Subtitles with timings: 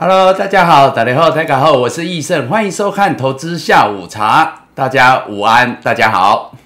[0.00, 4.68] Hello，大家好，打雷后，大家好，我是易胜，欢迎收看投资下午茶。
[4.72, 6.56] 大家午安，大家好。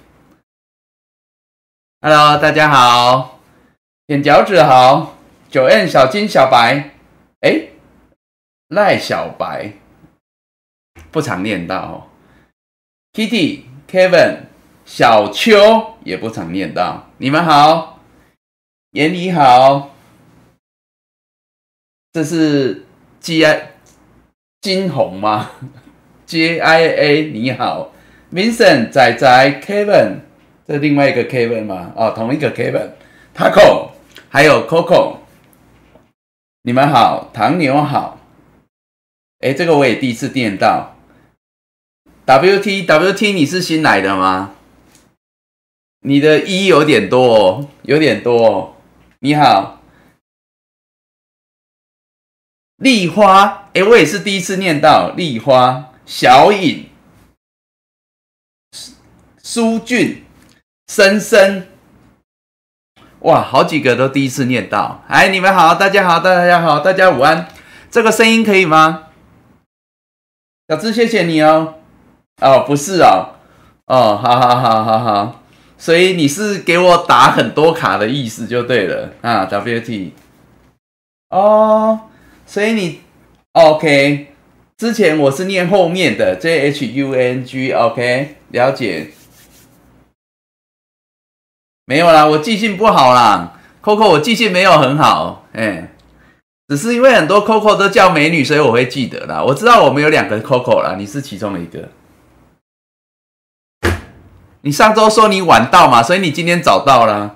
[1.99, 3.39] Hello，大家好，
[4.05, 5.15] 点脚趾好，
[5.49, 6.91] 九 N 小金小白，
[7.39, 7.69] 哎，
[8.67, 9.73] 赖小白
[11.09, 12.11] 不常念到
[13.13, 14.41] ，Kitty Kevin
[14.85, 17.09] 小秋也不常念到。
[17.17, 17.97] 你们好，
[18.91, 19.89] 眼里好，
[22.11, 22.85] 这是。
[23.23, 23.69] G I
[24.59, 25.51] 金红吗
[26.25, 27.93] ？J I A 你好
[28.33, 30.17] ，Vincent 仔仔 Kevin
[30.67, 31.93] 这另外一个 Kevin 吗？
[31.95, 33.91] 哦，同一个 Kevin，Taco
[34.27, 35.19] 还有 Coco，
[36.63, 38.19] 你们好，唐牛好。
[39.39, 40.97] 哎，这个我也第一次见到。
[42.25, 44.55] W T W T 你是新来的吗？
[46.01, 48.73] 你的一有点多哦，有点多哦。
[49.19, 49.72] 你好。
[52.83, 55.91] 丽花，哎，我也是第一次念到丽花。
[56.05, 56.89] 小颖、
[59.41, 60.25] 苏俊、
[60.91, 61.69] 深深，
[63.19, 65.01] 哇，好几个都第一次念到。
[65.07, 67.47] 哎，你们好，大家好，大家好，大家午安。
[67.89, 69.07] 这个声音可以吗？
[70.67, 71.75] 小智，谢谢你哦。
[72.41, 73.39] 哦，不是哦。
[73.85, 75.41] 哦，好好好好好。
[75.77, 80.13] 所以你是给我打很多卡的意思就对了啊，W T。
[81.29, 82.09] 哦。
[82.53, 83.01] 所以你
[83.53, 84.27] ，OK，
[84.77, 89.09] 之前我是念后面的 J H U N G，OK，了解。
[91.85, 95.95] 没有啦，我记性不好啦，Coco，我记性没有很好，哎，
[96.67, 99.43] 只是因为很多 Coco 都叫美女，所以我会记得啦。
[99.43, 101.89] 我知道我们有两个 Coco 啦，你是其中的一个。
[104.61, 107.35] 你上周说你晚到嘛，所以你今天早到了，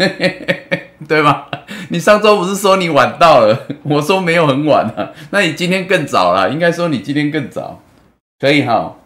[1.08, 1.48] 对吧？
[1.90, 3.66] 你上周不是说你晚到了？
[3.84, 6.48] 我说没有很晚啊，那你今天更早了。
[6.50, 7.82] 应该说你今天更早，
[8.38, 8.96] 可以哈。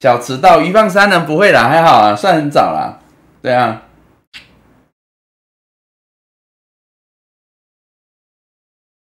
[0.00, 2.98] 小迟到，鱼放三人不会啦，还好啊，算很早啦。
[3.40, 3.82] 对啊。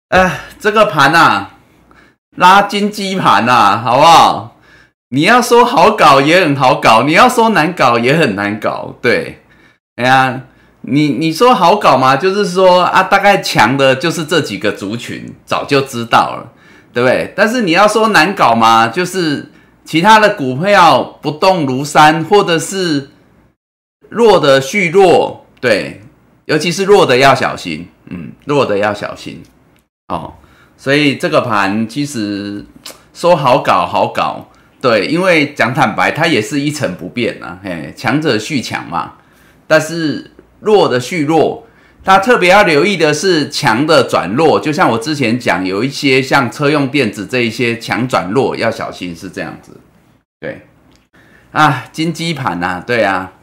[0.10, 1.48] 哎，这个盘呐，
[2.38, 4.58] 拉金鸡盘呐，好不好？
[5.10, 8.96] 你要说好搞也很好搞，你要说难搞也很难搞。
[9.02, 9.43] 对，
[9.96, 10.44] 哎呀。
[10.86, 12.18] 你你说好搞吗？
[12.18, 16.52] 就是说啊，大概强的就是这几个族群，早就知道了，
[16.92, 17.34] 对不对？
[17.38, 18.90] 但是你要说难搞吗？
[18.90, 19.50] 就是
[19.86, 23.12] 其他的股票不动如山，或者是
[24.10, 26.02] 弱的续弱，对，
[26.48, 29.42] 尤其是弱的要小心，嗯，弱的要小心
[30.10, 30.34] 哦。
[30.76, 32.66] 所以这个盘其实
[33.14, 34.50] 说好搞好搞，
[34.82, 39.14] 对，因为讲坦白，它也是一成不变啊，嘿，强者续强嘛，
[39.74, 40.30] 但是。
[40.66, 41.68] 弱的续弱，
[42.06, 49.76] 它特别要留意的是强的转弱，就像我之前讲，有一些像车用电子这一些强转弱要小心，是这样子。
[50.40, 50.62] 对，
[51.52, 53.34] 啊，金鸡盘呐，对啊，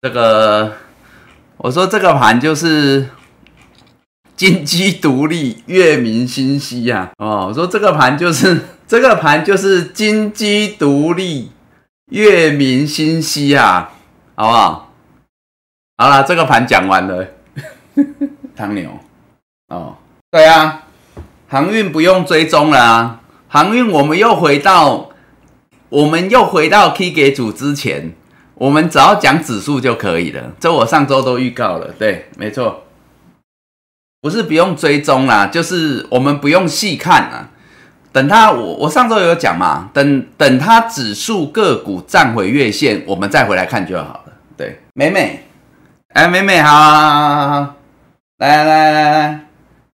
[0.00, 0.72] 这个
[1.58, 3.08] 我说这个盘就是
[4.34, 7.10] 金鸡独立，月明星稀呀。
[7.18, 8.58] 哦，我说这个盘就是
[8.88, 11.50] 这个盘就是金鸡独立，
[12.06, 13.92] 月明星稀啊，
[14.34, 14.91] 好不好？
[15.98, 17.26] 好了，这个盘讲完了。
[18.56, 18.90] 唐牛，
[19.68, 19.96] 哦，
[20.30, 20.84] 对啊，
[21.48, 23.20] 航运不用追踪了啊。
[23.48, 25.10] 航运我们又回到，
[25.88, 28.12] 我们又回到 K 给组之前，
[28.54, 30.52] 我们只要讲指数就可以了。
[30.58, 32.84] 这我上周都预告了，对，没错，
[34.20, 37.50] 不是不用追踪啦，就是我们不用细看啊。
[38.12, 44.32] 等它，我我上周有讲嘛，等等它指数个股站回月线，我们再回来看就好了。
[44.56, 45.44] 对，美美。
[46.14, 47.74] 哎，美美好，好，好，好，
[48.36, 49.40] 来来来来，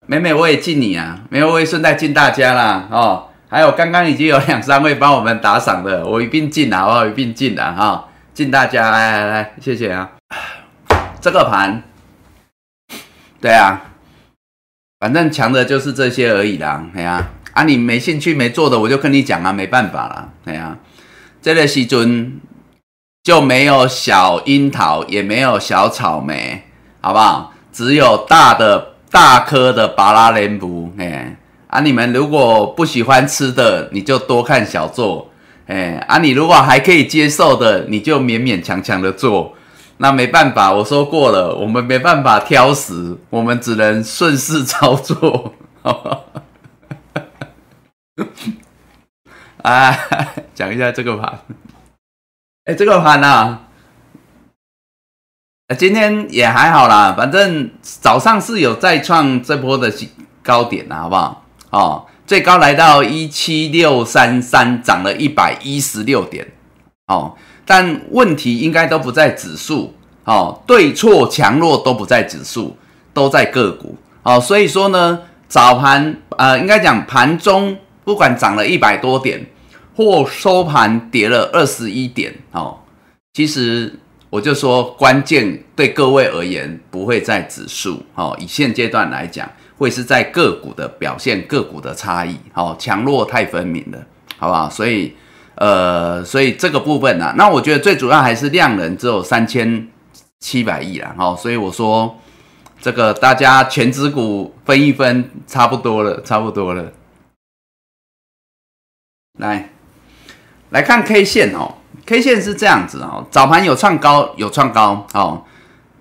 [0.06, 3.26] 美美我也敬你啊，没有我也顺带敬大家啦哦。
[3.48, 10.12] 还有刚刚已经有两三位帮我们打赏的，我一并敬啊，我一并敬的哈，敬大家，来来来，谢谢啊。
[11.20, 11.82] 这个盘，
[13.40, 13.80] 对啊，
[15.00, 20.76] 反正强的就是这些而已啦，哎呀，啊你没兴趣没做的，我就跟你讲啊，没办法啦，哎呀，
[21.42, 22.40] 这个时阵。
[23.24, 26.62] 就没有小樱桃，也没有小草莓，
[27.00, 27.54] 好不好？
[27.72, 30.92] 只有大的大颗的巴拉莲布。
[30.98, 31.34] 哎，
[31.68, 35.30] 啊，你们如果不喜欢吃的，你就多看小做。
[35.66, 39.54] 哎，啊，你如果还可以接受的，你就勉勉强强的做。
[39.96, 45.54] 那没办法，我说过了，我们没办法挑食，我们只能顺势操作。
[49.62, 49.98] 啊，
[50.54, 51.40] 讲一下这个吧。
[52.64, 53.58] 哎，这个盘呐，
[55.76, 59.92] 今天也还好啦，反正早上是有再创这波的
[60.42, 61.44] 高点啊，好不好？
[61.68, 66.52] 哦，最高来到一七六三三，涨了一百一十六点。
[67.08, 69.94] 哦，但问题应该都不在指数，
[70.24, 72.78] 哦，对错强弱都不在指数，
[73.12, 73.98] 都在个股。
[74.22, 79.44] 哦，所以说呢，早盘呃，应该讲盘中不管涨了一百多点，
[79.94, 82.78] 或收盘跌了二十一点，哦，
[83.32, 83.98] 其实。
[84.30, 89.48] 我就说，关键对各位而言不会在指数，哦，以现阶段来讲，
[89.78, 94.06] 会是在个股的表现，个股的差异，哦，强弱太分明了，
[94.36, 94.68] 好不好？
[94.68, 95.14] 所以，
[95.54, 99.88] 呃，所以这个部分呢，那我觉得最主要还是量能只有三千
[100.40, 102.18] 七百亿啦，哦，所以我说
[102.80, 106.92] 这个大家全指股分一分，差不多了，差不多了。
[109.38, 109.70] 来，
[110.74, 111.72] 来看 K 线哦。
[112.04, 115.44] K 线是这样子哦，早盘有创高，有创高哦，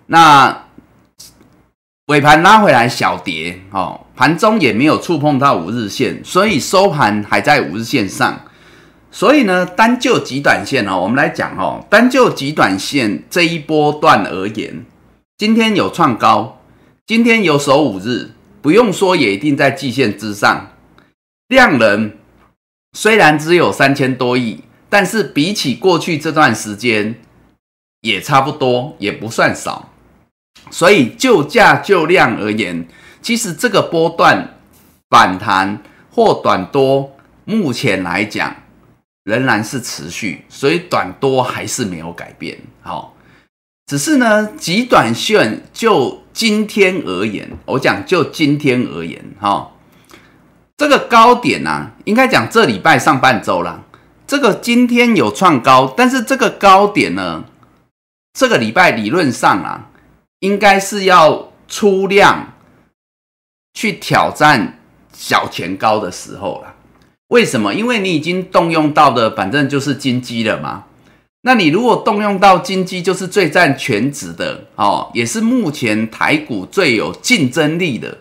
[0.08, 0.66] 那
[2.08, 8.42] 尾盘拉回来小跌哦，盘中也没有触碰到五日线，所以收盘还在五日线上。
[9.12, 14.84] 所以呢，单就极短线哦，我们来讲哦，单就极短线这一波段而言，
[15.38, 16.60] 今天有创高，
[17.06, 18.32] 今天有守五日，
[18.62, 20.72] 不用说也一定在季线之上。
[21.48, 22.12] 量能
[22.94, 24.64] 虽然只有三千多亿。
[24.94, 27.16] 但是比起过去这段时间，
[28.02, 29.90] 也差不多，也不算少。
[30.70, 32.88] 所以就价就量而言，
[33.20, 34.60] 其实这个波段
[35.10, 35.82] 反弹
[36.12, 38.56] 或短多，目前来讲
[39.24, 42.60] 仍然是持续，所以短多还是没有改变。
[42.84, 43.16] 好，
[43.88, 49.72] 只是呢，极短线就今天而言，我讲就今天而言，哈，
[50.78, 53.86] 这个高点呢，应该讲这礼拜上半周了。
[54.26, 57.44] 这个今天有创高，但是这个高点呢，
[58.34, 59.90] 这个礼拜理论上啊，
[60.40, 62.54] 应该是要出量
[63.74, 64.80] 去挑战
[65.12, 66.74] 小前高的时候了。
[67.28, 67.74] 为什么？
[67.74, 70.86] 因为你已经动用到的，反正就是金鸡了嘛。
[71.42, 78.20] 那你如果动用到金鸡，就是最占全值的哦，也是目前台股最有竞争力的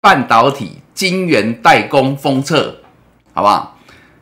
[0.00, 2.76] 半导体晶圆代工封测，
[3.32, 3.76] 好不好？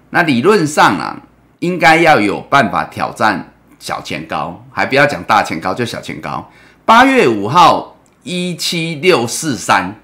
[0.08, 1.20] 那理论上啊，
[1.58, 6.50] 应该要有办法挑战小前高，还不要讲大前高，就小前高。
[6.86, 9.94] 八月五号一七六四三，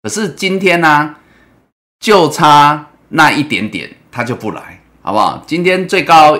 [0.00, 1.16] 可是今天呢，
[1.98, 5.42] 就差那一点点，它就不来，好不好？
[5.44, 6.38] 今天最高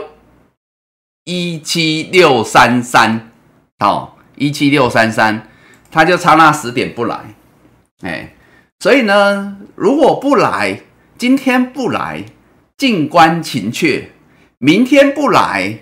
[1.24, 3.32] 一七六三三，
[3.80, 5.48] 哦，一七六三三，
[5.90, 7.34] 它就差那十点不来，
[8.02, 8.32] 哎，
[8.78, 10.80] 所以呢，如果不来，
[11.18, 12.24] 今天不来。
[12.78, 14.10] 静观情却，
[14.58, 15.78] 明天不来，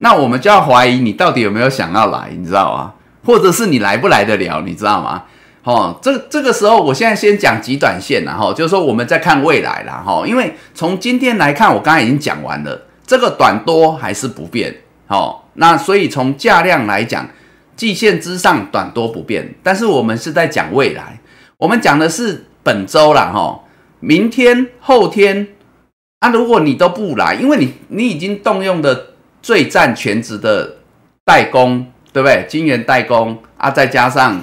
[0.00, 2.92] 那我们就要怀疑你到底有没有想要来，你知道吗？
[3.24, 5.24] 或者是你来不来得了，你知道吗？
[5.64, 14.76] 哦，这这个时候，我现在先讲极短线了哈，就是说我们在看未来了哈，因为从今天来看，我刚才已经讲完了，这个短多还是不变，
[15.06, 17.26] 好，那所以从价量来讲，
[17.74, 21.18] 季线之上短多不变，但是我们是在讲未来，
[21.62, 23.60] 我们讲的是本周了哈，
[24.00, 25.46] 明天后天。
[26.18, 30.78] 啊如果你都不来，因为你你已经动用的最占全值的
[31.24, 32.44] 代工，对不对？
[32.48, 34.42] 金元代工啊，再加上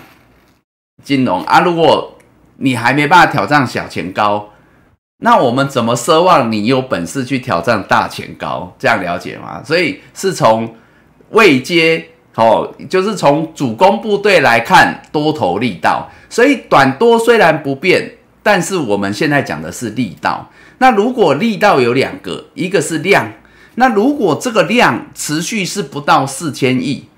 [1.04, 2.18] 金融啊，如果
[2.56, 4.50] 你还没办法挑战小钱高，
[5.18, 8.74] 那我们怎么奢望你有本事去挑战大钱高？
[8.80, 9.62] 这样了解吗？
[9.66, 10.74] 所以是从
[11.32, 12.06] 未接
[12.40, 20.50] 哦，就是从主攻部队来看多头力道，所以短多虽然不变，但是我们现在讲的是力道。
[20.78, 23.34] 那如果力道有两个，一个是量，
[23.76, 27.10] 那如果这个量持续是不到四千亿，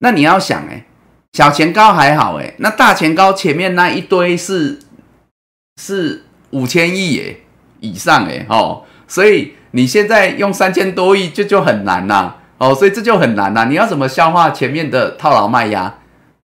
[0.00, 0.84] 那你要想，哎，
[1.32, 4.80] 小前高还好，哎，那大前高前面那一堆是
[5.80, 7.36] 是五千亿，哎，
[7.78, 15.94] 以上，哎，哦，所以你现在用三千多亿就就很难呐，哦，所以这就很难呐，你要怎么消化前面的套牢卖压？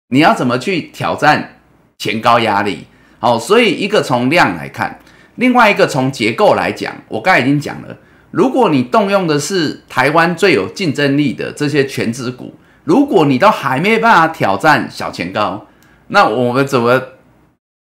[0.08, 1.60] 你要怎么去挑战
[1.98, 2.86] 前高压力？
[3.18, 4.98] 好，所以一个从量来看。
[5.36, 7.96] 另外一个从结构来讲，我刚才已经讲了，
[8.30, 12.54] 如果你动用的是台湾最有竞争力的这些全指股，
[12.84, 15.66] 如果你都还没办法挑战小前高，
[16.08, 17.00] 那我们怎么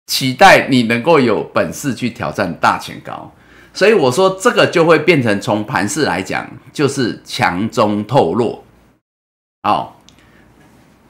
[0.08, 3.32] 期待你能够有本事去挑战大前高？
[3.76, 8.64] 所以我说这个就会变成从盘势来讲，就是强中透弱。
[9.64, 10.00] 好，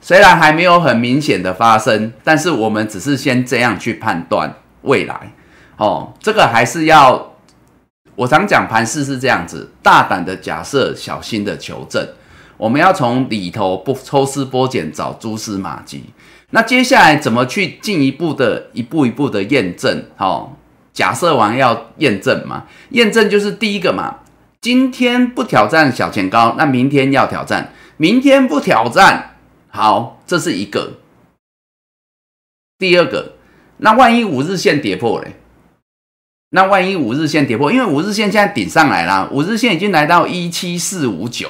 [0.01, 5.31] 虽然还没有很明显的发生，但是我们只是先这样去判断未来。
[5.77, 7.33] 哦，这个还是要，
[8.15, 12.07] 我常讲盘势是这样子，大胆的假设，小心的求证。
[12.57, 16.05] 我们要从里头不抽丝剥茧找蛛丝马迹。
[16.49, 20.05] 那接下来怎么去进一步的一步一步的验证？
[20.15, 20.57] 好，
[20.95, 24.21] 假设完要验证嘛，验证就是第一个嘛，
[24.61, 29.35] 今天不挑战小前高，那明天要挑战，明天不挑战，
[29.69, 30.93] 好，这是一个。
[32.79, 33.33] 第二个，
[33.77, 35.35] 那万一五日线跌破嘞？
[36.51, 41.49] 那万一五日线跌破，因为五日线现在顶上来了，五日线已经来到一七四五九，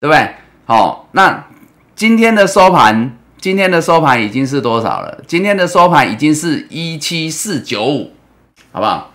[0.00, 0.34] 对不对？
[0.64, 1.46] 好，那
[1.94, 5.22] 今天的收盘，今天的收盘已经是多少了？
[5.26, 8.12] 今天的收盘已经是一七四九五，
[8.72, 9.12] 好不好？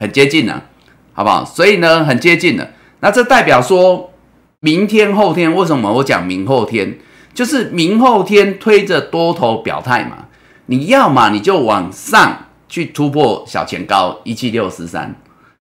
[0.00, 0.64] 很接近了，
[1.12, 1.44] 好不好？
[1.44, 2.70] 所以呢，很接近了。
[3.00, 4.12] 那这代表说，
[4.60, 6.98] 明天后天为什么我讲明后天？
[7.34, 10.26] 就是明后天推着多头表态嘛，
[10.66, 15.14] 你要嘛你就往上去突破小前高一七六四三，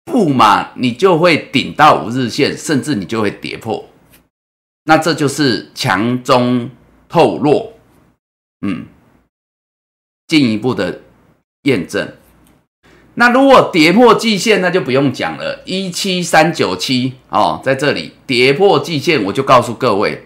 [0.06, 3.86] 不嘛你就会顶到五日线，甚至你就会跌破。
[4.86, 6.72] 那这就是强中
[7.08, 7.74] 透弱，
[8.62, 8.88] 嗯，
[10.28, 11.02] 进一步的
[11.64, 12.12] 验证。
[13.20, 20.26] 那如果跌破季线，那就不用讲了，一七三九七哦，在这里跌破季线，我就告诉各位。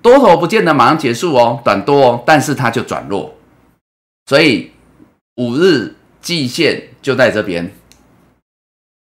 [0.00, 3.34] 多头不见得马上结束哦，短多哦，但是它就转弱，
[4.24, 4.72] 所以
[5.36, 7.70] 五日季线就在这边，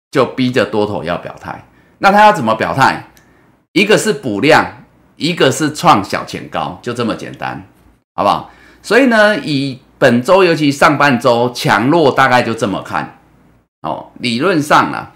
[0.10, 1.64] 就逼着多头要表态。
[2.00, 3.12] 那他要怎么表态？
[3.74, 4.84] 一个是补量，
[5.16, 7.68] 一个是创小前高，就这么简单，
[8.16, 8.50] 好不好？
[8.82, 13.20] 所以呢，以本周尤其上半周强弱大概就这么看
[13.82, 14.08] 哦。
[14.20, 15.08] 理论上呢，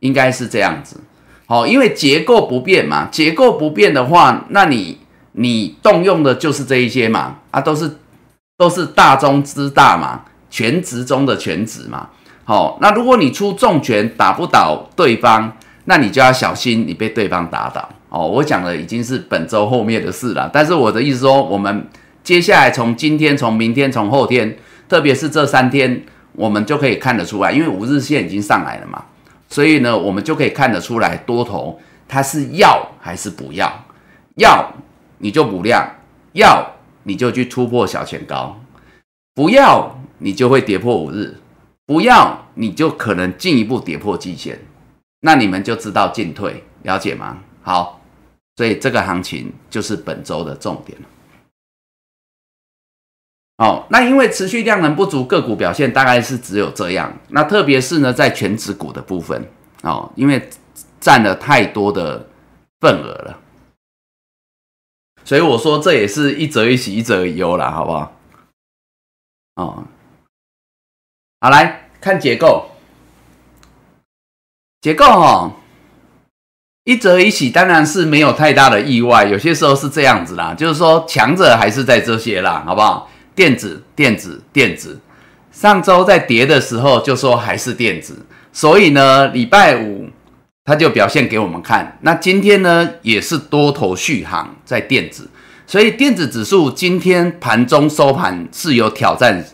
[0.00, 1.00] 应该是这样子，
[1.46, 4.98] 好，因为结构不变嘛，结构不变的话，那你。
[5.38, 7.98] 你动用的就是这一些嘛，啊，都是
[8.56, 12.08] 都是大中之大嘛，全职中的全职嘛。
[12.44, 15.52] 好，那如果你出重拳打不倒对方，
[15.84, 17.86] 那你就要小心你被对方打倒。
[18.08, 21.86] 哦，我讲的已经是本周后面的事了，但是我的意思说，我们
[22.26, 26.02] 接下来从今天、从明天、从后天，特别是这三天，
[26.32, 29.04] 我们就可以看得出来，因为五日线已经上来了嘛，
[29.48, 31.78] 所以呢，我们就可以看得出来多头
[32.08, 33.84] 它是要还是不要，
[34.38, 34.72] 要。
[35.18, 35.88] 你就补量，
[36.32, 38.60] 要你就去突破小前高，
[39.32, 41.36] 不要你就会跌破五日，
[41.86, 44.58] 不要你就可能进一步跌破季线，
[45.20, 47.38] 那你们就知道进退，了解吗？
[47.62, 48.00] 好，
[48.56, 50.98] 所以这个行情就是本周的重点。
[53.58, 57.16] 哦，那因为持续量能不足，个股表现大概是只有这样。
[57.28, 59.48] 那特别是呢，在全指股的部分
[59.82, 60.50] 哦，因为
[61.00, 62.28] 占了太多的
[62.80, 63.38] 份额了。
[65.24, 68.12] 所以我说这也是一则一喜，一则一忧了，好不好？
[69.54, 69.84] 哦，
[71.40, 72.72] 好，来看结构，
[74.82, 75.56] 结构哈，
[76.84, 83.10] 一则一喜当然是没有太大的意外，有些时候是这样子啦，就是说强者还是在这些啦，好不好？
[83.36, 84.98] 电子，电子，电子，
[85.52, 90.08] 上周在跌的时候就说还是电子，所以呢，礼拜五。
[90.68, 95.30] 它就表现给我们看，那今天呢也是多头续航在电子，
[95.64, 99.44] 所以电子指数今天盘中收盘是有挑战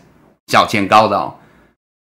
[0.47, 1.35] 小前高的哦，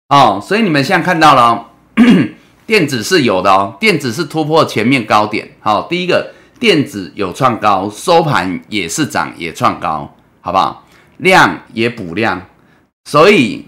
[0.07, 1.71] 哦，所以你们现在看到了，
[2.65, 10.87] 电子是有的哦，电子是突破前面高点，好，第一个电子有创高，收盘也是涨也创高，好不好？
[11.21, 12.47] 量也补量，
[13.05, 13.67] 所以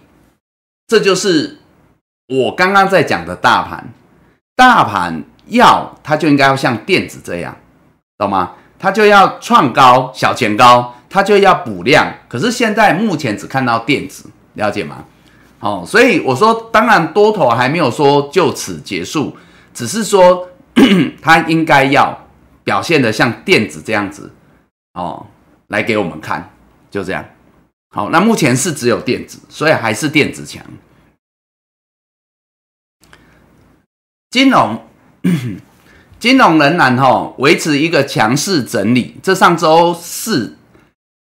[0.85, 1.57] 这就是
[2.27, 3.93] 我刚刚在讲的大盘，
[4.55, 5.23] 大盘。
[5.47, 7.53] 要它就应该要像电子这样，
[8.17, 8.53] 懂吗？
[8.79, 12.13] 它就要创高小前高，它就要补量。
[12.29, 15.03] 可是现在目前只看到电子，了解吗？
[15.59, 19.35] 哦，所以我说，当然多头还没有说就此结束，
[19.73, 20.47] 只是说
[21.21, 22.25] 它应该要
[22.63, 24.31] 表现的像电子这样子
[24.93, 25.25] 哦，
[25.67, 26.49] 来给我们看，
[26.89, 27.25] 就这样。
[27.93, 30.65] 好，那目前是只有电子，所以还是电子强，
[34.31, 34.81] 金融。
[36.19, 40.57] 金融仍然哈维持一个强势整理，这上周四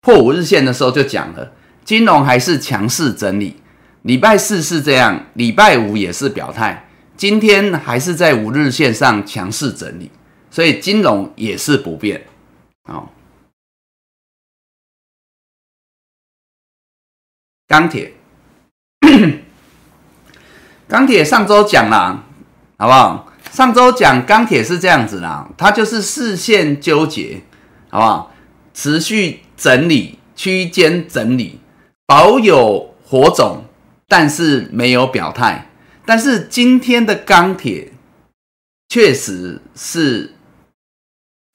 [0.01, 1.53] 破五日线的时候就讲了，
[1.85, 3.55] 金融还是强势整理。
[4.01, 10.09] 礼拜四是这样，礼拜五也是表态，今天还是在五日线上强势整理，
[10.49, 12.25] 所以金融也是不变。
[12.89, 13.13] 好，
[17.67, 18.13] 钢铁，
[20.87, 22.23] 钢铁上周讲了，
[22.77, 23.27] 好不好？
[23.51, 27.41] 上周讲钢铁是这样子啦，它就是视线纠结，
[27.89, 28.33] 好不好？
[28.73, 31.59] 持续整理，区间整理，
[32.05, 33.65] 保有火种，
[34.07, 35.69] 但是没有表态。
[36.05, 37.91] 但是今天的钢铁
[38.87, 40.33] 确实是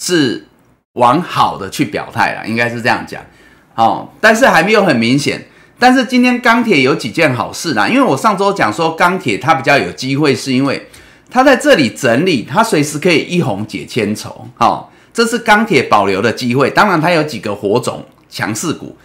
[0.00, 0.46] 是
[0.94, 3.24] 往好的去表态了，应该是这样讲。
[3.76, 5.46] 哦，但是还没有很明显。
[5.82, 10.86] 但是今天钢铁有几件好事啦，因为我上周讲说钢铁它比较有机会，是因为
[11.28, 14.46] 它在这里整理，它随时可以一红解千愁。
[14.56, 16.70] 好，这是钢铁保留的机会。
[16.70, 18.96] 当然，它有几个火种强势股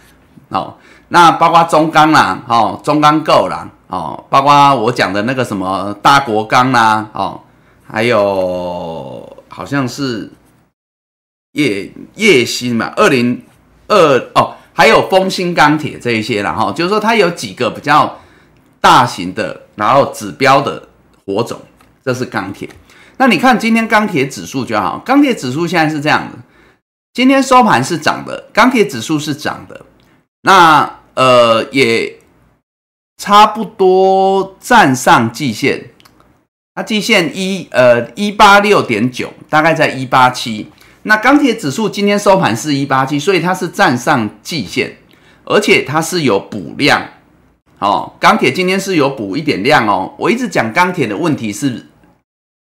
[0.50, 0.76] 哦，
[1.08, 7.40] 那包括中钢啦，哦，中钢构啦，哦，包括我讲的那个什么大国钢啦，哦，
[7.90, 10.30] 还有好像是
[11.54, 13.42] 叶叶鑫嘛，二零
[13.88, 14.54] 二哦。
[14.78, 18.20] 还有丰兴钢铁这一些然后就是说它有几个比较
[18.80, 20.88] 大型的，然后指标的
[21.26, 21.60] 火种，
[22.04, 22.68] 这是钢铁。
[23.16, 26.38] 那你看今天钢铁指数就好，钢铁指数现在是这样的，
[27.12, 29.84] 今天收盘是涨的，钢铁指数是涨的，
[30.42, 32.20] 那呃也
[33.20, 35.90] 差不多站上季线，
[36.76, 40.70] 它季线一呃一八六点九，大概在一八七。
[41.08, 44.94] 那钢铁指数今天收盘是一八七，所以它是站上季线，
[45.46, 47.02] 而且它是有补量，
[47.78, 50.12] 哦，钢铁今天是有补一点量哦。
[50.18, 51.86] 我一直讲钢铁的问题是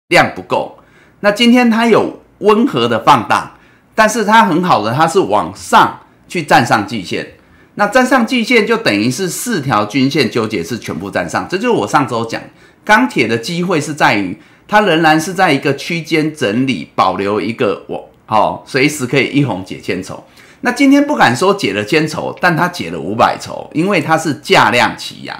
[0.09, 0.77] 量不够，
[1.21, 3.57] 那今天它有温和的放大，
[3.95, 7.31] 但是它很好的，它是往上去站上季线，
[7.73, 12.39] 那站上季线就等于是四条均线纠结是全部站上，这就是我上周讲
[12.85, 18.08] 钢铁的机会是在于它仍然是在一个区间整理，保留一个我。
[18.29, 20.23] 好，随时可以一红解千愁。
[20.61, 25.35] 那今天不敢说解了千愁，但它解了五百愁，因为它是价量齐扬，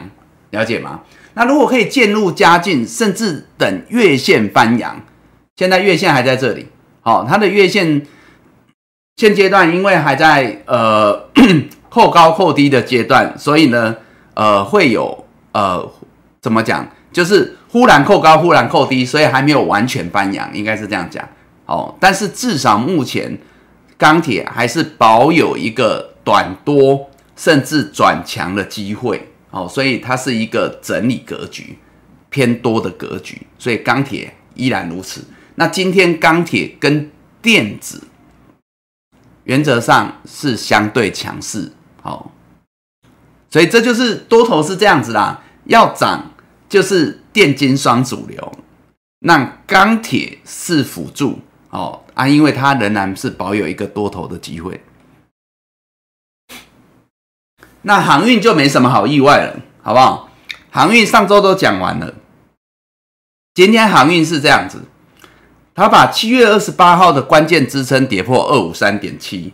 [0.50, 1.02] 了解吗？
[1.36, 5.00] 那如果可以渐入佳境，甚至等月线翻阳，
[5.58, 6.66] 现在月线还在这里，
[7.02, 8.08] 好，它的月线
[9.18, 11.30] 现阶段因为还在呃
[11.90, 13.96] 扣高扣低的阶段，所以呢，
[14.34, 15.88] 呃，会有呃
[16.42, 21.24] 怎么讲，就是忽然扣高，忽然扣低，所以还没有完全翻阳，应该是这样讲。
[21.70, 23.38] 哦，但是至少目前
[23.96, 31.78] 钢铁还是保有一个短多甚至转强的机会，哦，所以它是一个整理格局
[32.32, 35.24] 偏多的格局，所以钢铁依然如此。
[35.56, 38.02] 那今天钢铁跟电子
[39.44, 42.32] 原则上是相对强势，好，
[43.52, 46.32] 所以这就是多头是这样子啦，要涨
[46.68, 48.52] 就是电金双主流，
[49.20, 51.38] 那钢铁是辅助。
[51.70, 54.82] 哦啊，因为它仍然是保有一个多头的机会。
[57.84, 60.30] 那航运就没什么好意外了，好不好？
[60.72, 62.14] 航运上周都讲完了，
[63.54, 64.84] 今天航运是这样子，
[65.74, 69.54] 它把七月二十八号的关键支撑跌破二五三点七，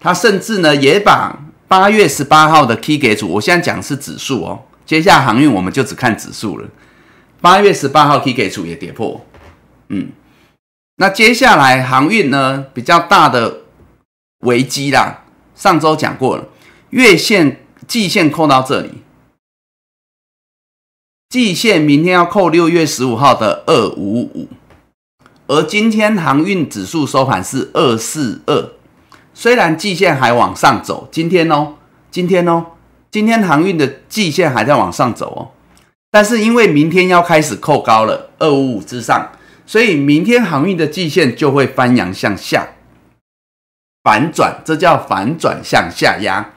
[0.00, 6.68] 它甚至呢也把八月十八号的 K 给主，我现在讲是指数哦，接下来航运我们就只看指数了。
[7.40, 9.24] 八月十八号 K 给主也跌破，
[9.88, 10.10] 嗯。
[10.96, 13.62] 那接下来航运呢比较大的
[14.40, 15.24] 危机啦，
[15.56, 16.44] 上周讲过了，
[16.90, 19.02] 月线、季线扣到这里，
[21.28, 24.48] 季线明天要扣六月十五号的二五五，
[25.48, 28.70] 而今天航运指数收盘是二四二，
[29.34, 31.74] 虽然季线还往上走，今天哦，
[32.12, 32.66] 今天哦，
[33.10, 35.50] 今天航运的季线还在往上走哦，
[36.12, 39.32] 但是因为明天要开始扣高了，二五五之上。
[39.66, 42.68] 所以明天航运的季线就会翻阳向下
[44.02, 46.52] 反转，这叫反转向下压。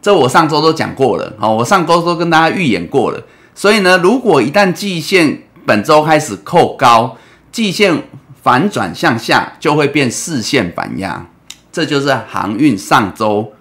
[0.00, 3.22] 这我上周都讲过了，好，我上周都跟大家预演过了。
[3.54, 7.18] 所以呢，如果一旦季线本周开始扣高，
[7.50, 8.04] 季线
[8.40, 11.26] 反转向下，就会变四线反压，
[11.70, 13.52] 这就是航运上周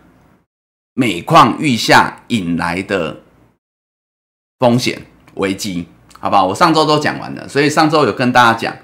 [0.93, 3.21] 每况愈下引来的
[4.59, 5.01] 风险
[5.33, 5.87] 危机。
[6.27, 8.75] 好吧，我上周都讲完了，所以上周有跟大家讲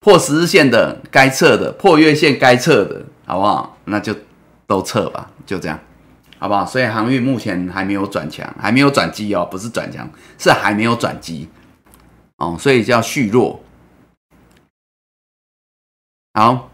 [0.00, 3.76] 破十日线的该撤的，破月线该撤的，好不好？
[3.84, 4.16] 那就
[4.66, 5.78] 都撤吧，就这样，
[6.38, 6.64] 好不好？
[6.64, 10.08] 所以航运目前还没有转强，还没有转机哦，不是转强，
[10.38, 11.46] 是还没有转机
[12.38, 13.62] 哦，所以叫续弱。
[16.32, 16.70] 好，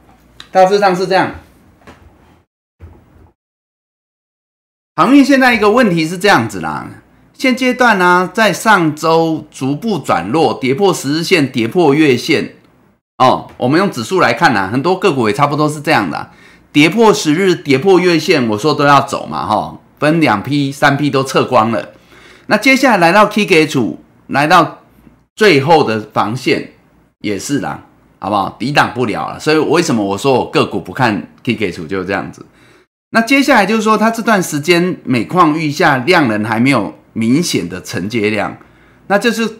[0.52, 1.34] 大致上是这样。
[4.94, 6.88] 航运现在一个问题是这样子啦。
[7.38, 12.56] 现阶段呢，在上周逐步转弱，跌破十日线，跌破月线。
[13.18, 16.30] 哦，我们用指数来看呢，很多个股也差不多是这样的，
[16.72, 21.90] 跌破十日，跌破月线，我说都要走嘛，哈，分两批、三批都撤光了。
[22.46, 24.80] 那接下来来到 K 给主，来到
[25.36, 26.72] 最后的防线
[27.20, 27.84] 也是啦，
[28.18, 28.56] 好不好？
[28.58, 29.38] 抵挡不了了。
[29.38, 32.44] 所以为什么我说我个股不看 K 给主就是这样子？
[33.10, 36.97] 那接下来就是说，它这段时间每况愈下，量能还没有。
[37.18, 38.56] 明显的承接量，
[39.08, 39.58] 那就是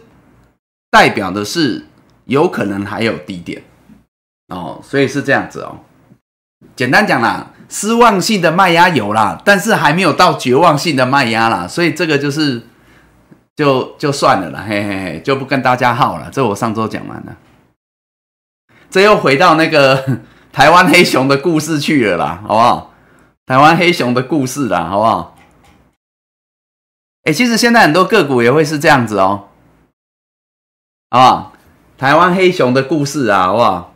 [0.89, 1.85] 代表的是
[2.25, 3.61] 有可能还有低点
[4.47, 5.79] 哦，所以是这样子哦。
[6.75, 12.61] 简单讲啦，失望性的卖压有啦，但是还没有到绝望性的卖压啦，所以这个就是
[13.55, 16.29] 就就算了啦，嘿嘿嘿，就不跟大家耗了。
[16.31, 17.35] 这我上周讲完了，
[18.89, 20.19] 这又回到那个
[20.51, 22.93] 台湾黑熊的故事去了啦，好不好？
[23.45, 25.35] 台湾黑熊的故事啦，好不好？
[27.23, 29.47] 哎，其实现在很多个股也会是这样子哦，
[31.09, 31.51] 啊？
[31.97, 33.93] 台湾黑熊的故事啊，好不好？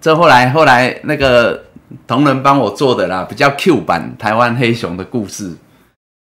[0.00, 1.66] 这后来后来那个
[2.06, 5.56] 同仁帮我做的啦，比较 Q 版台湾黑熊的故事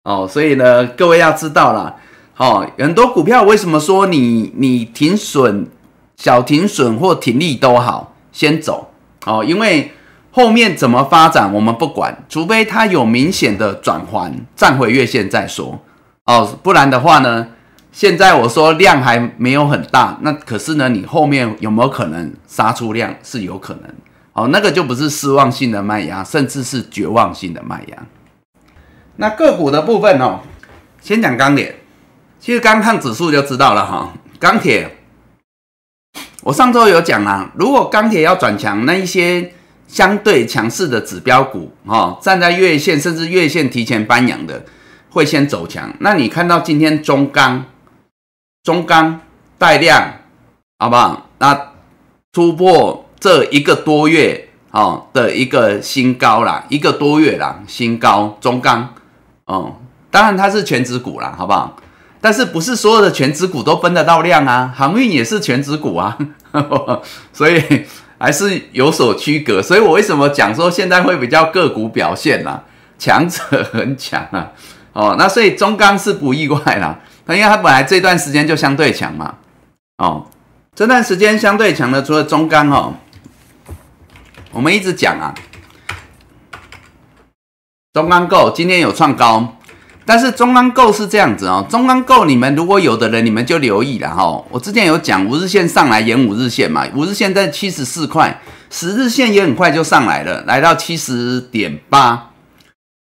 [0.03, 1.95] 哦，所以呢，各位要知道啦，
[2.37, 5.67] 哦，很多股票为什么说你你停损、
[6.15, 8.91] 小停损或停利都好，先走
[9.25, 9.91] 哦，因为
[10.31, 15.79] 后面怎么发展我们不管，除非它有明显的转环站回月线再说
[16.25, 17.47] 哦，不然的话呢？
[17.91, 23.83] 现在我说量还没有很大，那可是呢，你后面有没有可能杀出量是有可能
[24.31, 27.97] 哦，那个就不是失望性的卖压，甚至是绝望性的卖压。
[29.17, 30.39] 那个股的部分哦，
[31.01, 31.81] 先讲钢铁，
[32.39, 34.13] 其实刚看指数就知道了哈。
[34.39, 34.95] 钢铁，
[36.43, 39.51] 我上周有讲啊，如果钢铁要转强，那一些
[39.91, 44.63] 相对强势的指标股哦，站在月线甚至月线提前翻阳的，
[45.09, 45.93] 会先走强。
[45.99, 47.65] 那你看到今天中钢？
[48.63, 49.19] 中钢
[49.57, 50.13] 带量，
[50.79, 51.29] 好不好？
[51.39, 51.73] 那
[52.31, 58.37] 突破这一个多月哦的一个新高啦，一个多月啦新高。
[58.39, 58.93] 中钢
[59.45, 59.75] 哦，
[60.09, 61.75] 当然它是全指股啦，好不好？
[62.21, 64.73] 但是不是所有的全指股都分得到量啊？
[64.73, 66.17] 航运也是全指股啊，
[67.33, 67.61] 所以
[68.21, 69.61] 还是有所区隔。
[69.61, 72.63] 所以我为什么讲说现在会比较个股表现啦，
[72.99, 73.41] 强者
[73.73, 74.51] 很强啊。
[74.93, 76.99] 哦，那所以中钢是不意外啦。
[77.25, 79.35] 那因为它本来这段时间就相对强嘛，
[79.97, 80.27] 哦，
[80.75, 82.95] 这段时间相对强的除了中钢哦，
[84.51, 85.33] 我们一直讲啊，
[87.93, 89.55] 中钢构今天有创高，
[90.05, 102.29] 但是中钢构是这样子哦，中钢构你们如果有的人你们就留意了哈，我之前有讲五日线上来沿五日线嘛，五日线在七十四块，十日线也很快就上来了，来到七十点八。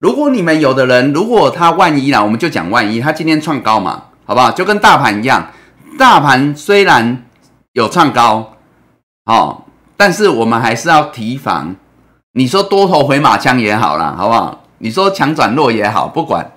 [0.00, 4.50] 如果你们有的人，如果他万一啦，我们就讲万一，他今天创高嘛，好不好？
[4.50, 5.50] 就跟大盘一样，
[5.98, 7.24] 大盘虽然
[7.72, 8.54] 有创高，
[9.26, 9.64] 哦，
[9.96, 11.76] 但是我们还是要提防。
[12.32, 14.64] 你说多头回马枪也好啦，好不好？
[14.78, 16.52] 你说强转弱也好，不管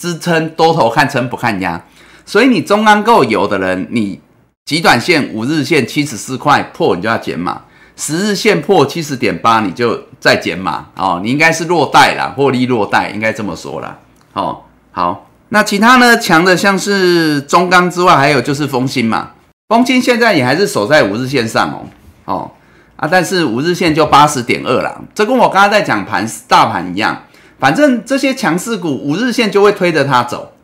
[0.00, 1.84] 支撑多头看撑不看压，
[2.24, 4.18] 所以你中钢够有的人，你
[4.64, 7.60] 极短线五日线七十四块破，你就要减码。
[7.96, 11.20] 十日线破七十点八，你就再减码哦。
[11.22, 13.98] 你应该是落袋啦，获利落袋，应该这么说啦。
[14.32, 16.16] 哦，好，那其他呢？
[16.16, 19.32] 强的像是中钢之外，还有就是丰鑫嘛。
[19.68, 21.84] 丰鑫现在也还是守在五日线上哦。
[22.24, 22.50] 哦
[22.96, 25.02] 啊，但是五日线就八十点二了。
[25.14, 27.24] 这跟我刚刚在讲盘大盘一样，
[27.60, 30.54] 反正这些强势股五日线就会推着它走。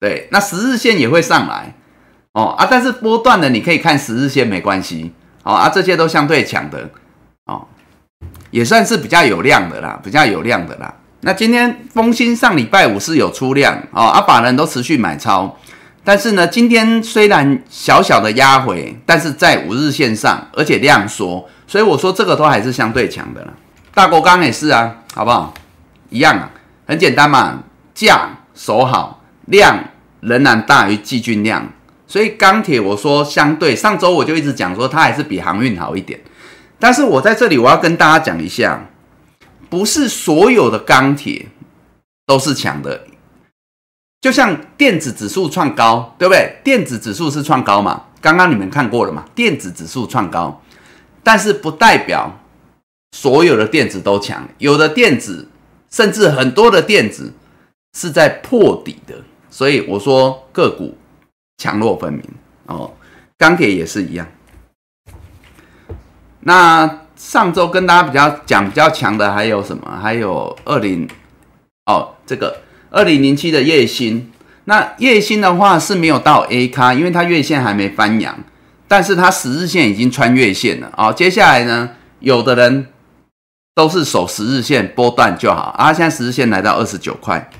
[0.00, 1.74] 对，那十日线也会上来。
[2.32, 5.12] 哦啊，但是波段的你可以看十日线没关系。
[5.44, 6.90] 哦啊，这些都相对强的，
[7.44, 7.66] 哦，
[8.50, 10.92] 也算是比较有量的啦，比较有量的啦。
[11.20, 15.56] 那今天丰兴上礼拜五是有出量，哦，啊，法人都持续买超，
[16.02, 23.52] 但是呢，今天虽然小小的压回，但是在五日线上，而且量缩，所以我说这个都还是相对强的啦。
[23.94, 25.54] 大国钢也是啊，好不好？
[26.14, 26.48] 一样啊，
[26.86, 29.76] 很简单嘛，价守好，量
[30.20, 31.68] 仍然大于季均量。
[32.06, 36.20] 所以钢铁，我说相对上周我就一直讲说它还是比航运好一点，
[36.78, 38.86] 但是我在这里我要跟大家讲一下，
[39.68, 41.48] 不是所有的钢铁
[42.26, 43.08] 都是强的，
[44.20, 46.58] 就像电子指数创高，对不对？
[46.62, 48.04] 电子指数是创高嘛？
[48.20, 49.24] 刚刚你们看过了嘛？
[49.34, 50.62] 电子指数创高，
[51.24, 52.38] 但是不代表
[53.10, 55.48] 所有的电子都强，有的电子
[55.94, 57.32] 甚至很多的电子
[57.96, 59.14] 是在破底的，
[59.48, 60.98] 所以我说个股。
[61.56, 62.22] 强弱分明
[62.66, 62.92] 哦，
[63.38, 64.26] 钢铁也是一样。
[66.40, 69.98] 那上周跟大家比较讲比较强的还有什么？
[70.02, 71.08] 还有二零
[71.86, 74.32] 哦，这个二零零七的叶星。
[74.64, 78.36] 那叶星的话是没有到 A 咖，因为它月线还没翻阳，
[78.88, 81.12] 但是它十日线已经穿月线了哦。
[81.12, 82.88] 接下来呢，有的人
[83.74, 85.92] 都是守十日线波段就好啊。
[85.92, 87.50] 现在十日线来到二十九块。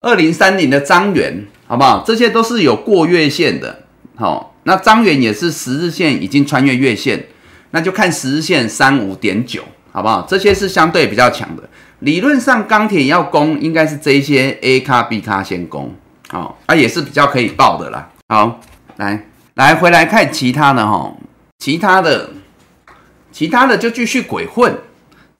[0.00, 1.46] 二零三零的张元。
[1.68, 2.04] 好不好？
[2.06, 3.82] 这些都是有过月线的，
[4.14, 7.26] 好，那张元也是十日线已经穿越月线，
[7.72, 10.24] 那就看十日线三五点九，好不好？
[10.28, 11.68] 这些是相对比较强的。
[11.98, 15.92] 理论上钢铁要攻，应该是这些 A 卡 B 卡先攻，
[16.28, 18.10] 好，啊也是比较可以报的啦。
[18.28, 18.60] 好，
[18.98, 21.16] 来来回来看其他的哈，
[21.58, 22.30] 其他的
[23.36, 24.74] 其他的就继续鬼混。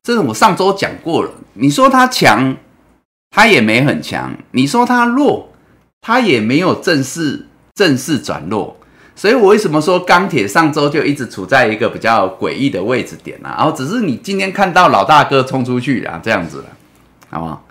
[0.03, 1.31] 这是我上周讲过了。
[1.55, 2.55] 你说它强，
[3.31, 5.51] 它也没很强；你说它弱，
[6.03, 8.77] 它也没有正式正式转弱。
[9.15, 13.55] 所以我为什么说钢铁上周就一直处在一个比较诡异的位置点呢？
[13.57, 16.65] 然后只是你今天看到老大哥冲出去啊，这样子了，
[17.31, 17.65] 好不好？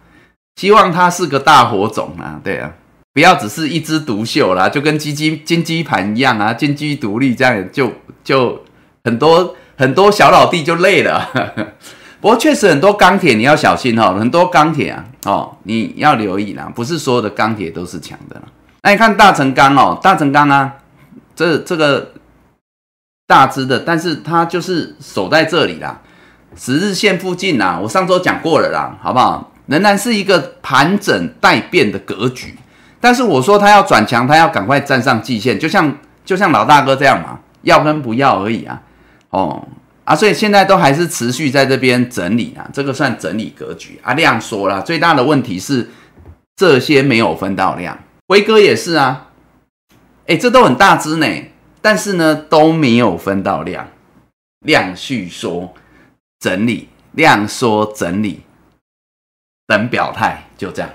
[0.56, 2.74] 希望他是个大火种啊，对啊，
[3.14, 7.92] 不要只是一枝独秀啦，就跟基金金鸡盘一样啊，金鸡独立这样就
[8.24, 8.64] 就
[9.04, 11.30] 很多很多小老弟就累了。
[12.22, 18.42] 不过确实很多钢铁你要小心哦，很多钢铁啊哦你要留意啦，不是所有的钢铁都是强的。
[18.82, 20.74] 那你看大成钢哦，大成钢啊。
[21.36, 22.14] 这这个
[23.28, 26.00] 大只的，但是它就是守在这里啦，
[26.56, 27.78] 十日线附近啦。
[27.82, 29.52] 我上周讲过了啦，好不好？
[29.66, 32.56] 仍然是一个盘整待变的格局。
[33.02, 38.82] 但是我说它要转强，它要赶快站上季线，就像就像老大哥这样嘛，要跟不要而已啊。
[39.36, 39.68] 哦
[40.06, 44.14] 啊，所以现在都还是持续在这边整理啊，这个算整理格局啊。
[44.14, 45.90] 量缩了，最大的问题是
[46.56, 49.32] 这些没有分到量，辉哥也是啊。
[50.28, 51.28] 哎，这都很大只呢，
[51.82, 53.88] 但是呢都没有分到量，
[54.60, 55.74] 量续缩
[56.40, 58.44] 整理，量缩整理，
[59.68, 60.90] 等表态就这样。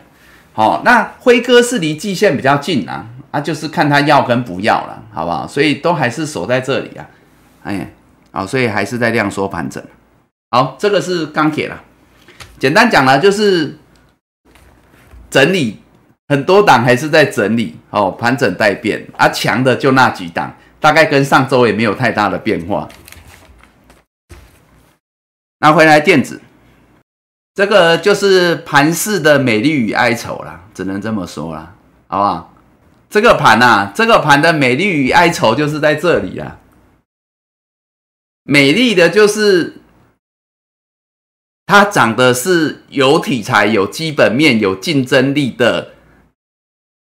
[0.53, 5.47] 好，那辉哥是离季线比较近啊，啊就是看他要跟不要了，好不好？
[5.47, 7.07] 所以都还是守在这里啊。
[7.63, 7.87] 哎呀，
[8.33, 9.83] 好，所以还是在量缩盘整。
[10.51, 11.83] 好，这个是钢铁了，
[12.59, 13.79] 简单讲呢就是
[15.31, 15.83] 整理。
[16.29, 22.89] 很多档还是在整理哦，盘整待变，啊，强的就那几档，大概跟上周也没有太大的变化。
[25.59, 26.41] 拿回来电子，
[27.53, 31.75] 这个就是盘市的美丽与哀愁啦，只能这么说啦，
[32.07, 32.55] 好不好？
[33.09, 36.60] 这个盘呐，这个盘的美丽与哀愁就是在这里啊。
[38.45, 39.75] 美丽的就是
[41.67, 45.95] 它涨的是有题材、有基本面、有竞争力的。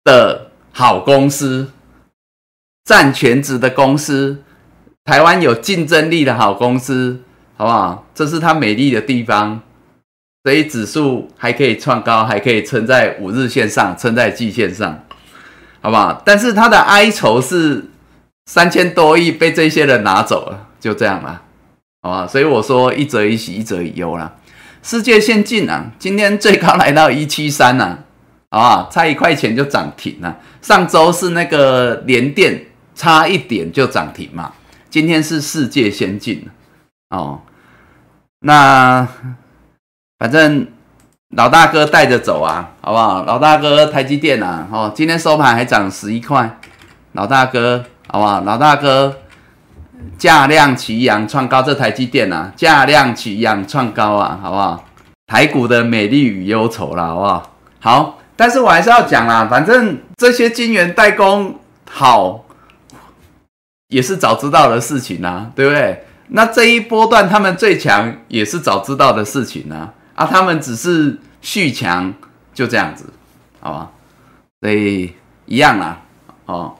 [0.05, 1.71] 的好公司，
[2.85, 4.43] 占全职的公司，
[5.03, 7.21] 台湾有竞争力的好公司，
[7.57, 8.07] 好不好？
[8.15, 9.61] 这是它美丽的地方，
[10.43, 15.03] 所以指数还可以创高，还可以撑在五日线上，撑在季线上，
[15.81, 16.23] 好不好？
[16.25, 17.85] 但是它的哀愁是
[18.45, 21.41] 三千多亿被这些人拿走了，就这样了，
[22.01, 22.27] 好吧？
[22.27, 24.33] 所以我说一则一喜，一则一忧啦。
[24.81, 27.99] 世界先进啊，今天最高来到一七三呐。
[28.49, 30.37] 啊，差一块钱就涨停了。
[30.59, 32.65] 上周是那个联电
[32.95, 34.51] 差一点就涨停嘛，
[34.89, 36.47] 今天是世界先进
[37.11, 37.41] 哦。
[38.39, 39.07] 那
[40.17, 40.65] 反正
[41.35, 43.23] 老大哥带着走啊，好不好？
[43.23, 46.59] 老大哥台积电啊，哦，今天收盘还涨十一块。
[47.11, 48.41] 老大哥，好不好？
[48.41, 49.15] 老大哥
[50.17, 54.85] 价量齐扬创高，这台积电啊，价量齐扬创高啊，好不好？
[55.27, 57.51] 台股的美丽与忧愁了，好不好？
[57.79, 58.15] 好。
[58.35, 61.59] 但是我还是要讲啦，反正这些晶圆代工
[61.91, 62.45] 好，
[63.89, 66.05] 也是早知道的事情啊，对不对？
[66.29, 72.13] 那这一波段他们最强也是早知道的事情啊，啊，他们只是续强，
[72.53, 73.11] 就这样子，
[73.59, 73.91] 好吧？
[74.61, 75.13] 所以
[75.45, 75.99] 一样啦，
[76.45, 76.75] 哦，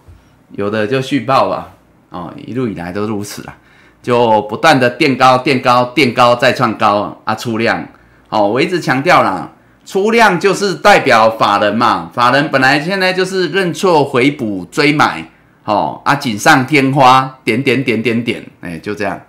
[0.53, 1.73] 有的就续报吧，
[2.09, 3.55] 哦，一路以来都如此啦，
[4.01, 7.87] 就不断的垫高、垫高、垫高再创高啊，出量，
[8.29, 9.51] 哦，我一直强调啦。
[9.85, 15.27] 出量就是代表法人嘛，法人本来现在就是认错回补追买，
[15.63, 19.19] 哦啊锦上添花，点点点点点，哎就这样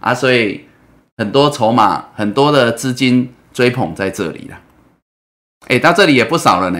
[0.00, 0.66] 啊，所以
[1.16, 4.58] 很多筹码很多的资金追捧在这里了，
[5.68, 6.78] 哎到这里也不少了呢。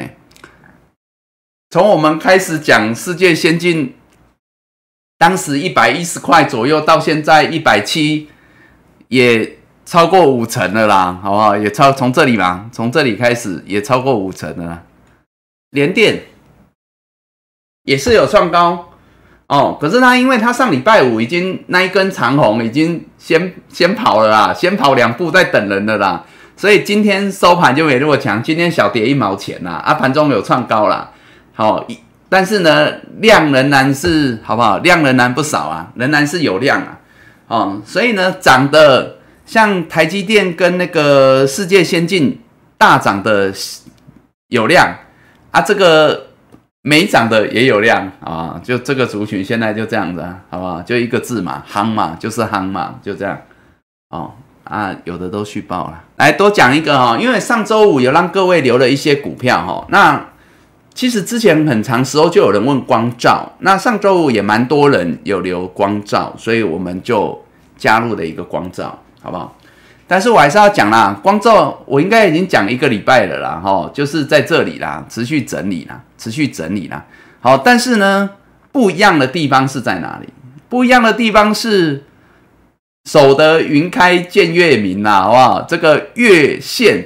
[1.70, 3.94] 从我们开始讲世界先进，
[5.22, 8.26] 当时一百一十块左右，到现在一百七，
[9.06, 9.58] 也。
[9.84, 11.56] 超过五成了啦，好不好？
[11.56, 14.84] 也超从这里嘛，从这里开始也超过五成了。
[15.70, 16.22] 连电
[17.82, 18.90] 也是有创高
[19.48, 26.24] 哦，可是它因为它上礼拜五已经那一根长红已经先先跑了啦，先跑两步在等人了啦，
[26.56, 31.10] 所以今天收盘就没那么强，今天小跌一毛钱啦，啊，盘中有创高啦，
[31.54, 31.98] 好一，
[32.32, 32.90] 但是呢
[33.20, 34.78] 量仍然是好不好？
[34.78, 36.98] 量仍然不少啊，仍然是有量啊，
[37.48, 39.18] 哦，所以呢涨的。
[39.44, 42.40] 像台积电跟那个世界先进
[42.78, 43.52] 大涨的
[44.48, 44.94] 有量
[45.50, 46.28] 啊，这个
[46.80, 50.80] 没涨的也有量啊，就这个族群现在就这样子啊，好不好？
[50.82, 53.36] 就一个字嘛，夯嘛，就是夯嘛，就这样
[54.10, 54.30] 哦
[54.64, 56.04] 啊，有的都续报了。
[56.16, 60.24] 来多讲一个哈，因为上周五有让各位留了一些股票哈，那
[60.94, 67.40] 其实之前很长时候就有人问光照，那上周五也蛮多人有留光照，所以我们就。
[67.78, 69.56] 加入了一个光照，好不好？
[70.06, 77.04] 但是我还是要讲啦，光照我应该已经讲一个礼拜了啦，哈，就是在这里啦，持续整理啦，持续整理啦。
[77.40, 78.30] 好，但是呢，
[78.70, 80.28] 不一样的地方是在哪里？
[80.68, 82.04] 不一样的地方是
[83.10, 85.62] 守得云开见月明啦，好不好？
[85.62, 87.04] 这个月线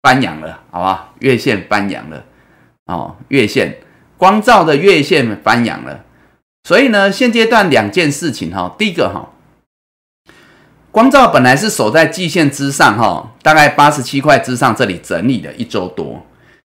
[0.00, 1.14] 翻阳了，好不好？
[1.18, 2.24] 月线翻阳了，
[2.86, 3.78] 哦，月线
[4.16, 6.04] 光照的月线翻阳了，
[6.64, 9.30] 所以呢，现阶段两件事情哈，第一个哈。
[10.90, 16.24] 光照本来是守在季线之上，哈，大概八十七块之上，这里整理了一周多。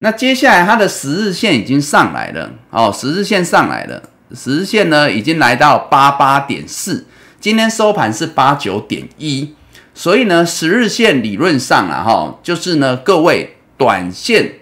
[0.00, 4.02] 那接下来它的十日线已经上来了，哦，十日线上来了，
[4.34, 7.06] 十日线呢已经来到八八点四，
[7.40, 9.54] 今天收盘是八九点一，
[9.94, 14.59] 所以呢，十日线理论上啊，哈，就是呢，各位短线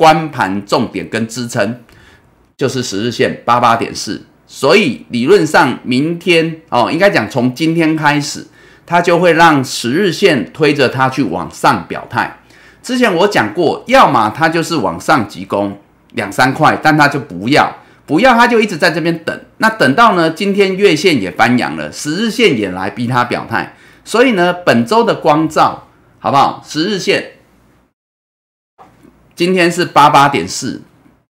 [0.00, 1.78] 关盘重点跟支撑
[2.56, 4.22] 就是十日线八八点四。
[4.46, 8.46] 所以理论上，明天哦，应该讲从今天开始，
[8.86, 12.38] 它就会让十日线推着它去往上表态。
[12.82, 15.78] 之前我讲过，要么它就是往上急攻
[16.14, 19.38] 两三块，但它就不要，不要它就一直在这边等。
[19.58, 23.76] 那等到呢，今天月线也翻阳了，十日线也来逼它表态。
[24.02, 25.86] 所以呢，本周的光照
[26.18, 26.64] 好不好？
[26.66, 27.32] 十日线
[29.40, 30.82] 今天是八八点四，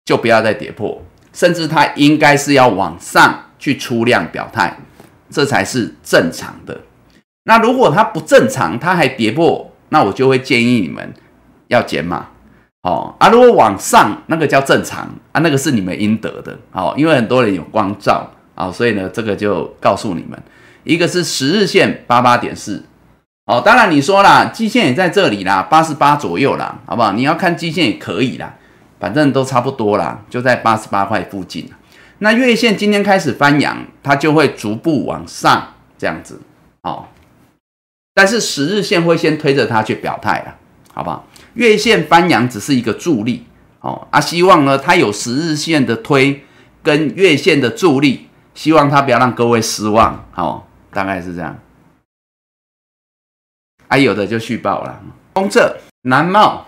[0.06, 1.04] 就不要再跌破。
[1.34, 4.78] 甚至它应该是要往上去出量表态，
[5.28, 6.80] 这才是正常的。
[7.44, 11.12] 那如果它不正常，它还跌破，那我就会建议你们
[11.66, 12.28] 要减码。
[12.80, 15.00] 哦啊，如果往上那个叫正常
[15.32, 16.58] 啊，那个是你们应得的。
[16.72, 20.42] 哦，因为很多人有光照啊，所以呢，这个就告诉你们，
[20.82, 22.82] 一个是十日线八八点四。
[23.48, 27.12] 哦，当然你说啦，季线也在这里啦，八十八左右啦，好不好？
[27.12, 28.54] 你要看季线也可以啦。
[29.00, 31.66] 反正都差不多啦，就在八十八块附近。
[32.18, 36.42] 那月线今天开始翻阳，它就会逐步往上这样子
[36.82, 37.06] 哦。
[38.12, 40.54] 但是十日线会先推着它去表态了，
[40.92, 41.24] 好不好？
[41.54, 43.46] 月线翻阳只是一个助力
[43.80, 44.06] 哦。
[44.10, 46.44] 啊，希望呢它有十日线的推
[46.82, 50.64] 跟月线的助力，希望它不要让各位失望哦。
[50.92, 51.56] 大概是这样。
[53.88, 55.02] 啊，有的就续报了。
[55.34, 56.66] 红色南茂。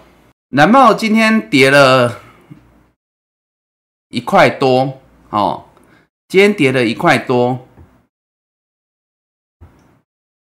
[0.53, 2.21] 南茂今天跌了
[4.09, 5.67] 一块多哦，
[6.27, 7.69] 今天跌了一块多，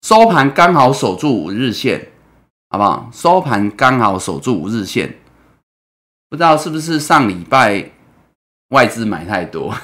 [0.01, 2.09] 收盘刚好守住五日线，
[2.71, 3.07] 好不好？
[3.13, 5.15] 收盘刚好守住五日线，
[6.27, 7.91] 不知道是不是上礼拜
[8.69, 9.75] 外资买太多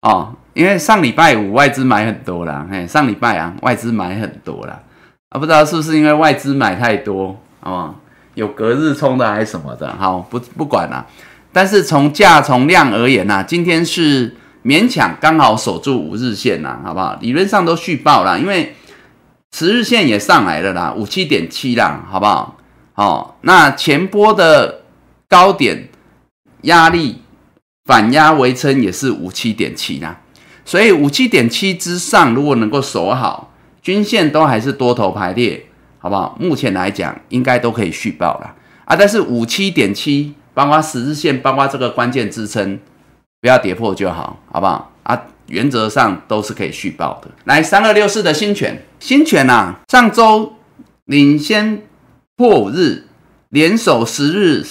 [0.00, 0.34] 哦？
[0.54, 4.82] 因为上礼拜五外资买很多啦，嘿，上礼拜啊外资买很多啦，
[5.38, 7.94] 不知道是不是因为外资买太多，哦？
[8.34, 11.06] 有隔日冲的还是什么的，好不不管了。
[11.52, 17.16] 但是从价从量而言呐，今天是勉强刚好守住五日线呐，好不好？
[17.20, 18.76] 理论上都续报了，因为
[19.52, 22.56] 十日线也上来了啦，五七点七啦，好不好？
[22.92, 24.82] 好，那前波的
[25.28, 25.88] 高点
[26.62, 27.22] 压力
[27.86, 30.20] 反压围撑也是五七点七啦，
[30.64, 33.50] 所以五七点七之上如果能够守好，
[33.86, 35.64] 均线都还是多头排列。
[35.98, 36.36] 好不好？
[36.40, 38.96] 目前来讲，应该都可以续报了啊！
[38.96, 42.78] 但是五七点七，包括十日线，包括这个关键支撑，
[43.40, 44.92] 不要跌破就好，好不好？
[45.02, 47.30] 啊，原则上都是可以续报的。
[47.44, 50.54] 来，三二六四的新权，新权呐，上周
[51.06, 51.82] 领先
[52.36, 53.04] 破五日，
[53.48, 54.64] 连守十日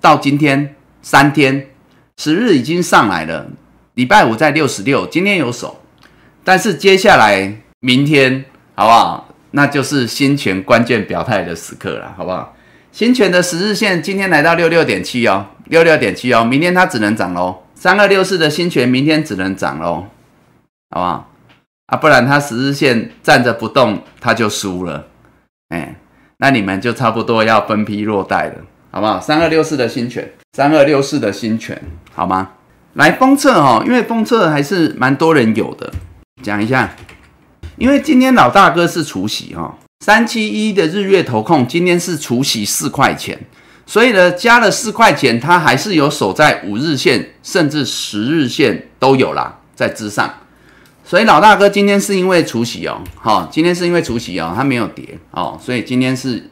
[0.00, 1.68] 到今天三天，
[2.18, 3.48] 十日已经上来了，
[3.94, 5.80] 礼拜五在六十六，今天有守，
[6.44, 8.44] 但是接下来明天
[8.78, 9.28] 好不好？
[9.50, 12.54] 那就是新权关键表态的时刻了，好不好？
[12.92, 17.64] 新权的十日线今天来到六六点七哦，六六点七哦，明天它只能涨喽。
[17.74, 20.06] 三二六四的新权明天只能涨喽，
[20.90, 21.28] 好不好？
[21.86, 25.08] 啊，不然它十日线站着不动，它就输了。
[25.70, 25.96] 哎，
[26.36, 28.54] 那你们就差不多要分批落袋了，
[28.92, 29.18] 好不好？
[29.18, 31.82] 三二六四的新权，三二六四的新权，
[32.14, 32.50] 好吗？
[32.92, 35.92] 来封测哦，因为封测还是蛮多人有的，
[36.44, 36.88] 讲一下。
[37.78, 43.38] 因为今天老大哥是除夕哈，三七一的日月投控今天是除夕四块钱，
[43.86, 50.28] 所以呢加了四块钱，它还是有守在五日线甚至十日线都有啦，在之上。
[51.04, 56.50] 所以老大哥今天是因为除夕哦，好，今天是因为除夕哦，它没有跌哦，所以今天是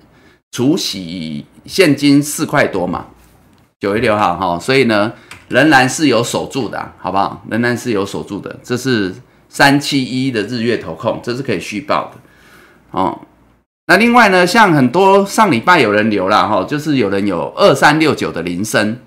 [0.53, 3.07] 除夕现金四块多嘛，
[3.81, 5.13] 九月六号哈，所以呢
[5.49, 7.43] 仍然是有守住的，好不好？
[7.51, 9.13] 仍然是有守住的，这是。
[9.57, 12.21] 三七一的日月投控，这是可以续报的
[12.91, 13.19] 哦。
[13.87, 18.99] 那另外呢，像很多上礼拜有人留了哈，就是有人有二三六九的铃声，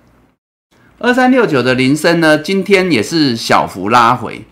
[0.98, 4.44] 二三六九的铃声呢，今天也是小幅拉回，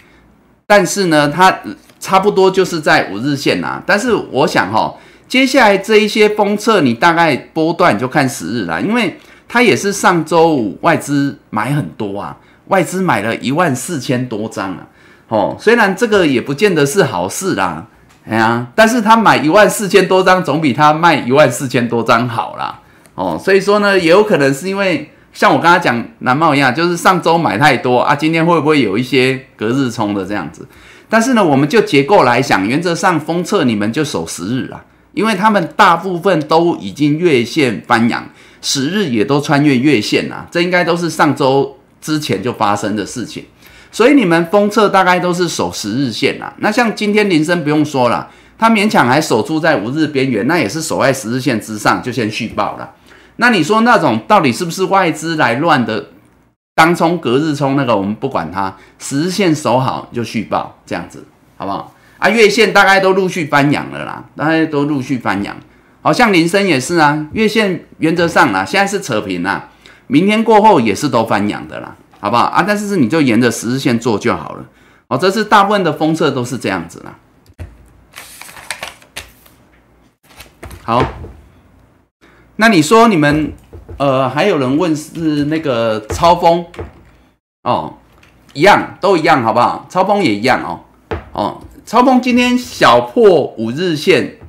[0.67, 1.61] 但是呢，它
[1.99, 3.81] 差不多就是在五日线啦。
[3.83, 4.93] 但是我想哈，
[5.27, 9.17] 接下来这一些封测，你大概波段就看十日啦，因为
[9.47, 12.37] 它也是上周五外资买很多啊，
[12.67, 14.87] 外资买了一万四千多张啊。
[15.27, 17.85] 哦，虽然这个也不见得是好事啦，
[18.27, 22.79] 哎呀，但是他买一万四千多张，总比他卖一万四千多张好啦。
[23.15, 25.11] 哦，所以说呢，也有可能是因为。
[25.33, 30.67] 像我刚才讲南茂一样，就是上周买太多啊，今天会不会有一些隔日冲的这样子？
[31.07, 38.27] 但是呢，我们就结构来想，原则上封测你们就守十日了，因为他们大部分都已经月线翻阳，
[38.63, 43.45] 十日也都穿越月线啦，这应该都是上周之前就发生的事情。
[43.91, 46.53] 所以你们封测大概都是守十日线啦。
[46.57, 52.91] 那像今天林森不用说了，他勉强还守住在五日边缘，那也是守在十日线之上，就先续报了。
[53.37, 56.07] 那你说那种到底是不是外资来乱的？
[56.75, 61.25] 当冲、隔日冲那个，我们不管它，十日线守好就续报，这样子
[61.57, 61.91] 好不好？
[62.19, 65.57] 啊，月线大概都陆续翻阳了啦，大概都陆续翻阳。
[66.03, 69.69] 好像林森也是啊，月线原则上啦，现在是扯平啦，
[70.05, 72.43] 明天过后也是都翻阳的啦，好不好？
[72.43, 74.65] 啊，但是是你就沿着十日线做就好了。
[75.07, 77.19] 哦，这是大部分的封测都是这样子啦。
[80.83, 81.03] 好。
[82.59, 83.53] 那你说你们，
[83.97, 86.65] 呃，还有人问是那个超风，
[87.61, 87.97] 哦，
[88.53, 89.85] 一样都一样，好不好？
[89.89, 90.81] 超风也一样哦，
[91.33, 94.39] 哦，超风今天小破五日线，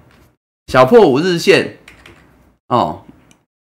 [0.68, 1.76] 小破五日线，
[2.68, 3.02] 哦，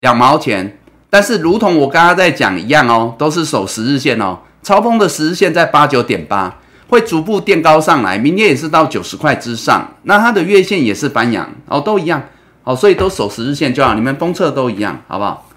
[0.01, 0.78] 两毛钱，
[1.16, 6.58] 但是如同我刚刚在讲一样哦，都是守十日线哦，超风的十日线在八九点八，
[6.88, 12.22] 会逐步垫高上来，明天也是到九十块之上，那它的月线也是翻阳，哦，都一样。
[12.64, 15.48] 哦，所以都守十日线就好，你们封测都一样，好不好？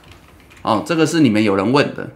[0.61, 2.09] 哦，这个是你们有人问的，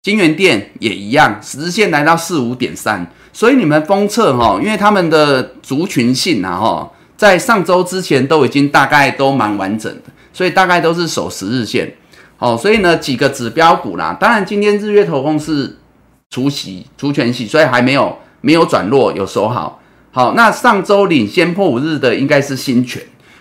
[0.00, 11.94] 金源店也一样，十日线来到四五点三，所以你们封测哈，因为他们的族群性啊哈，在上周之前都已经大概都蛮完整的，所以大概都是守十日线。
[12.40, 15.78] 哦，所以呢几个指标股啦，当然今天日月投控是
[16.30, 19.80] 除息除权息，所以还没有没有转弱，有守好。
[20.10, 23.00] 好，那上周领先破五日的应该是新权。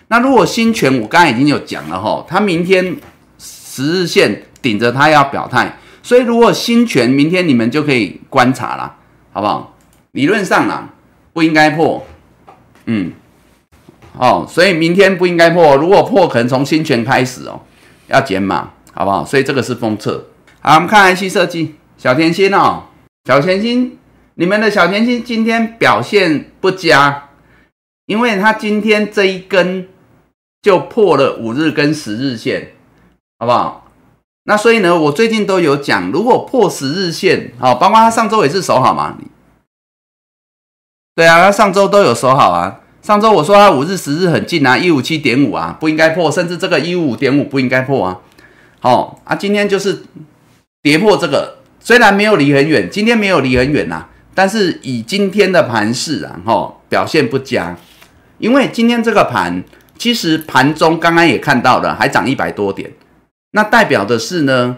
[0.09, 2.95] 那如果新权，我刚才已经有讲了哈，他明天
[3.39, 8.95] 十日线顶着他要表态，所以如果新权明天你们就可以观察了，
[9.31, 9.75] 好不好？
[10.11, 10.89] 理论上啊，
[11.31, 12.05] 不应该破，
[12.85, 13.13] 嗯，
[14.17, 17.61] 哦，所以明天不应该破，如果破，可能从新权开始哦，
[18.07, 19.25] 要减码，好不好？
[19.25, 20.25] 所以这个是封测。
[20.61, 22.83] 好，我们看 IC 设计，小甜心哦，
[23.25, 23.97] 小甜心，
[24.35, 27.29] 你们的小甜心今天表现不佳，
[28.05, 29.87] 因为它今天这一根。
[30.61, 32.73] 就破了五日跟十日线，
[33.39, 33.89] 好不好？
[34.43, 39.17] 那所以呢，我最近都有讲，如果破十日线，好，包括他上周也是守好嘛。
[41.15, 42.81] 对啊，他上周都有守好啊。
[43.01, 48.19] 上周我说他五日、十日很近啊，一五七点五啊，不应该破，甚至这个一五五点五不应该破啊。
[48.79, 50.03] 好啊，今天就是
[50.81, 57.77] 跌破这个，虽然没有离很远，今天没有离很远呐，但是以今天的盘势啊，吼，表现不佳，
[58.37, 59.63] 因为今天这个盘。
[59.97, 62.89] 其实盘中刚刚也看到了，还涨一百多点，
[63.51, 64.77] 那代表的是呢，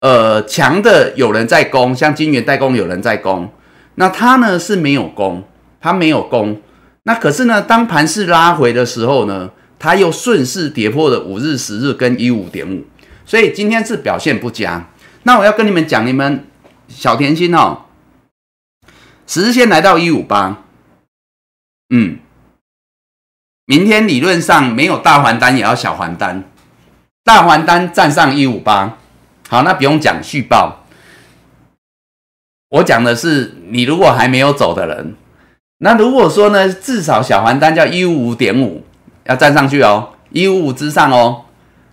[0.00, 3.48] 呃，强的有人在攻，像金元代工有人在攻，
[3.94, 5.42] 那它呢是没有攻，
[5.80, 6.60] 它没有攻，
[7.04, 12.84] 那可是呢，当盘势拉回的时候呢，它又顺势跌破了五日、十日跟一五点五，
[13.28, 14.88] 所以今天是表现不佳。
[15.24, 16.46] 那我要跟你们讲，你们
[16.88, 17.82] 小甜心哦，
[19.26, 20.64] 十日线来到一五八，
[21.90, 22.20] 嗯。
[23.66, 26.42] 明天理论上没有大还单也要小还单，
[27.22, 28.96] 大还单站上一五八，
[29.46, 30.86] 好，那不用讲续报。
[32.70, 35.14] 我讲的是你如果还没有走的人，
[35.80, 38.86] 那如果说呢，至少小还单叫一五五点五，
[39.24, 41.44] 要站上去哦，一五五之上哦，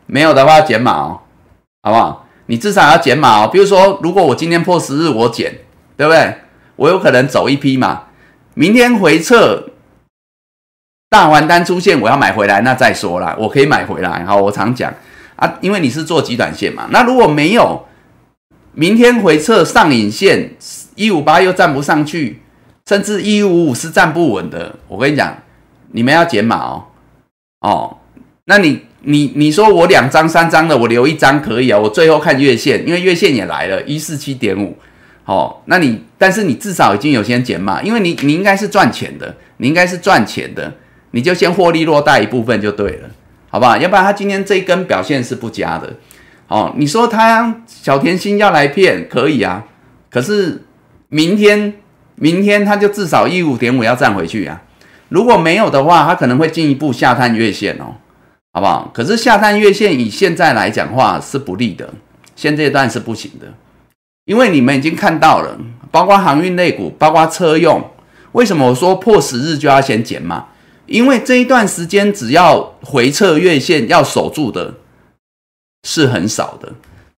[0.05, 1.21] 没有的话减码哦，
[1.85, 2.25] 好不好？
[2.47, 3.47] 你至少要减码哦。
[3.47, 5.59] 比如说，如果我今天破十日，我减，
[5.95, 6.37] 对不对？
[6.77, 8.05] 我有可能走一批嘛，
[8.55, 9.69] 明天回撤。
[11.11, 14.25] 大还单出现，我要买回来，那再说啦，我可以买回来。
[14.25, 14.91] 好，我常讲
[15.35, 16.87] 啊，因为你是做极短线嘛。
[16.89, 17.85] 那如果没有，
[18.73, 20.55] 明天回撤上影线
[20.95, 22.41] 一五八又站不上去，
[22.87, 24.75] 甚至一五五是站不稳的。
[24.87, 25.37] 我跟你讲，
[25.91, 26.85] 你们要减码哦。
[27.61, 27.97] 哦，
[28.45, 31.79] 那你你你说我两张三张的，我留一张可以啊。
[31.79, 34.77] 我最后看月线，因为月线也来了，一四七点五。
[35.25, 40.73] 哦，那你但是你至少已经有先减码，因为你你应该是赚钱的，你应该是赚钱的。
[41.11, 43.09] 你就先获利落袋一部分就对了，
[43.49, 43.77] 好不好？
[43.77, 45.93] 要不然他今天这一根表现是不佳的。
[46.47, 49.63] 哦，你说他小甜心要来骗可以啊，
[50.11, 50.65] 可是
[51.07, 51.75] 明天
[52.15, 54.61] 明天他就至少一五点五要站回去啊。
[55.09, 57.95] 如果没有的话，他可能会进一步下探月线哦，
[58.55, 58.89] 好不好？
[58.93, 61.93] 可是下探月线以现在来讲话是不利的，
[62.37, 63.53] 现阶段是不行的，
[64.23, 65.59] 因为你们已经看到了，
[65.91, 67.83] 包括航运类股，包括车用，
[68.31, 70.45] 为什么我说破十日就要先减码？
[70.85, 74.75] 因为这一段时间只要回撤月线要守住的
[75.83, 76.71] 是很少的，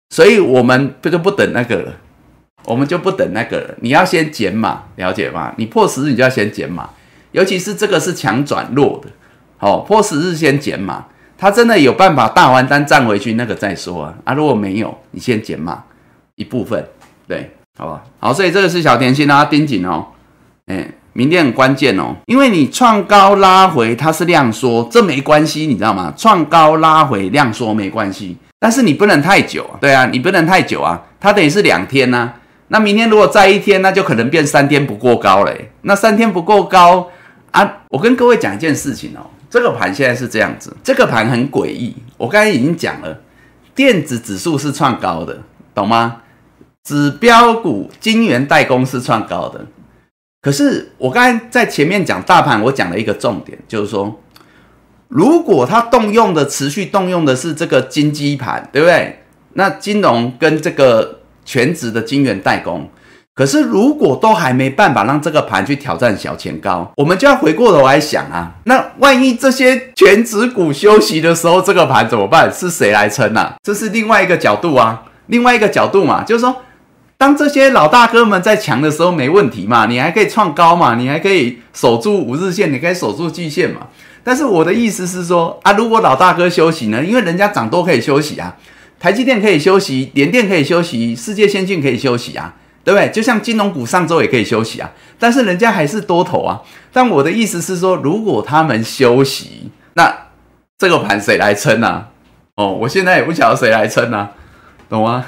[0.08, 1.92] 所以我们不就不等那个了，
[2.64, 5.52] 我们就不等那个了，你要先减码，了解吗？
[5.58, 6.88] 你破十日你就要先减码。
[7.32, 9.10] 尤其是这个是强转弱的，
[9.58, 11.04] 好破十日先减码，
[11.38, 14.34] 它真的有办法大完单站回去，那个再说啊啊！
[14.34, 15.82] 如果没有，你先减码
[16.36, 16.82] 一部分，
[17.28, 18.02] 对，好吧？
[18.18, 20.06] 好，所以这个是小甜心啊，盯紧哦，
[20.66, 26.12] 哎，明天很关键哦，因为你创高拉回它是量缩，这没关系，你知道吗？
[26.16, 32.32] 创高拉回量缩没关系，但是你不能太久，对啊，你不能太久啊，它等于是两天呐，
[32.68, 37.08] 那明天如果再一天，那就可能变三天不过高嘞，那三天不够高。
[37.52, 41.94] 啊，我跟各位讲一件事情哦，这个盘现在是这样子，这个盘很诡异。
[42.16, 43.20] 我刚才已经讲了，
[43.74, 45.42] 电子指数是创高的，
[45.74, 46.22] 懂吗？
[46.84, 49.66] 指标股金圆代工是创高的，
[50.40, 54.20] 可是我刚才在前面讲大盘，我讲了一个重点，就是说，
[55.08, 59.22] 如果它动用的持续动用的是这个金基盘，对不对？
[59.54, 62.88] 那金融跟这个全职的金圆代工。
[63.36, 72.50] 可是，如果都还没办法让这个盘去挑战小前高，我们就要回过头来想啊，那万一这些全指股休息的时候，这个盘怎么办？
[72.50, 73.54] 是谁来撑啊？
[73.62, 76.56] 这是另外一个角度啊，另外一个角度嘛，就是说，
[77.18, 83.88] 当这些老大哥们在强的时候没问题嘛，你还可以创高嘛，你还可以守住五日线，你可以守住季线嘛。
[84.24, 87.04] 但是我的意思是说啊，如果老大哥休息呢？
[87.04, 88.56] 因为人家涨多可以休息啊，
[88.98, 92.54] 台积电可以休息，联电可以休息，世界先进可以休息啊。
[92.86, 93.10] 对不对？
[93.10, 96.62] 就像金融股上周也可以休息啊，但是人家还是多头啊。
[96.92, 100.28] 但我的意思是说，如果他们休息，那
[100.78, 102.06] 这个盘谁来撑呢？
[102.54, 104.28] 哦，我现在也不晓得谁来撑呢，
[104.88, 105.26] 懂吗？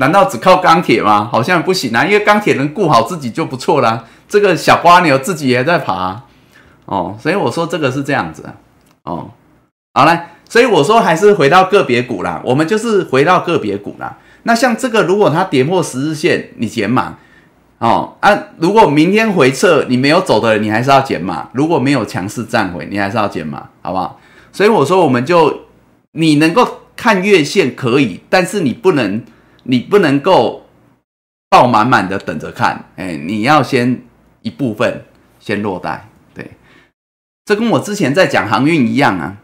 [0.00, 1.28] 难道只靠钢铁吗？
[1.30, 4.06] 好像不行啊，因为钢铁能顾好自己就不错啦。
[4.26, 6.22] 这个小瓜牛自己也在爬
[6.86, 8.48] 哦，所以我说这个是这样子
[9.02, 9.28] 哦。
[9.92, 10.18] 好嘞，
[10.48, 14.16] 所以我说还是回到个别股啦，我们就是回到个别股啦。
[14.48, 17.18] 那像这个，如果它跌破十日线，你减码
[17.80, 18.44] 哦啊。
[18.56, 21.50] 如果明天回撤你没有走的，你还是要减码。
[21.52, 24.18] 如果没有强势站回，你还是要减码，好不好？
[24.50, 25.64] 所以我说，我们就
[26.12, 29.22] 你能够看月线可以，但是你不能，
[29.64, 30.66] 你不能够
[31.50, 32.86] 爆满满的等着看。
[32.96, 34.00] 哎，你要先
[34.40, 35.04] 一部分
[35.38, 36.52] 先落袋，对。
[37.44, 39.36] 这跟我之前在讲航运一样啊。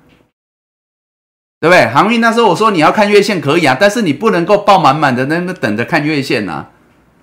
[1.64, 1.86] 对不对？
[1.86, 6.68] 航运那时候我说你要看月线可以啊，但是你不能够抱满满的那那等着看月线呐。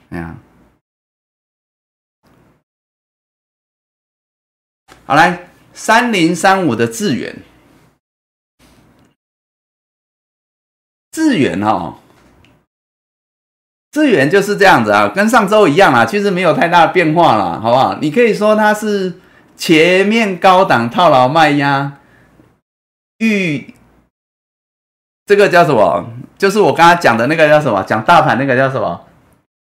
[0.09, 0.35] 哎呀，
[5.05, 7.43] 好来三零三五的智远，
[11.11, 11.99] 智远哦，
[13.91, 17.99] 智远就是这样子啊，跟上周一样啊，其实没有太大的变化了，好不好？
[18.01, 19.19] 你可以说它是
[19.55, 21.99] 前面高档套牢卖压
[23.19, 23.75] 预。
[25.31, 26.05] 这个叫什么？
[26.37, 27.81] 就是我刚刚讲的那个叫什么？
[27.83, 28.99] 讲大盘那个叫什么？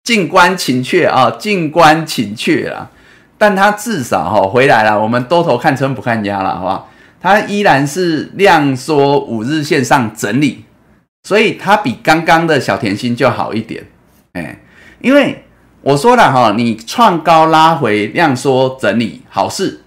[0.04, 2.90] 静观情却啊，静观情却啊。
[3.38, 6.90] 但它至少哈回来了，我们多头看撑不看压了，好不好？
[7.22, 10.66] 它依然是量缩五日线上整理，
[11.22, 13.86] 所以它比刚刚的小甜心就好一点。
[14.32, 14.58] 哎，
[15.02, 15.44] 因为
[15.82, 19.82] 我说了哈，你创高拉回量缩整理好事。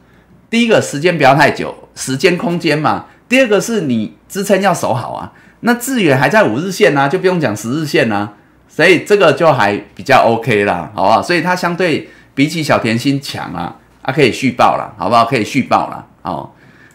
[0.48, 3.06] 第一个时间不要太久，时间空间嘛。
[3.28, 5.32] 第二个是你支撑要守好啊。
[5.66, 8.30] 那致远还在五日线呢，就不用讲十日线呢，
[8.68, 11.20] 所以这个就还比较 OK 啦，好不好？
[11.20, 15.24] 所以它相对比起小甜心强啊，它可以续报了，好不好？
[15.24, 16.50] 可以续报了，哦。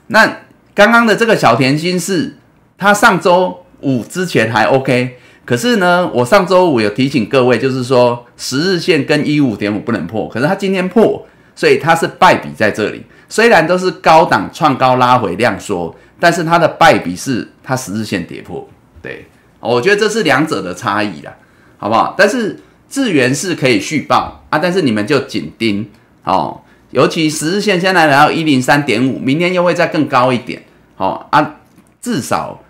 [0.07, 0.25] 那
[0.73, 2.37] 刚刚的这个小甜心是
[2.77, 13.05] 它上周五之前还 OK，可是呢，我上周五有提醒各位，就是说十日线跟一五点五不能破，可是它今天破，所以它是败笔在这里。
[13.27, 15.93] 虽然都是高档创高拉回量缩。
[16.21, 18.69] 但是它的败笔是它十日线跌破，
[19.01, 19.25] 对，
[19.59, 21.33] 我觉得这是两者的差异啦，
[21.79, 22.13] 好不好？
[22.15, 25.89] 但是智源是可以续报啊，但是你们就紧盯
[26.23, 26.61] 哦，
[26.91, 30.61] 尤其十日线现在来到一零三点五，明天又会再更高一点，
[30.97, 31.55] 哦啊，
[31.99, 32.61] 至少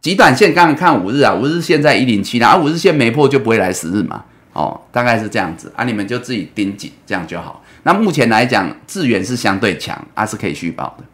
[0.00, 4.24] 极短线刚刚看五日啊，五日线在一零七啦，而五日线没破就不会来十日嘛，
[4.54, 7.62] 哦，大概是这样子啊，你们就自己盯紧，这样就好。
[7.82, 11.04] 那目前来讲，智源是相对强，啊是可以续报的，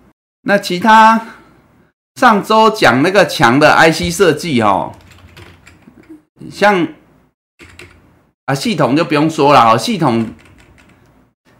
[0.42, 1.20] 那其他。
[2.16, 4.92] 上周讲那个强的 IC 设计哦，
[6.50, 6.88] 像
[8.44, 10.26] 啊系统就不用说了哦，系统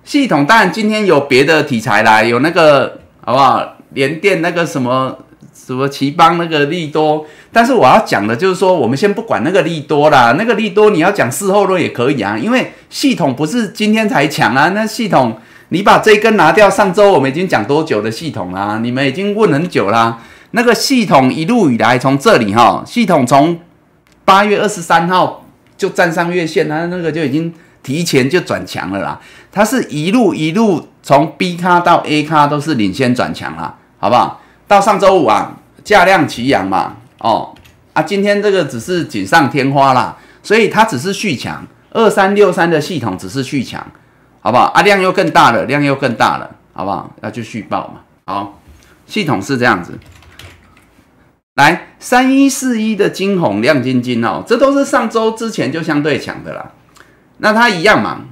[0.05, 3.77] 系统当然今天有别的题材啦，有那个好不好？
[3.93, 5.19] 联电那个什么
[5.53, 15.41] 什么奇邦那个利多，但是我要讲的就是说，我们先不管那个利多啦，那个利多你要讲事后论也可以啊，因为系统不是今天才强啊，那系统
[15.71, 18.79] 你把这一根拿掉，上周我们已经讲多久的系统啦？
[18.81, 20.19] 你们已经问很久啦。
[20.53, 23.61] 那个系统一路以来从这里哈，系统从
[24.25, 25.47] 八月二十三号
[25.77, 29.21] 就站上月线，它那个就已经提前就转强了啦。
[29.53, 34.41] 它是一路一路从 B 卡到 A 卡都是领先转强啦，好不好？
[34.67, 37.55] 到上周五啊，价量齐扬嘛，哦
[37.93, 43.85] 啊，今天这个只是锦上添花啦，所以它只是续强，二三六三的系统只是续强，
[44.41, 44.67] 好不好？
[44.67, 47.11] 啊，量又更大了，量又更大了，好不好？
[47.21, 48.61] 那就续报嘛，好，
[49.07, 49.99] 系统是这样子。
[51.61, 56.71] 来三一四一的金红亮晶晶哦，这都是上周之前就相对强的啦。
[57.37, 58.23] 那它一样嘛，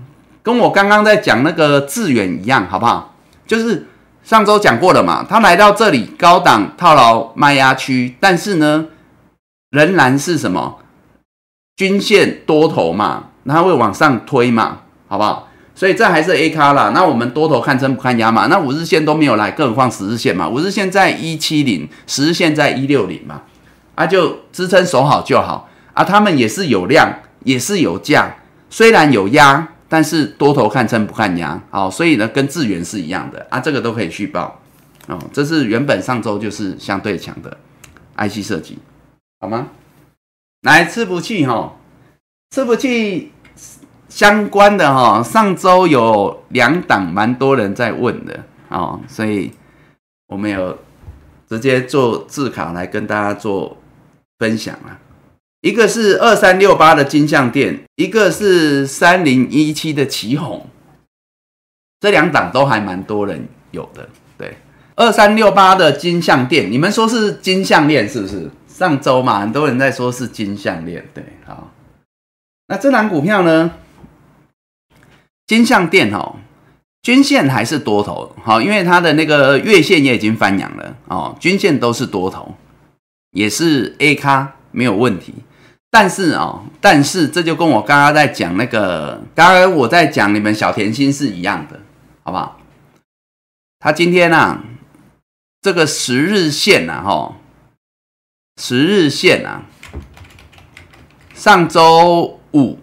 [0.43, 3.15] 跟我刚刚在讲那个致远一样，好不好？
[3.47, 3.87] 就是
[4.23, 8.87] 上周讲过了嘛，它来到这里高档套牢卖压区，但是呢，
[9.71, 10.79] 仍然是什么
[11.77, 15.48] 均线多头嘛，它会往上推嘛，好不好？
[15.79, 18.49] 所以这还是 A 卡啦，那我们多头看升不看压嘛？
[18.49, 20.49] 那五日线都没有来，更何况十日线嘛？
[20.49, 23.43] 五日线在一七零，十日线在一六零嘛，
[23.95, 26.03] 啊，就支撑守好就好啊。
[26.03, 28.35] 他们也是有量，也是有价，
[28.69, 34.61] 虽然有压，但是多头看升不看压，好，所以呢，跟智源是一样的啊，这个都可以续报
[35.07, 35.17] 哦。
[35.33, 37.57] 这是原本上周就是相对强的
[38.17, 38.77] IC 设计，
[39.39, 39.69] 好吗？
[40.63, 41.77] 来，吃不气哈，
[42.51, 43.31] 吃不气。
[44.09, 49.53] 相关的哈，上周有两档蛮多人在问的哦，所以
[50.27, 50.79] 我们有
[51.49, 53.77] 直接做字卡来跟大家做
[54.39, 54.99] 分享啊。
[55.61, 60.67] 一个是二三六八的金相店，一个是三零一七的旗红，
[62.01, 64.09] 这两档都还蛮多人有的。
[64.37, 64.57] 对，
[64.97, 68.51] 二三六八的金项店，你们说是金项链是不是？
[68.69, 71.73] 上周嘛，很多人在说是金项链，对，好。
[72.69, 73.73] 那这档股票呢？
[75.49, 76.37] 金相店哦，
[77.03, 82.55] 均线还是多头，好，因为它的那个月线也已经翻阳了哦，均线都是多头，
[83.31, 85.35] 也是 A 咖没有问题。
[85.91, 91.81] 但是哦，但是这就跟我刚刚在讲那个，刚刚我在讲你们小甜心是一样的，
[92.23, 92.61] 好不好？
[93.79, 94.61] 他今天呢，
[95.63, 97.37] 这个十日线呐，哈，
[98.61, 99.63] 十日线啊，
[101.33, 102.79] 上周五。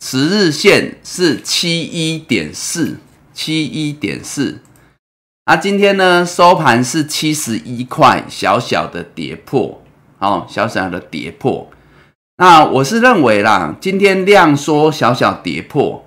[0.00, 2.98] 十日线是七一点四，
[3.32, 4.60] 七一点四。
[5.44, 9.82] 啊，今天呢收盘是七十一块，小小的跌破，
[10.18, 11.70] 哦，小小的跌破。
[12.36, 16.04] 那我是认为啦，今天量缩，小小跌破，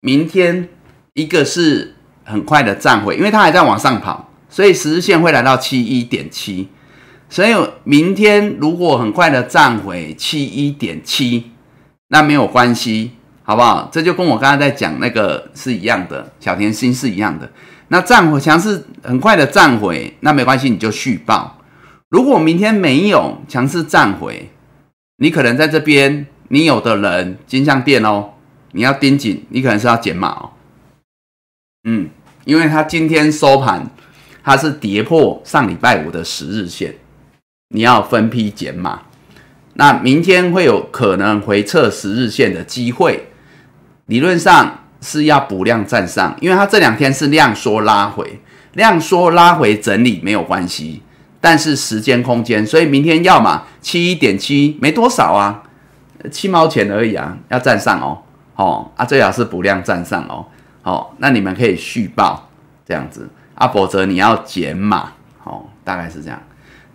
[0.00, 0.68] 明天
[1.14, 6.68] 一个是很快的站回，因为它还在往上跑，所以十日线会来到七一点七。
[7.28, 7.52] 所以
[7.84, 11.50] 明天如果很快的站回七一点七。
[12.14, 13.10] 那没有关系，
[13.42, 13.88] 好不好？
[13.90, 17.50] 这就跟我刚才在讲那个是一样的，小甜心是一样的。
[17.88, 21.58] 那站回强势很快的站回，那没关系，你就续报。
[22.10, 24.48] 如果明天没有强势站回，
[25.16, 28.30] 你可能在这边，你有的人金像店哦，
[28.70, 30.50] 你要盯紧，你可能是要减码哦。
[31.82, 32.08] 嗯，
[32.44, 33.90] 因为它今天收盘，
[34.44, 36.94] 它是跌破上礼拜五的十日线，
[37.70, 39.02] 你要分批减码。
[39.74, 43.28] 那明天会有可能回撤十日线的机会，
[44.06, 48.40] 理论上是要补量站上，因为它这两天是量缩拉回，
[48.72, 51.02] 量缩拉回整理没有关系，
[51.40, 55.62] 但是时间空间，所以明天要嘛七一点七没多少啊，
[56.30, 58.22] 七毛钱而已啊，要站上哦，
[58.56, 60.46] 哦啊最好是补量站上哦，
[60.82, 62.48] 哦那你们可以续报
[62.86, 63.28] 这样子。
[63.56, 65.12] 啊，否则你要减码，
[65.44, 66.42] 哦大概是这样。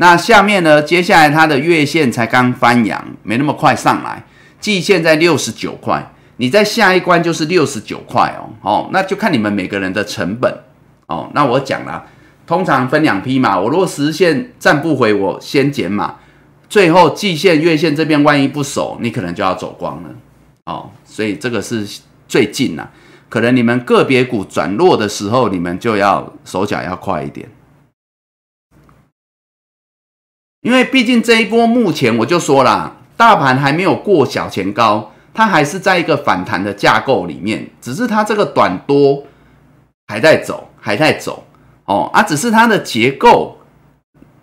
[0.01, 0.81] 那下面呢？
[0.81, 4.23] 接下来它的月线才刚翻阳，没那么快上来。
[4.61, 8.47] 季线在六十九块，你在下一关就是六十九块哦。
[8.61, 10.57] 哦，那就看你们每个人的成本
[11.07, 11.29] 哦。
[11.33, 12.05] 那我讲了，
[12.47, 13.59] 通常分两批嘛。
[13.59, 16.15] 我如果实线站不回，我先减码。
[16.69, 20.09] 最后季线、月线这边万一不守，你可能就要走光了
[20.63, 20.89] 哦。
[21.03, 21.85] 所以这个是
[22.25, 22.87] 最近呐，
[23.27, 27.45] 可能你们个别股转弱的时候，你们就要手脚要快一点。
[30.61, 39.23] 因为毕竟这一波目前我就说了，大盘还没有过小前高，它还是在一个反弹的架构里面，只是它这个短多
[40.07, 41.45] 还在走，还在走
[41.85, 43.57] 哦啊，只是它的结构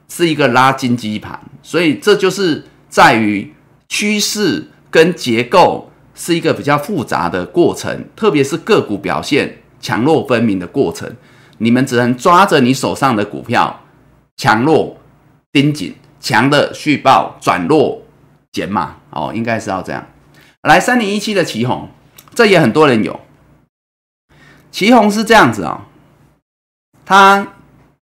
[0.08, 3.54] 是一个拉金基盘，所以这就是在于
[3.88, 9.58] 趋势跟结构是一个比较复杂的过程，特别是个股表现。
[9.78, 11.14] 强弱分明的过程，
[11.58, 13.82] 你们只能抓着你手上的股票，
[14.36, 14.96] 强弱
[15.52, 15.94] 盯紧，
[16.26, 18.02] 强的续报，转弱
[18.50, 20.04] 减码哦，应该是要这样。
[20.62, 21.88] 来，三零一七的旗红，
[22.34, 23.20] 这也很多人有。
[24.72, 25.86] 旗红是这样子啊，
[27.04, 27.46] 它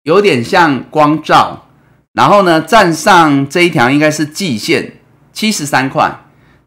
[0.01, 1.67] 有点像光照，
[2.13, 4.93] 然后呢，站上这一条应该是季线
[5.31, 6.11] 七十三块，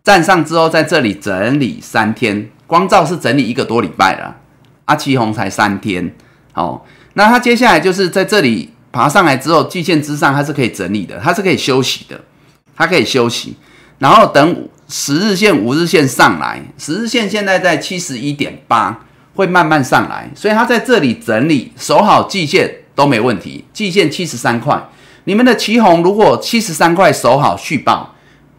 [0.05, 4.37] 站上之后在这里整理三天，光照是整理一个多礼拜了，
[4.85, 6.15] 阿旗红才三天，
[6.55, 6.83] 哦，
[7.15, 12.21] 那它接下来就是在这里爬上来之后，季线之上它是可以整理的，它是可以休息的，
[12.77, 13.57] 它可以休息，
[13.99, 19.01] 然后等十日线、五日线上来，十日线现在在七十一点八。
[19.35, 23.65] 会慢慢上来，所以它在这里整理，守好季线都没问题。
[23.73, 24.79] 季线七十三块，
[25.25, 28.15] 你们的旗红如果七十三块守好续报，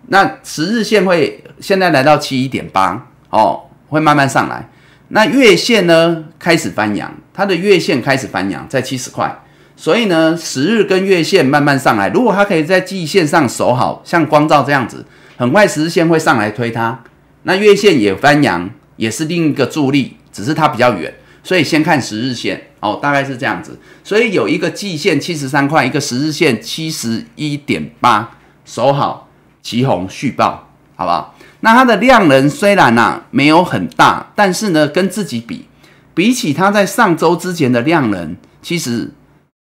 [0.07, 4.67] 那十日线会现在来到七一点八哦，会慢慢上来。
[5.09, 9.43] 那月线呢开始翻阳，它的月线开始翻阳在七十块，
[9.75, 12.09] 所以呢十日跟月线慢慢上来。
[12.09, 15.05] 如果它可以在季线上守好，像光照这样子，
[15.37, 17.03] 很快十日线会上来推它，
[17.43, 20.17] 那月线也翻阳，也是另一个助力。
[20.33, 21.13] 只是它比较远，
[21.43, 23.77] 所以先看十日线哦，大概是这样子。
[24.03, 28.31] 所以有一个季线七十三块，一个十日线七十一点八，
[28.65, 29.29] 守好
[29.61, 31.35] 旗红续报，好不好？
[31.59, 35.67] 那它的量能虽然呐没有很大，但是呢跟自己比，
[36.15, 39.11] 比起它在上周之前的量能，其实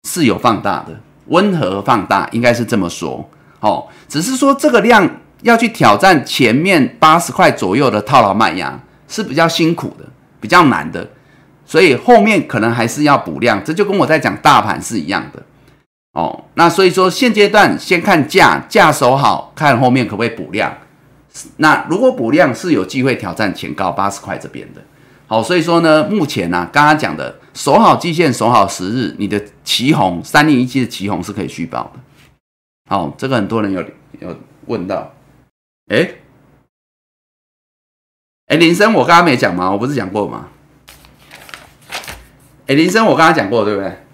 [0.02, 3.28] 是有放大的，温和放大，应该是这么说
[3.60, 3.86] 哦。
[4.08, 5.08] 只是说这个量
[5.42, 8.78] 要去挑战前面八十块左右的套牢卖压，
[9.08, 10.04] 是比较辛苦的。
[10.40, 11.04] 比较难的，
[11.66, 15.42] 所以后面可能还是要补量，这就跟我在讲大盘是一样的
[16.12, 16.44] 哦。
[16.54, 20.72] 那所以说现阶段先看价，价守好，看后面可不可以补量。
[21.56, 24.80] 那如果补量是有机会挑战前高八十块这边的。
[25.26, 31.98] 好，所以说呢，目前呢，刚刚讲的守好季线，守好十日，你的旗红三零一七的旗红是可以续报的。
[32.88, 33.84] 好，这个很多人有
[34.20, 34.36] 有
[34.66, 35.12] 问到，
[35.88, 36.08] 哎。
[38.46, 39.72] 哎，林森，我刚刚没讲吗？
[39.72, 40.50] 我不是讲过吗？
[42.68, 44.04] 哎，林森，我刚刚讲过，对不对？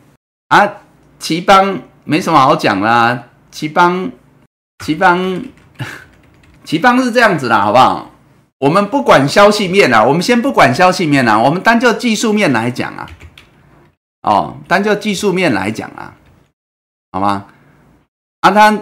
[0.48, 0.76] 啊，
[1.18, 4.10] 奇邦没什么好讲啦，奇邦，
[4.82, 5.44] 奇邦，
[6.64, 8.10] 奇邦是这样子啦，好不好？
[8.60, 13.06] 我们不管消息面啊，我们先不管消息面啊，我们单就技术面来讲啊，
[14.24, 16.14] 哦，单就技术面来讲啊，
[17.12, 17.46] 好吗？
[18.40, 18.78] 啊，他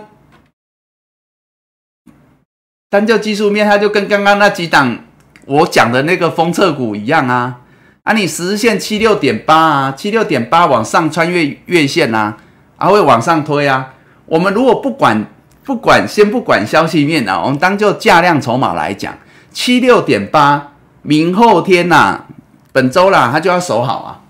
[2.88, 4.98] 单就技术面，他就跟刚刚那几档。
[5.44, 7.62] 我讲的那个封测股一样啊，
[8.04, 12.36] 啊，你十日线七六点八啊，七六点八往上穿越月线啊，
[12.76, 13.92] 还会往上推啊。
[14.26, 15.26] 我们如果不管
[15.64, 19.18] 不管先不管消息面啊，我们当就价量筹码来讲，
[19.50, 22.26] 七六点八，明后天呐，
[22.72, 24.21] 本周啦，它就要守好啊。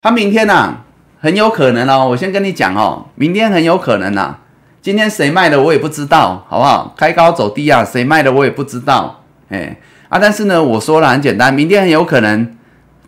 [0.00, 0.76] 它明天呐，
[1.20, 4.38] 很有可能哦，我先跟你讲哦，明天很有可能呐。
[4.80, 6.94] 今天谁卖的我也不知道，好不好？
[6.96, 9.76] 开高走低啊，谁卖的我也不知道，哎。
[10.08, 12.56] 啊，但是呢，我说了很简单，明天很有可能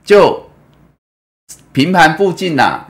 [0.05, 0.51] 就
[1.73, 2.87] 平盘附近呐，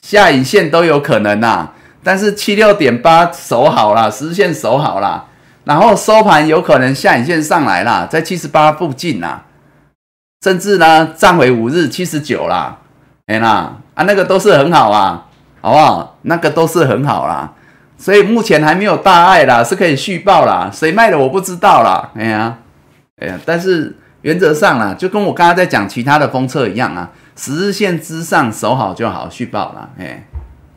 [0.00, 1.70] 下影线都有可能呐。
[2.04, 5.26] 但是七六点八守好了，十线守好了，
[5.64, 9.42] 然后收盘有可能下影线上来了，在七十八附近呐，
[10.42, 12.78] 甚至呢站回五日七十九啦，
[13.32, 15.26] 哎啦，啊那个都是很好啊，
[15.62, 16.18] 好不好？
[16.22, 17.52] 那个都是很好啦，
[17.96, 20.70] 所以目前还没有大碍啦，是可以续报啦。
[20.72, 22.58] 谁卖的我不知道啦，哎呀。
[23.20, 29.90] 哎呀，但是原则上啦，就跟我刚刚在讲其他的封测一样啊，十日线之上守好就好，续报了。
[29.96, 30.24] 哎，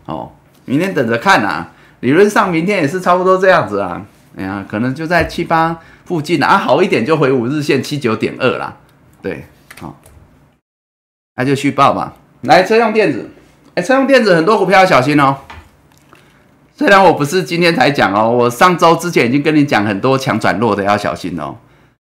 [0.05, 0.31] 哦，
[0.65, 4.03] 明天等着看啊，理论上明天也是差不多这样子啊。
[4.37, 8.77] 哎呀，可能就在七八附近啊，好一点就回五日线七九点二啦。
[9.23, 9.45] 对，
[9.81, 9.95] 好，
[11.35, 12.13] 那就续报吧。
[12.45, 13.29] 来，车用电子，
[13.75, 15.37] 哎，车用电子很多股票要小心哦。
[16.75, 21.55] 虽然我不是今天才讲哦，我上周之前已经跟你讲很多强转弱的要小心哦。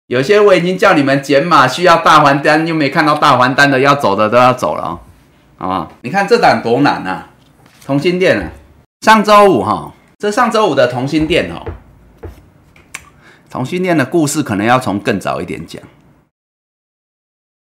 [0.07, 4.99] 有些我已经叫你们减码，需要大还单又没看到大还单的，要走的都要走了，
[5.57, 5.91] 好不好？
[6.01, 7.29] 你看这档多难啊！
[7.85, 8.51] 同心店啊，
[9.01, 11.65] 上周五哈，这上周五的同心店哦，
[13.49, 15.81] 同心店的故事可能要从更早一点讲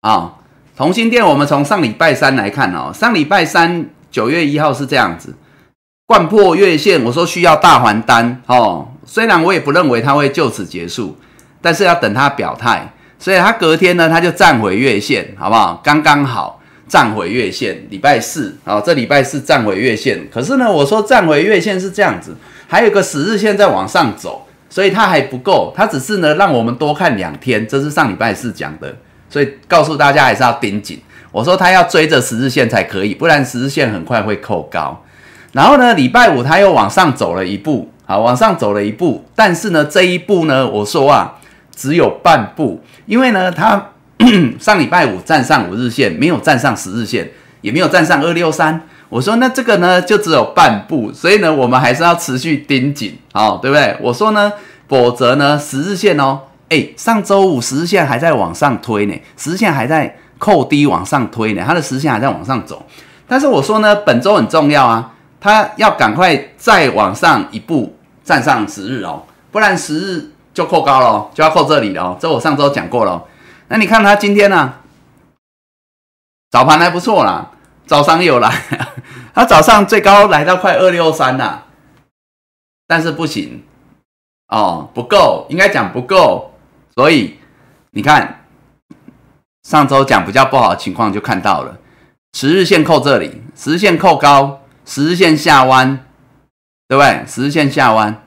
[0.01, 0.33] 啊。
[0.77, 5.33] 同心店我们从上礼拜三来看哦，上礼拜三九月一号是这样子，
[6.05, 11.17] 贯破月线，我说需要大还单哦，虽然我也不认为它会就此结束。
[11.59, 15.81] 但是要等他表态，所以他隔天呢，他就站回月线，好不好？
[15.83, 20.29] 刚刚好站回月线，礼拜四，哦，这礼拜四站回月线。
[20.31, 22.35] 可是呢，我说站回月线是这样子，
[22.67, 27.67] 还有个十日线在往上走，所以它还不够，它只是呢让我们多看两天。
[27.67, 28.95] 这是上礼拜四讲的，
[29.29, 31.01] 所以告诉大家还是要盯紧。
[31.31, 35.03] 我说它要追着十日线才可以，不然十日线很快会扣高。
[35.51, 41.35] 然后呢，礼拜五它又往上走了一步，好，往上走了一步，但是呢，这一步呢，我说啊，
[41.75, 43.91] 只有半步，因为呢，它
[44.59, 47.29] 上礼拜五站上五日线，没有站上十日线，
[47.61, 48.81] 也没有站上二六三。
[49.09, 53.95] 我说那这个呢，就只有半步，所以呢，我们还是要持续盯紧，好，对不对？
[54.01, 54.51] 我说呢，
[54.87, 62.85] 否则呢，十日线哦，哎，上周五十日线还在往上推呢，十日线还在扣低往上推呢，它的十日线还在往上走。
[63.27, 72.17] 但是我说呢，本周很重要啊，它要赶快再往上一步站上十日哦，不然十日就扣高了，就要扣这里了哦。
[72.19, 73.23] 这我上周讲过了。
[73.69, 74.75] 那你看它今天呢，
[76.49, 77.51] 早盘还不错啦。
[77.85, 78.53] 早上有来，
[79.33, 81.63] 他早上最高来到快二六三啦，
[82.85, 83.63] 但是不行
[84.49, 86.51] 哦，不够，应该讲不够，
[86.97, 87.37] 所以
[87.91, 88.47] 你看
[89.61, 91.77] 上周讲比较不好的情况就看到了，
[92.33, 96.03] 十日线扣这里，十日线扣高，十日线下弯，
[96.87, 97.23] 对不对？
[97.27, 98.23] 十日线下弯，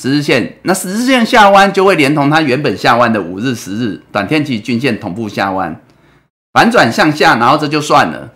[0.00, 5.82] 十日线那十日线下弯就会连同它原本下弯的五日、十日短天期均线同步下弯，
[6.52, 8.30] 反转向下，然后这就算了。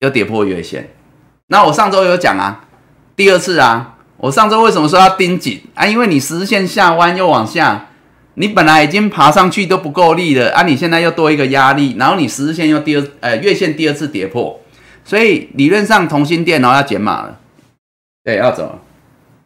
[0.00, 0.94] 又跌破月线，
[1.48, 2.64] 那我上周有讲啊，
[3.14, 5.84] 第二次啊，我上周为什么说要盯紧啊？
[5.84, 7.87] 因为你十日线下弯又往下，
[8.40, 14.60] 你本来已经爬上去都不够力了啊，你现在又多一个压力，然后你十日线又第二呃月线第二次跌破，
[15.04, 17.40] 所以理论上同心电脑要减码了，
[18.22, 18.78] 对，要走，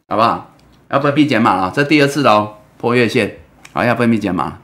[0.09, 0.55] 好不好？
[0.90, 3.38] 要分批减码了，这第二次喽，破月线，
[3.72, 4.59] 好，要分批减码，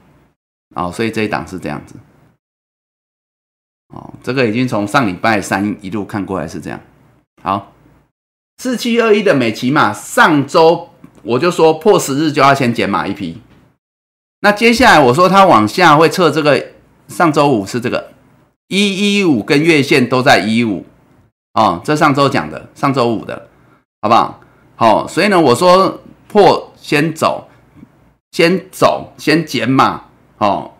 [0.75, 1.95] 好，所以这一档是这样子。
[3.91, 6.79] 哦，这个已经从上礼拜三一路看过来是这样。
[7.41, 7.73] 好，
[8.59, 10.89] 四七二一的美骑马，上周
[11.23, 13.41] 我就说破十日就要先减码一批。
[14.41, 16.67] 那接下来我说它往下会测这个，
[17.07, 18.11] 上周五是这个
[18.67, 20.85] 一一五跟月线都在一五。
[21.53, 23.47] 哦，这上周讲的，上周五的，
[24.01, 24.39] 好不好？
[24.75, 27.49] 好，所以呢，我说破先走，
[28.31, 30.03] 先走，先减码。
[30.37, 30.71] 哦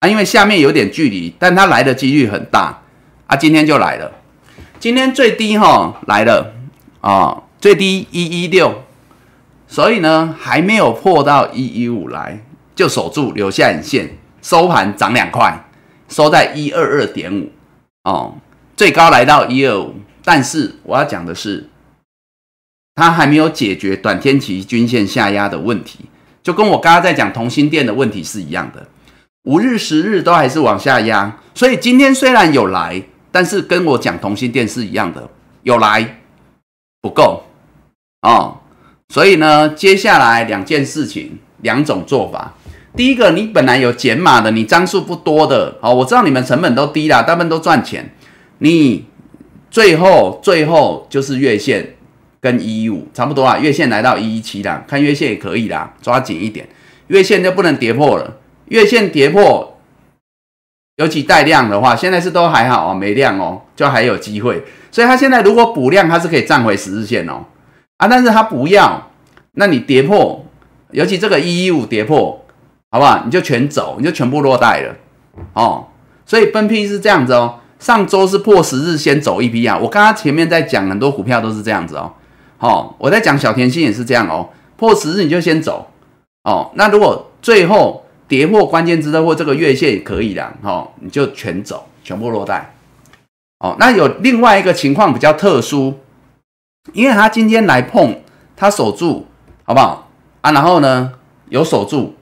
[0.00, 0.08] 啊。
[0.08, 2.82] 因为下面有点距离，但它来的几率很大
[3.26, 3.36] 啊！
[3.36, 4.12] 今天就来了，
[4.78, 6.52] 今天最低哈来了
[7.00, 8.82] 啊，最低一一六，
[9.66, 12.44] 所以呢还没有破到一一五来，
[12.74, 15.64] 就守住留下影线，收盘涨两块，
[16.08, 17.50] 收在一二二点五
[18.04, 18.36] 哦，
[18.76, 19.94] 最高来到一二五，
[20.24, 21.68] 但是我要讲的是，
[22.94, 26.00] 它还没有解决短天期均线下压的问题，
[26.42, 28.86] 就跟我刚刚在讲同心电的问题是一样的。
[29.44, 35.28] 五日、十日都还是往下压，所以今天虽然有来，但是跟我讲同心电是一样的，
[35.62, 36.20] 有来
[37.02, 37.44] 不够
[38.22, 38.58] 哦。
[39.10, 42.54] 所以呢，接下来两件事情，两种做法。
[42.96, 48.14] 第一个，你本来有减码的，你张数不多的，哦，我知道你们成本都低啦，大部分都赚钱。
[48.58, 49.06] 你
[49.68, 51.96] 最后最后就是月线
[52.40, 56.68] 跟一一五差不多啊，月线来到一一七啦，看月线也可以啦，抓紧一点，
[57.08, 58.36] 月线就不能跌破了。
[58.66, 59.76] 月线跌破，
[60.96, 64.62] 尤其带量的话，现在是都还好哦，没量哦，就还有机会。
[64.92, 67.44] 所以它现在如果补量，它是可以站回十日线哦。
[67.96, 69.10] 啊，但是它不要，
[69.54, 70.46] 那你跌破，
[70.92, 72.43] 尤其这个一一五跌破，
[72.94, 73.22] 好不好？
[73.24, 74.94] 你就全走，你就全部落袋了
[75.54, 75.84] 哦。
[76.24, 77.58] 所以分批是这样子哦。
[77.80, 79.76] 上周是破十日先走一批啊。
[79.76, 82.12] 我刚刚前面在讲很多股票都是这样子哦。
[82.56, 84.48] 好，我在讲小甜心也是这样哦。
[84.76, 85.90] 破十日你就先走
[86.44, 86.70] 哦。
[86.74, 92.76] 那如果最后跌破关键支撑或这个月线也可以的，哦，你就全走，全部落袋，
[93.58, 95.98] 哦，那有另外一个情况比较特殊，
[96.92, 98.20] 因为他今天来碰，
[98.54, 99.26] 他守住，
[99.64, 100.08] 好不好
[100.42, 100.52] 啊？
[100.52, 101.12] 然后呢，
[101.48, 102.14] 有守住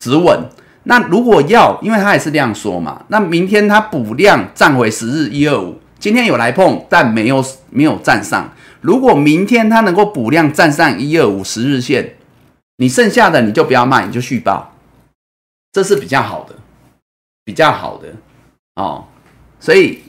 [0.00, 0.48] 止稳。
[0.84, 8.52] 那如果要，因为它也是量缩嘛，那明天它补量站回十日一二五，今天有来碰，但没有没有站上。
[8.80, 12.16] 如果明天它能够补量站上一二五十日线，
[12.78, 14.74] 你剩下的你就不要卖，你就续报。
[15.70, 16.54] 这是比较好的，
[17.44, 18.08] 比较好的
[18.76, 19.04] 哦，
[19.60, 20.00] 所以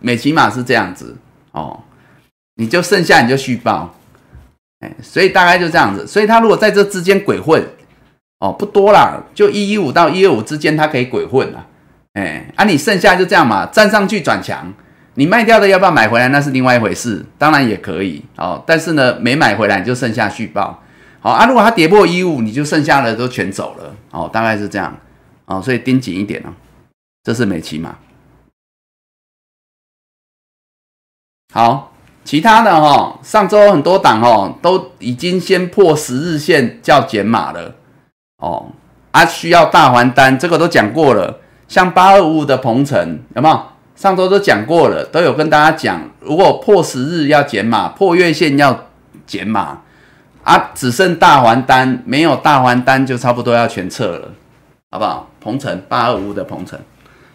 [0.00, 1.16] 美骑马是这样子
[1.52, 1.82] 哦，
[2.56, 3.94] 你就剩下你就续报，
[4.80, 7.66] 哎，所以大概就这样子，所以他如果在这之间鬼混
[8.44, 11.64] 哦，不多啦，就一一五到一二五之间，它可以鬼混啦，
[12.12, 14.70] 哎，啊，你剩下就这样嘛，站上去转强，
[15.14, 20.82] 你卖掉的要不要买回来，那是另外一回事，当然也可以哦，但是呢，没买回来你就剩下续报。
[21.20, 23.96] 好啊，如果它跌破一五，你就剩下的都全走了。
[24.10, 24.94] 哦，大概是这样。
[25.46, 26.52] 哦，所以盯紧一点哦。
[27.22, 27.96] 这是美骑马。
[31.54, 37.74] 好，其他的哈，上周很多档哦，都已经先破十日线叫减码了。
[38.44, 38.66] 哦，
[39.12, 41.40] 啊，需要大还单，这个都讲过了。
[41.66, 43.62] 像八二五五的鹏程有没有？
[43.96, 48.88] 上周都讲过了，都有跟大家讲，如果破十日要减码，破月线要
[49.24, 49.82] 减码
[50.42, 54.28] 啊，只剩大还单，没有大还单就差不多要全撤了，
[54.90, 55.30] 好不好？
[55.40, 56.78] 鹏程八二五五的鹏程，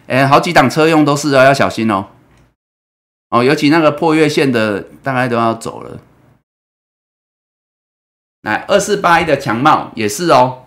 [0.06, 2.06] 哎，好几档车用都是哦，要小心哦。
[3.30, 5.98] 哦，尤其那个破月线的，大概都要走了。
[8.42, 10.64] 来，二四八一的强茂也是哦，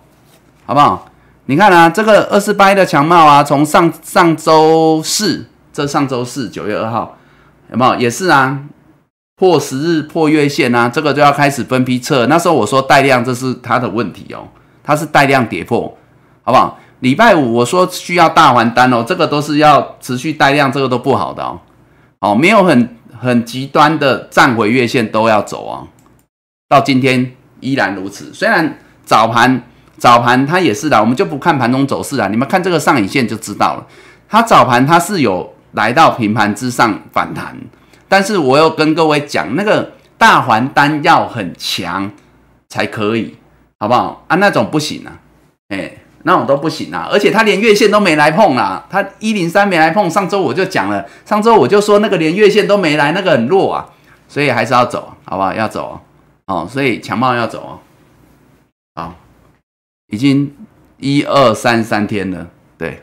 [0.66, 1.09] 好不好？
[1.45, 7.18] 你看啊，这个二四八一的强茂啊，从上上周四，这上周四九月二号，
[7.72, 7.95] 有没有？
[7.99, 8.59] 也是啊，
[9.36, 12.28] 破十日破月线啊，这个就要开始分批测。
[12.28, 14.47] 那时候我说带量，这是它的问题哦，
[14.84, 15.97] 它是带量跌破，
[16.43, 16.80] 好不好？
[16.99, 21.59] 礼拜五我说需要大还单哦，这个都是要持续带量，这个都不好的哦。
[22.20, 25.88] 哦，没有很很极端的站回月线都要走啊，
[26.70, 27.34] 到今天。
[27.66, 29.64] 依然如此，虽然早盘
[30.04, 32.28] 早盘它也是的，我们就不看盘中走势了。
[32.28, 33.88] 你们看这个上影线就知道了，
[34.28, 37.56] 它早盘它是有来到平盘之上反弹，
[38.10, 42.12] 但是我又跟各位讲，那个大环单要很强
[42.68, 43.38] 才可以，
[43.80, 44.36] 好不好啊？
[44.36, 45.16] 那种不行啊，
[45.70, 45.93] 哎，
[46.24, 50.10] 那种都不行啊，而且它连月线都没来碰啊，它一零三没来碰。
[50.10, 53.86] 上周我就讲了，上周我就说那个连月线都没来，那个很弱啊，
[54.28, 55.54] 所以还是要走，好不好？
[55.54, 56.01] 要走。
[56.47, 57.80] 哦，所以强茂要走哦，
[59.01, 59.16] 好，
[60.14, 60.55] 已经
[60.97, 62.47] 一二三三天了，
[62.78, 63.01] 对，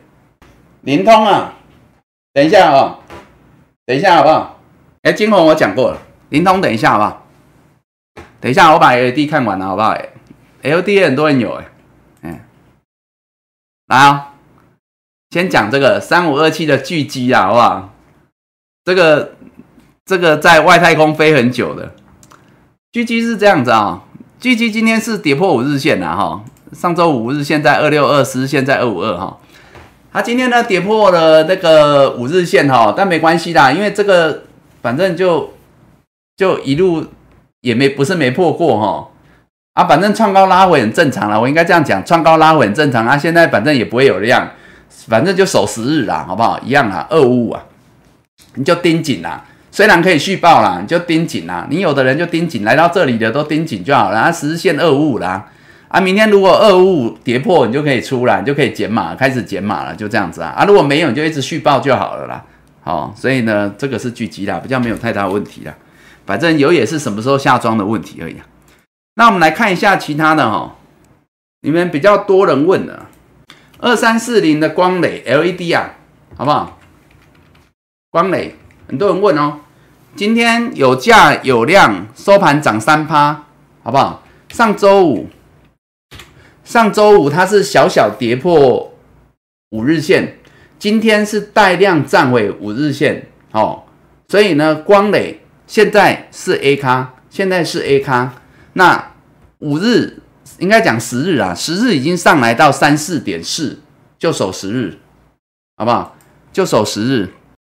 [0.82, 1.54] 灵通啊，
[2.32, 3.00] 等一下啊，
[3.84, 4.60] 等一下好不好？
[5.02, 5.98] 哎，金红我讲过了，
[6.28, 7.26] 灵通等一下好不好？
[8.40, 9.96] 等一下我把 L D 看完了好不好
[10.62, 11.64] ？L D 很多人有哎，
[12.22, 12.38] 嗯，
[13.88, 14.34] 来啊，
[15.30, 17.92] 先讲这个三五二七的巨基啊，好不好？
[18.84, 19.34] 这个
[20.04, 21.92] 这个在外太空飞很久的。
[22.92, 24.04] G G 是这样子啊
[24.38, 29.36] ，G G 今天是跌破五日线了哈，上周五日线在二六二，十日线在二五二哈，
[30.12, 34.44] 它今天呢跌破了那个五日线哈，但没关系啦，因为这个
[34.80, 35.52] 反正就
[36.36, 37.04] 就一路
[37.60, 39.08] 也没不是没破过哈，
[39.74, 44.48] 啊，反正创高拉回很正常了，我应该这样讲，创高拉回很正常啊，现在反正也不会有量，
[45.08, 46.58] 反正就守十日啦，好不好？
[46.60, 47.64] 一样啊，二五五啊，
[48.54, 49.44] 你就盯紧啦。
[49.72, 51.64] 虽然可以续报啦，你就盯紧啦。
[51.70, 54.18] 你有的人就盯紧，来到这里的都盯紧就好了。
[54.18, 55.46] 啊，十日线二五五啦，
[55.90, 60.50] 啊，明天如果二五五跌破，你就可以出来，你就可以减码，开始减码了，就这样子啊。
[60.50, 62.44] 啊，如果没有，你就一直续报就好了啦。
[62.82, 65.74] 好，所以呢，这个是聚集啦，比较没有太大问题啦。
[66.24, 68.36] 反正有也是什么时候下装的问题而已。
[69.16, 70.76] 那我们来看一下其他的哈，
[71.62, 73.06] 你们比较多人问的
[73.80, 75.96] 二三四零的光磊 LED 啊，
[76.36, 76.78] 好不好？
[78.10, 78.54] 光磊。
[78.86, 79.58] 很多人问哦，
[80.14, 83.44] 今天有价有量，收盘涨三趴，
[83.82, 84.22] 好不好？
[84.50, 85.28] 上周五，
[86.70, 88.94] 上周五它是小小跌破
[89.70, 90.38] 五日线，
[90.78, 93.82] 今天是带量站回五日线，哦，
[94.28, 98.34] 所以呢，光磊现在是 A 咖，现在是 A 咖，
[98.74, 99.14] 那
[99.58, 100.22] 五日
[100.60, 103.80] 应该讲十日啊，十日已经上来到三四点四，
[104.16, 104.96] 就守十日，
[105.76, 106.16] 好不好？
[106.52, 107.30] 就守十日。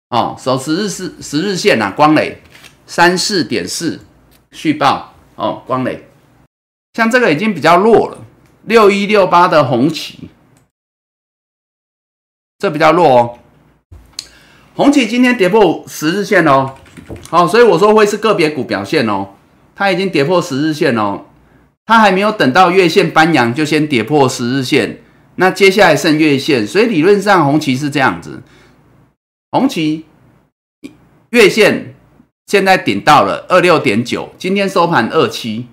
[0.09, 2.41] 哦，守十日是十日线呐，光磊
[2.85, 4.01] 三四点四
[4.51, 6.09] 续报哦，光磊，
[6.93, 8.17] 像这个已经比较弱了，
[8.63, 10.29] 六一六八的红旗，
[12.59, 13.39] 这比较弱哦。
[14.75, 16.75] 红旗今天跌破十日线哦，
[17.29, 19.29] 好，所以我说会是个别股表现哦，
[19.75, 21.25] 它已经跌破十日线哦，
[21.85, 25.01] 它还没有等到月线翻阳就先跌破十日线，
[25.35, 28.41] 那接下来剩月线，所以理论上红旗是这样子。
[29.51, 30.05] 红旗
[31.31, 31.93] 月线
[32.47, 35.67] 现在顶到了二六点九，今天收盘二七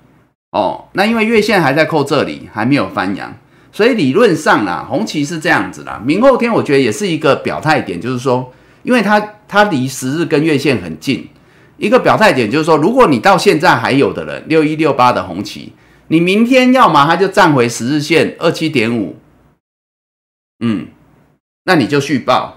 [0.50, 0.86] 哦。
[0.92, 3.36] 那因为月线还在扣这里，还没有翻阳，
[3.72, 6.00] 所以理论上啦，红旗是这样子啦。
[6.04, 11.28] 明后天我觉得也是一个表态点，就是说，因为它它离十日跟月线很近，
[11.76, 15.72] 一个表态点就是说，如果你到现在还有的人六一六八的红旗，
[16.08, 19.16] 你明天要么它就站回十日线二七点五，
[20.60, 20.88] 嗯，
[21.64, 22.56] 那你就续报。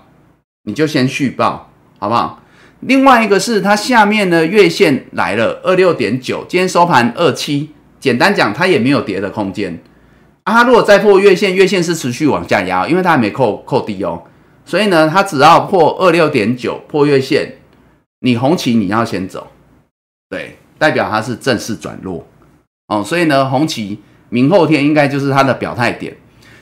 [0.63, 2.43] 你就先续报，好不好？
[2.81, 7.71] 另外一个是它下面的月线来了二六点九，今天收盘二七，
[8.01, 9.79] 简单讲它也没有跌的空间
[10.43, 10.55] 啊。
[10.55, 14.23] 它如果再破月线，月线是持续往下压，因为它还没扣扣低哦，
[14.65, 17.53] 所以呢，它只要破二六点九破月线，
[18.19, 19.47] 你红旗你要先走，
[20.29, 22.27] 对，代表它是正式转弱
[22.87, 23.01] 哦。
[23.01, 26.17] 所以呢，红旗明后天应该就是它的表态点，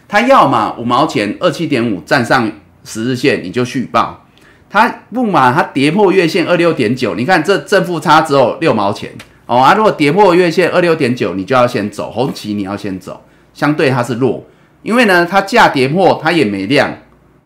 [0.08, 2.52] 它要么五毛钱二七点五站上。
[2.86, 4.26] 十日线你就续报，
[4.70, 9.12] 它不满它跌破月线二六点九，你看这正负差只有六毛钱
[9.50, 9.74] 哦啊！
[9.74, 13.20] 如果跌破月线二六点九，你就要先走红旗，你要先走，
[13.52, 14.46] 相对它是弱，
[14.84, 16.96] 因为呢它价跌破它也没量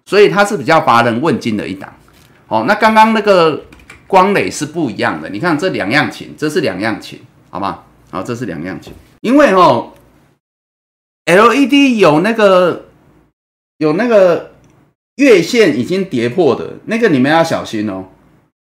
[0.06, 1.94] 所以它是比较乏人问津的一档。
[2.50, 3.64] 哦，那刚刚那个
[4.06, 7.80] 光磊是不一样的，你看这两样琴，这是两样琴，好吗？
[8.12, 8.92] 好，这是两样琴，
[9.22, 9.94] 因为哦
[11.26, 12.88] ，LED 有那个
[13.78, 14.52] 有那个
[15.16, 18.08] 月线已经跌破的那个，你们要小心哦，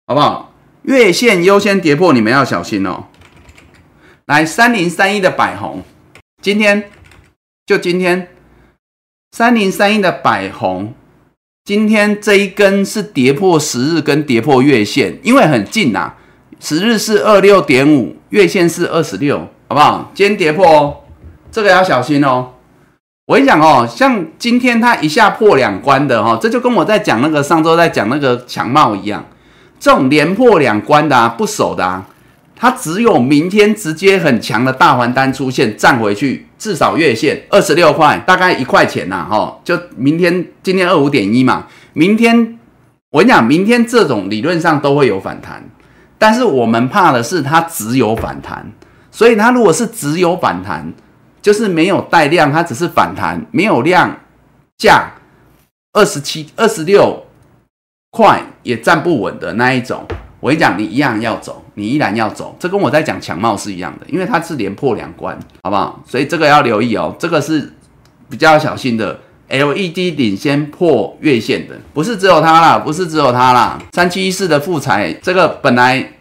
[0.07, 0.53] 好不好？
[0.83, 3.05] 月线优先跌破，你们要小心哦。
[4.27, 5.83] 来，三零三一的百红，
[6.41, 6.89] 今天
[7.67, 8.29] 就今天，
[9.33, 10.95] 三零三一的百红，
[11.65, 16.15] 今天这一根是跌破十日跟跌破月线，因为很近呐，
[16.61, 20.13] 十日是二六点五，月线是二十六，好不好？
[20.15, 20.97] 今天跌破哦，
[21.51, 22.53] 这个要小心哦。
[23.27, 29.25] 我跟你讲哦，像今天它一下破两关的哈，这就跟我在讲那个上周在讲那个强茂一样。
[29.81, 32.07] 这种连破两关的啊，不守的啊，
[32.63, 42.57] 它只有明天直接很强的大还单出现，站回去至少月线二十六块，大概一块钱呐，哈，就明天今天二五点一嘛，明天
[43.11, 45.69] 我跟你讲，明天这种理论上都会有反弹，
[46.19, 48.71] 但是我们怕的是它只有反弹，
[49.11, 50.93] 所以它如果是只有反弹，
[51.43, 54.21] 就是没有带量，它只是反弹，没有量
[54.79, 55.15] 价
[55.93, 57.27] 二十七二十六。
[58.13, 60.07] 块也站不稳的那一种，
[60.43, 66.03] 我跟你讲，你一样要走，你依然要走，这跟我在讲强貌是一样的，因为它是连破两关，好不好？
[66.05, 67.73] 所以这个要留意哦，这个是
[68.29, 69.21] 比较小心的。
[69.49, 73.79] LED 领先破月线的，不是只有它啦，不是只有它啦。
[73.93, 76.13] 三七一四的富彩，这个本来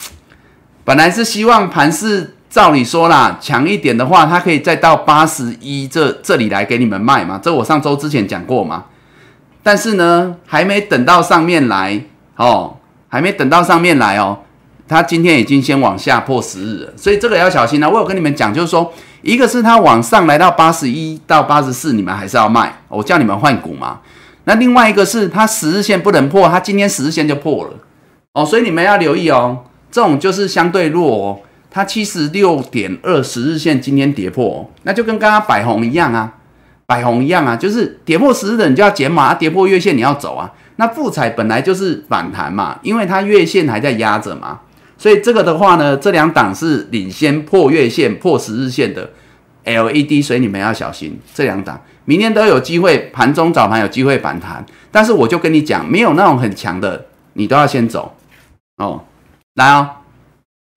[0.84, 8.84] 本来是希望盘势照理说啦，强一点的话，它可以再到八十一这这里来给你们卖嘛，这我上周之前讲过嘛。
[9.64, 12.04] 但是呢，还没等到上面来
[12.36, 12.76] 哦，
[13.12, 14.40] 还没等到上面来哦，
[14.88, 17.90] 它今天已经先往下破十日了，所以这个要小心啊。
[17.90, 24.00] 我有跟你们讲，就是说，一个是它往上来到八十一到八十四，你们还是要卖，我叫你们换股嘛。
[24.46, 27.72] 那另外一个是它十日线不能破，它今天十日线就破了
[28.34, 31.40] 哦，所以你们要留意哦，这种就是相对弱哦。
[31.70, 36.34] 它七十六点二十日线今天跌破，那就跟刚刚百红一样啊。
[36.86, 40.52] 百红一样啊，就是跌破十日的你就要减码，跌破月线你要走啊。
[40.82, 44.62] 那富彩本来就是反弹嘛，因为它月线还在压着嘛，
[44.98, 49.08] 所以这个的话呢，这两档是领先破月线、破十日线的
[49.64, 58.16] LED，所以你们要小心这两档，明天都有机会盘中早盘有机会反弹，但是我就跟你讲，没有那种很强的，你都要先走
[58.78, 59.04] 哦。
[59.54, 59.88] 来哦，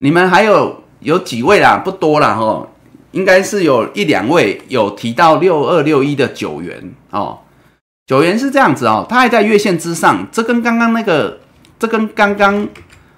[0.01, 1.81] 你们还有有几位啦？
[1.83, 2.69] 不多了哦。
[3.13, 7.39] 应该是有一两位有提到六二六一的九元哦，
[8.07, 11.39] 九元是这样子哦，它还在月线之上，这跟刚刚那个，
[11.79, 12.67] 这跟刚刚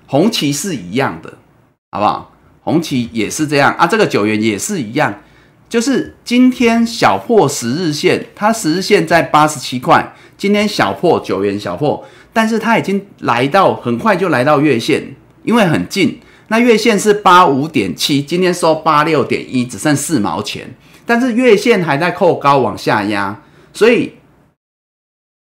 [0.06, 1.34] 红旗是一样的，
[1.92, 2.34] 好不好？
[2.62, 5.14] 红旗也是这样啊，这个九元也是一样，
[5.68, 16.18] 就是今天小破十日线，它十日线在八十七块，今天小破九元小破，但是它已经来到很快就来到月线，因为很近。
[16.48, 20.74] 那月线是八五点七，今天收八六点一，只剩四毛钱。
[21.06, 23.38] 但是月线还在扣高往下压，
[23.74, 24.14] 所以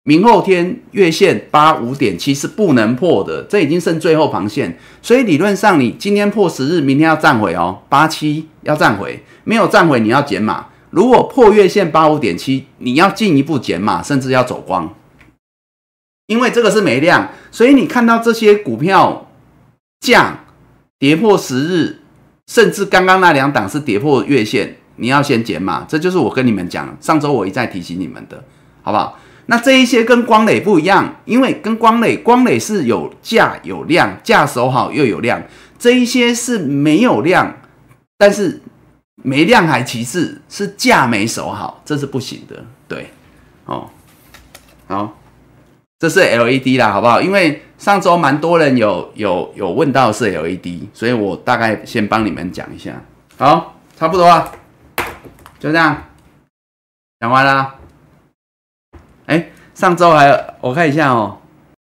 [0.09, 4.79] 明后天月线八五点七是不能破的，这已经剩最后防线。
[5.03, 10.69] 所以理论上你今天破十日，明天要站回哦，八七要站回，没有站回你要减码。
[10.91, 14.95] 如果破月线八五点七，你要进一步减码，甚至要走光，
[16.29, 19.31] 因为这个是没量，所以你看到这些股票
[20.01, 20.41] 降。
[20.99, 21.99] 跌破十日，
[22.47, 25.85] 甚至刚刚那两档是跌破月线，你要先减码。
[25.87, 28.43] 这就是我跟你们讲，上周我一再提醒你们的，
[28.81, 29.19] 好不好？
[29.47, 35.41] 那这一些跟光磊不一样，因为跟光磊，光磊是有价有量，价守好又有量，
[35.79, 37.57] 这一些是没有量，
[38.19, 38.61] 但是
[39.23, 42.65] 没量还其次，是价没守好，这是不行的。
[42.89, 43.11] 对，
[43.67, 43.89] 哦，
[44.89, 45.17] 好，
[45.99, 47.23] 这是 LED 啦，好不好？
[47.23, 53.01] 因为上周蛮多人有有有问到是 LED，所以我大概先帮你们讲一下。
[53.39, 54.51] 好，差不多了，
[55.61, 56.03] 就这样
[57.21, 57.75] 讲完了。
[59.27, 61.39] 哎，上周还有我看一下哦，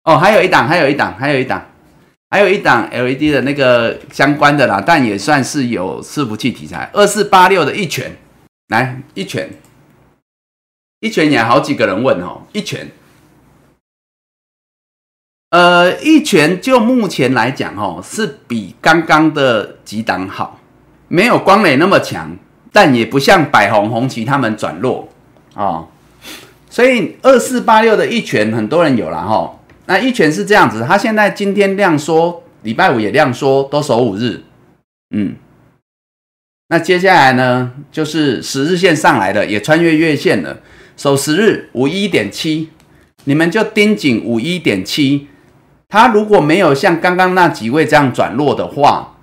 [0.05, 1.67] 哦，还有一档，还有一档，还有一档，
[2.31, 6.89] 还有一档 LED 的那个相关的啦，但也算是有伺服器题材。
[6.93, 8.17] 二四八六的一拳，
[8.69, 9.51] 来一拳，
[11.01, 12.89] 一拳也好几个人问哦，一拳。
[15.51, 20.59] 呃，一拳就目前来讲，哦，是比刚刚的几档好，
[21.09, 22.35] 没有光磊那么强，
[22.73, 25.09] 但也不像百红、红旗他们转弱
[25.55, 25.89] 哦。
[26.73, 29.59] 所以二四八六的一拳，很多人有了哈。
[29.85, 34.41] 那一拳是这样子，他现在今天量缩，礼拜五也量缩，都守五日，
[35.15, 35.37] 嗯。
[36.69, 40.61] 那接下来呢，就是十日线上来了，也穿越月线了，
[40.97, 42.71] 守十日五一点七。
[43.25, 45.29] 你们就盯紧五一点七，
[45.91, 49.19] 它如果没有像刚刚那几位这样转弱的话，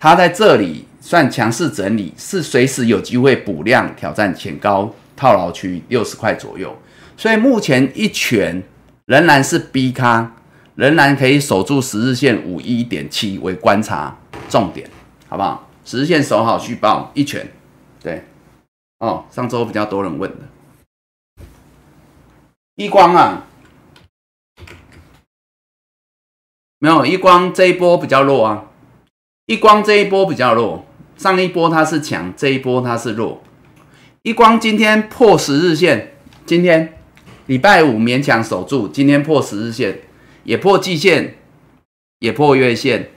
[0.00, 6.76] 它在这里算强势整理，是随时有机会补量挑战前高套牢区六十块左右。
[7.18, 8.62] 所以目前一拳
[9.06, 10.36] 仍然是 B 咖，
[10.76, 14.16] 仍然可以守住十日线五一点七为观察
[14.48, 14.88] 重点，
[15.28, 15.68] 好不好？
[15.84, 17.50] 十日线守好续报一拳，
[18.00, 18.22] 对，
[19.00, 20.36] 哦，上周比较多人问的。
[22.76, 23.46] 一光啊，
[26.78, 28.66] 没有一光这一波比较弱啊，
[29.46, 30.86] 一光这一波比较弱，
[31.16, 33.42] 上一波它是强，这一波它是弱。
[34.22, 36.12] 一光今天破十日线，
[36.46, 36.97] 今天
[37.48, 40.02] 礼拜五勉强守住，今天破十日线，
[40.44, 41.38] 也破季线，
[42.18, 43.10] 也破月线，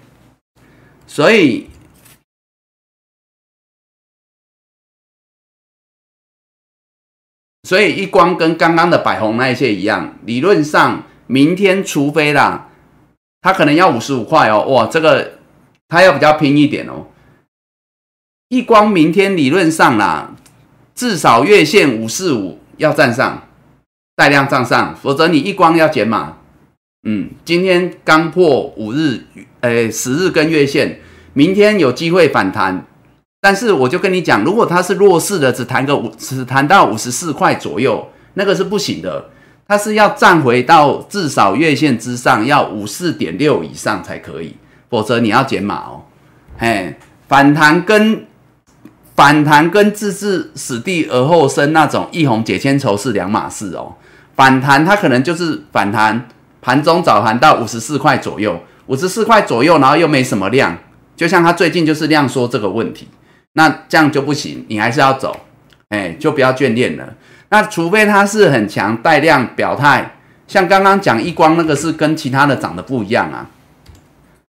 [1.05, 1.67] 所以。
[7.67, 12.69] 所以一光跟刚刚的百红那一些一样，理论上明天除非啦，
[13.41, 15.39] 它可能要五十五块哦，哇，这个
[15.87, 17.07] 它要比较拼一点哦。
[18.47, 20.35] 一光明天理论上啦，
[20.95, 23.47] 至少月线五四五要站上，
[24.15, 26.37] 带量站上，否则你一光要减码。
[27.03, 29.21] 嗯，今天刚破五日，
[29.61, 30.99] 呃，十日跟月线，
[31.33, 32.85] 明天有机会反弹。
[33.39, 39.31] 但是我就跟你讲，如果它是弱势的，只弹个五，只弹到五十四块左右，那个是不行的。
[39.67, 44.55] 它是要站回到至少月线之上，要五四点六以上才可以，
[44.89, 46.03] 否则你要减码哦。
[46.57, 46.93] 嘿，
[47.27, 48.27] 反弹跟
[49.15, 53.95] 反弹跟置之死地而后生那种一红解千愁是两码事哦。
[54.35, 56.27] 反弹它可能就是反弹，
[56.61, 60.77] 盘中早盘到五十四块左右，五十四块左右，然后又没什么量，
[61.15, 63.07] 就像它最近就是量缩这个问题。
[63.53, 65.35] 那这样就不行，你还是要走，
[65.89, 67.13] 哎，就不要眷恋了。
[67.49, 70.15] 那除非它是很强带量表态，
[70.47, 73.49] 像刚刚讲一光那个是跟其他的长得不一样啊。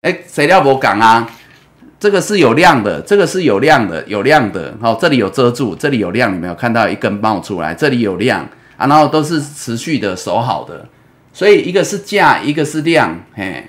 [0.01, 1.29] 哎，谁料我讲啊？
[1.99, 4.77] 这个是有量的，这个是有量的，有量的。
[4.81, 7.75] 好，这里有遮住，这里有量，你没有看到一根冒出来？
[7.75, 8.41] 这里有量
[8.77, 10.89] 啊，然后都是持续的守好的。
[11.33, 13.69] 所以一个是价，一个是量，嘿，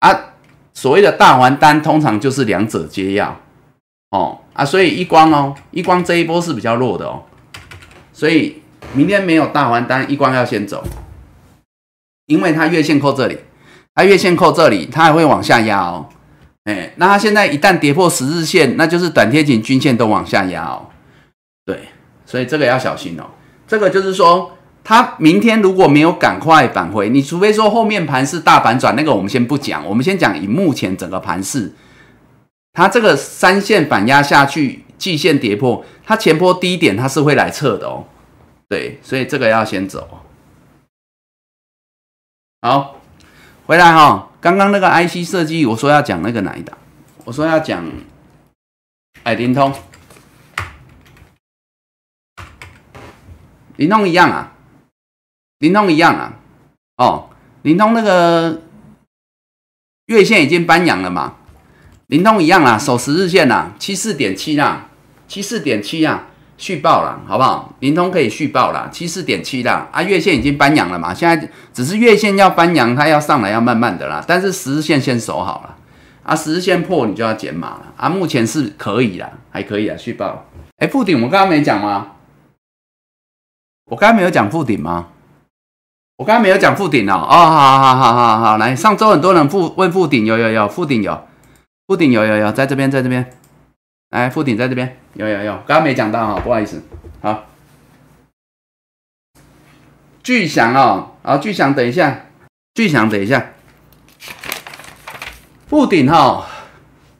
[0.00, 0.34] 啊，
[0.72, 3.40] 所谓的大还单通常就是两者皆要。
[4.10, 7.24] 哦啊，所以一光哦，一光这一波是比较弱的哦，
[8.12, 8.62] 所以
[8.94, 10.84] 明天没有大还单，一光要先走，
[12.26, 13.38] 因为它月线扣这里，
[13.94, 16.08] 它月线扣这里，它还会往下压哦，
[16.66, 20.86] 哎，那它现在一旦跌破十日线，那就是短贴紧均线都往下压哦，
[21.64, 21.88] 对，
[22.24, 23.24] 所以这个要小心哦，
[23.68, 31.72] 这个就是说，它明天如果没有赶快返回，你除非说后面盘是大反转，那个我们先不讲，我们先讲以目前整个盘势。
[32.72, 38.04] 它这个三线反压下去，季线跌破，它前波低点它是会来测的哦。
[38.68, 40.06] 对，所以这个要先走。
[42.60, 42.96] 好，
[43.66, 46.78] 回来哈，刚刚那个 IC 设计，我说要讲那个哪一档？
[47.24, 47.84] 我说要讲，
[49.24, 49.74] 哎，灵通，
[53.74, 54.52] 灵通一样啊，
[55.58, 56.38] 灵通一样啊。
[56.98, 57.28] 哦，
[57.62, 58.62] 灵通那个
[60.04, 61.38] 月线已经搬阳了嘛？
[62.06, 64.88] 灵通一样啊，守十日线啊，七四点七啊，
[65.26, 67.74] 七四点七啊，续报了，好不好？
[67.80, 75.76] 灵通可以续报啦，七四点七啦，啊，月线已经翻阳了嘛，现在只是月线要翻阳，它要上来要慢慢的啦，但是十日线先守好了，
[76.22, 80.46] 啊，十日线破你就要减码了，啊，目前是可以啦，还可以啊，续报。
[80.78, 82.12] 哎，附顶我刚刚没讲吗？
[83.90, 85.08] 我刚刚没有讲附顶吗？
[86.16, 91.26] 我刚刚没有讲附顶哦，哦，好好好好好，来，上周很多人附问附顶，有有有附顶有。
[91.86, 93.30] 附顶有有有，在这边，在这边，
[94.10, 96.82] 来，附顶在这边，有有有，刚刚没讲到哈，不好意思，
[97.20, 97.44] 好，
[100.22, 102.26] 巨响哦，好，巨响，等一下，
[102.74, 103.52] 巨响，等一下，
[105.66, 106.46] 附顶哈，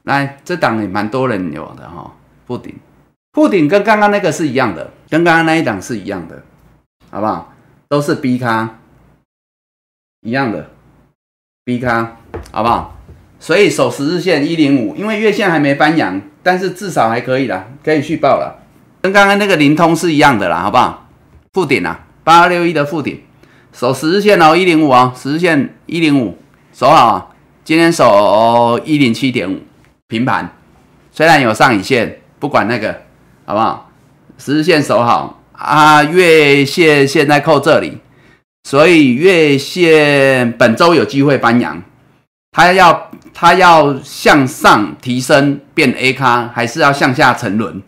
[0.04, 2.14] 来，这档也蛮多人有的哈，
[2.46, 2.74] 附顶，
[3.32, 6.42] 附顶跟刚刚那个是一样的，跟刚刚那一档是一样的，
[7.10, 7.52] 好不好？
[7.88, 8.78] 都是 B 咖，
[10.20, 10.70] 一样的
[11.64, 12.16] ，B 咖，
[12.50, 12.96] 好不好？
[13.38, 18.62] 所以守十日线一零五，因为月线还没翻阳，但是至少还可以啦，可以续报了，
[19.02, 21.08] 跟刚刚那个灵通是一样的啦，好不好？
[21.52, 23.20] 附顶啊，八六一的附顶，
[23.72, 26.38] 守十日线哦，一零五哦，十日线一零五，
[26.72, 27.26] 守好啊。
[27.64, 29.58] 今天守一零七点五
[30.06, 30.48] 平盘，
[31.10, 33.02] 虽然有上影线，不管那个，
[33.44, 33.90] 好不好？
[34.38, 37.98] 十日线守好啊，月线现在扣这里，
[38.62, 41.82] 所以月线本周有机会翻阳。
[42.52, 47.82] 它要它要向上提升变 A 咖，还是要向下沉沦？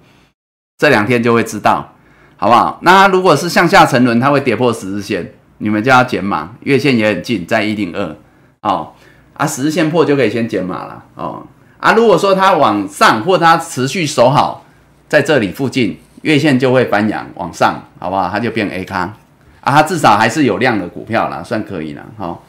[0.76, 1.94] 这两天就会知道，
[2.36, 2.78] 好不好？
[2.82, 8.14] 那如果是向下沉沦，它会跌破十日线，你们就要减码，月线也很近，在一零二
[8.60, 8.92] 哦，
[9.32, 11.46] 啊，十日线破就可以先减码了哦，
[11.80, 14.66] 啊，如果说它往上或它持续守好
[15.08, 18.28] 在这里附近，月线就会翻阳往上，好不好？
[18.30, 18.98] 它就变 A 咖
[19.62, 22.44] 啊，它至少还是有量的股票啦，算可以了，好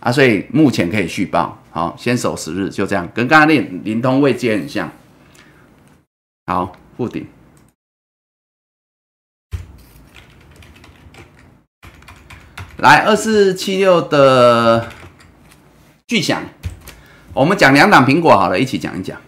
[0.00, 4.90] 啊，所以目前可以续报，好，先守十日，就这样，跟刚刚那灵通位接很像，
[6.46, 7.26] 好，附顶。
[12.78, 14.90] 来二四七六的
[16.06, 16.42] 巨响，
[17.34, 19.20] 我们讲两档苹果好了，一起讲一讲。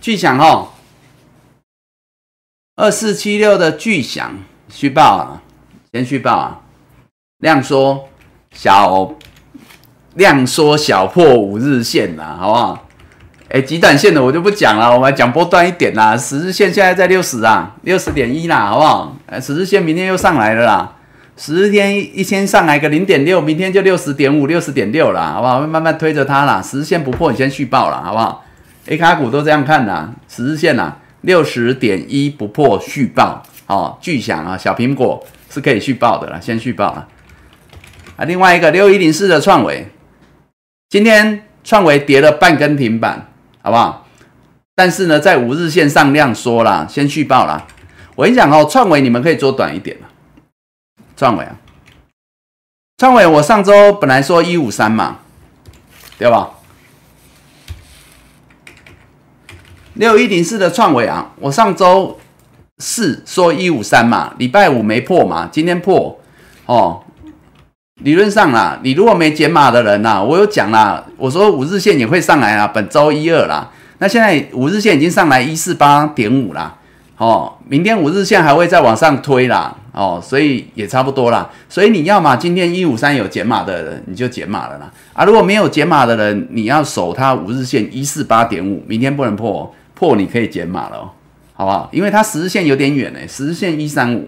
[0.00, 0.72] 巨响哦，
[2.76, 4.38] 二四七六的巨响
[4.70, 5.42] 续报啊，
[5.92, 6.60] 先续报啊，
[7.38, 8.08] 量缩
[8.52, 9.12] 小
[10.14, 12.86] 量缩小破五日线啦，好不好？
[13.48, 16.16] 哎，极短线的我就不讲了，我们讲波段一点啦。
[16.16, 19.16] 十日线现在在六十啊，六十点一啦，好不好？
[19.26, 20.96] 哎，十日线明天又上来了啦，
[21.36, 25.60] 十日天一天上来个零点六，明天就六十点五、六十点六了，好不好？
[25.66, 28.44] 慢慢推着它啦，十日线不破，你先续报了，好不好
[28.86, 37.08] ？A 卡股都这样看的，十日线呐，六十点一不破续报，哦，巨响啊，小苹果是可以续报的啦，先续报了。
[38.16, 39.88] 啊，另外一个六一零四的创维，
[40.88, 43.28] 今天创维跌了半根停板。
[43.62, 44.06] 好不好？
[44.74, 47.66] 但是呢，在五日线上量缩啦，先续报啦。
[48.14, 50.08] 我跟你讲哦，创维你们可以做短一点了。
[51.14, 51.58] 创维啊，
[52.96, 55.18] 创维，我上周本来说一五三嘛，
[56.16, 56.52] 对吧？
[59.92, 62.18] 六一零四的创维啊，我上周
[62.80, 66.18] 四说一五三嘛，礼拜五没破嘛，今天破
[66.66, 67.02] 哦。
[68.02, 73.70] 理论上啦，你如果没减码的人呐，我有讲啦，我说五日线也会上来啊，本周一二啦。
[73.98, 76.74] 那现在五日线已经上来一四八点五啦，
[77.18, 81.50] 哦，明天五日线还会再往上推啦，哦，所以也差不多啦。
[81.68, 84.90] 所以你要嘛，今天一五三有减码的人，你就减码了啦。
[85.12, 91.12] 啊，如果没有减码的人，你要守它五日线一四八点五，明天不能破，破你可以减码了，
[91.60, 91.90] 好不好？
[91.92, 94.26] 因为它十日线有点远诶，十日线一三五。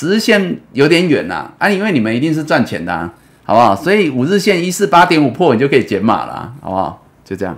[0.00, 3.12] 十日线有点远呐，啊，因为你们一定是赚钱的，啊
[3.44, 3.76] 好不好？
[3.76, 7.06] 所以五日线一四八点五破，你就可以减码了，好不好？
[7.22, 7.54] 就这样，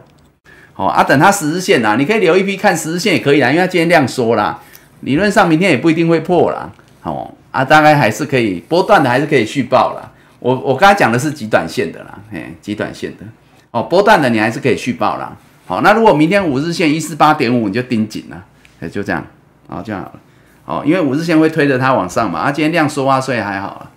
[0.73, 1.05] 好啊。
[1.05, 4.61] 等它十日线呐，你可以留一批看十日线也可以啦，因为它今天量缩啦，
[5.03, 6.69] 理论上明天也不一定会破啦，
[7.01, 10.11] 好啊，大概还是可以波段的，还是可以续报啦。
[10.41, 13.25] 我我刚才讲的是极短线的啦，嘿，极短线的
[13.71, 15.37] 哦，波段的你还是可以续报啦。
[15.65, 18.45] 好，那如果明天五日线一四八点五，你就盯紧了，
[18.81, 19.27] 哎，就这样，
[19.69, 20.21] 好，这样好了。
[20.67, 23.91] 哦，因为五日线会推着它往上嘛，啊，今天量缩啊，所以还好。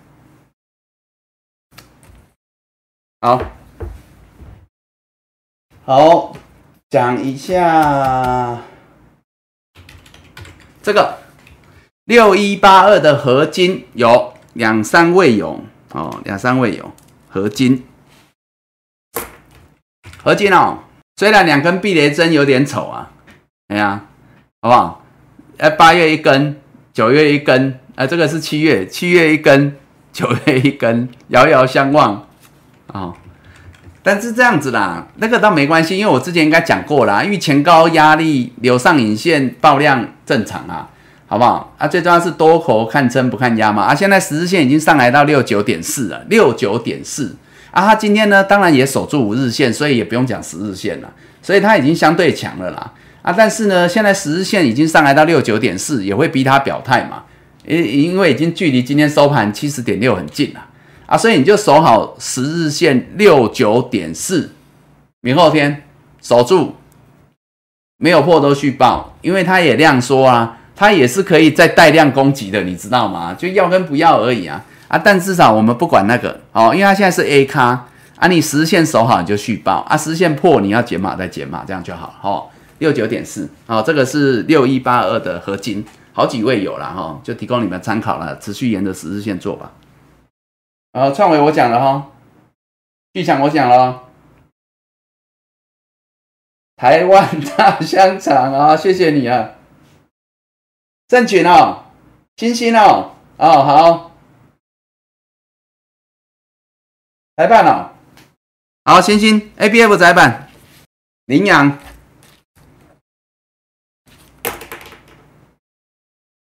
[3.20, 3.42] 好，
[5.84, 6.32] 好，
[6.88, 8.62] 讲一下
[10.82, 11.18] 这个
[12.04, 16.92] 六一八二的合金有两三位有哦，两三位有
[17.28, 17.84] 合金，
[20.22, 20.84] 合金哦，
[21.16, 23.12] 虽然两根避雷针有点丑啊，
[23.68, 24.06] 哎呀，
[24.62, 25.02] 好不好？
[25.56, 26.56] 哎，八月一根。
[26.92, 29.74] 九月一根，啊，这个是七月，七月一根，
[30.12, 32.26] 九月一根，遥遥相望
[32.88, 33.14] 啊！
[34.02, 40.90] 但是这样子啦，那个倒没关系，因为我之前应该讲过啦，因为前高压力留上影线爆量正常啊，
[41.26, 41.72] 好不好？
[41.78, 47.36] 啊，最重要是多口看撑不看压嘛，啊，现在十日线已经上来到六九点四了，六九点四
[47.70, 51.10] 啊，它今天呢，当然也守住五日线，所以也不用讲十日线了，
[51.40, 52.92] 所以它已经相对强了啦。
[53.22, 57.24] 啊，但是呢，现在十日线已经上来到六九点四，也会逼他表态嘛？
[57.66, 60.60] 因因为已经距离今天收盘七十点六很近了
[61.06, 64.50] 啊，所以你就守好十日线六九点四，
[65.20, 65.82] 明后天
[66.22, 66.76] 守住，
[67.98, 73.34] 没有破都续报，因为它也量缩啊，它也是可以再带量攻击的，你知道吗？
[73.38, 74.96] 就要跟不要而已啊啊！
[74.96, 77.86] 但至少我们不管那个哦，因为它现在是 A 咖
[78.16, 82.46] 啊，你十日线守好你就续报啊，十日线破你要减码再减码，这样就好哦。
[82.80, 85.84] 六九点四，好，这个是六一八二的合金，
[86.14, 89.72] 好几位有了哈，就提供你们参考了，持续沿着十日线做吧。
[90.92, 92.10] 呃，创伟我讲了哈，
[93.12, 94.08] 巨强我讲了，
[96.76, 99.56] 台湾大香肠啊，谢谢你啊，
[101.06, 101.84] 正群哦，
[102.38, 104.12] 星星哦，哦好，
[107.36, 107.90] 裁判哦，
[108.86, 110.48] 好，星星 A B F 窄板，
[111.26, 111.78] 羚羊。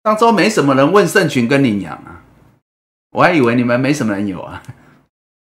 [0.08, 2.24] 上周没什么人问圣群跟羚羊啊，
[3.12, 4.64] 我还以为你们没什么人有啊。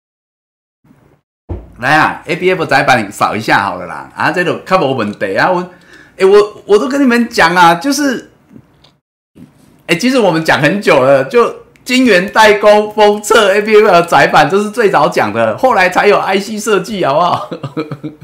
[1.80, 4.11] 来啊，A B F 窄板扫一下好了啦。
[4.14, 5.72] 啊，这种看不问题啊，我，
[6.18, 8.30] 哎，我我都跟你们讲啊，就是
[9.85, 17.49] 哎，其实我们讲很久了，就晶圆代工、封测、A B F 窄板，这是最早讲的，后来才有 I C 设计，好不好？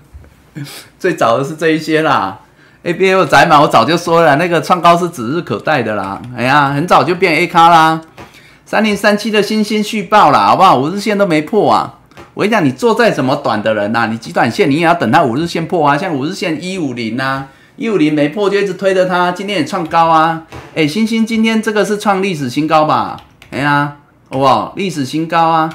[0.99, 2.41] 最早的是这一些啦
[2.83, 6.21] ，A B F 窄板我早就说了，那个创高是指日可待的啦。
[6.37, 7.99] 哎呀，很早就变 A 卡啦。
[8.65, 10.77] 三零三七的新星续报啦，好不好？
[10.77, 11.99] 五日线都没破啊。
[12.33, 15.97] 我跟你讲，你做再怎么短的人呐，你极短线你也要等它五日线破啊。
[15.97, 17.45] 像五日线一五零呐，
[17.75, 20.43] 一五零没破就一直推着它，今天也创高啊。
[20.73, 23.17] 哎，星星今天这个是创历史新高吧？
[23.51, 23.97] 哎呀，
[24.31, 24.73] 好不好？
[24.75, 25.69] 历史新高啊！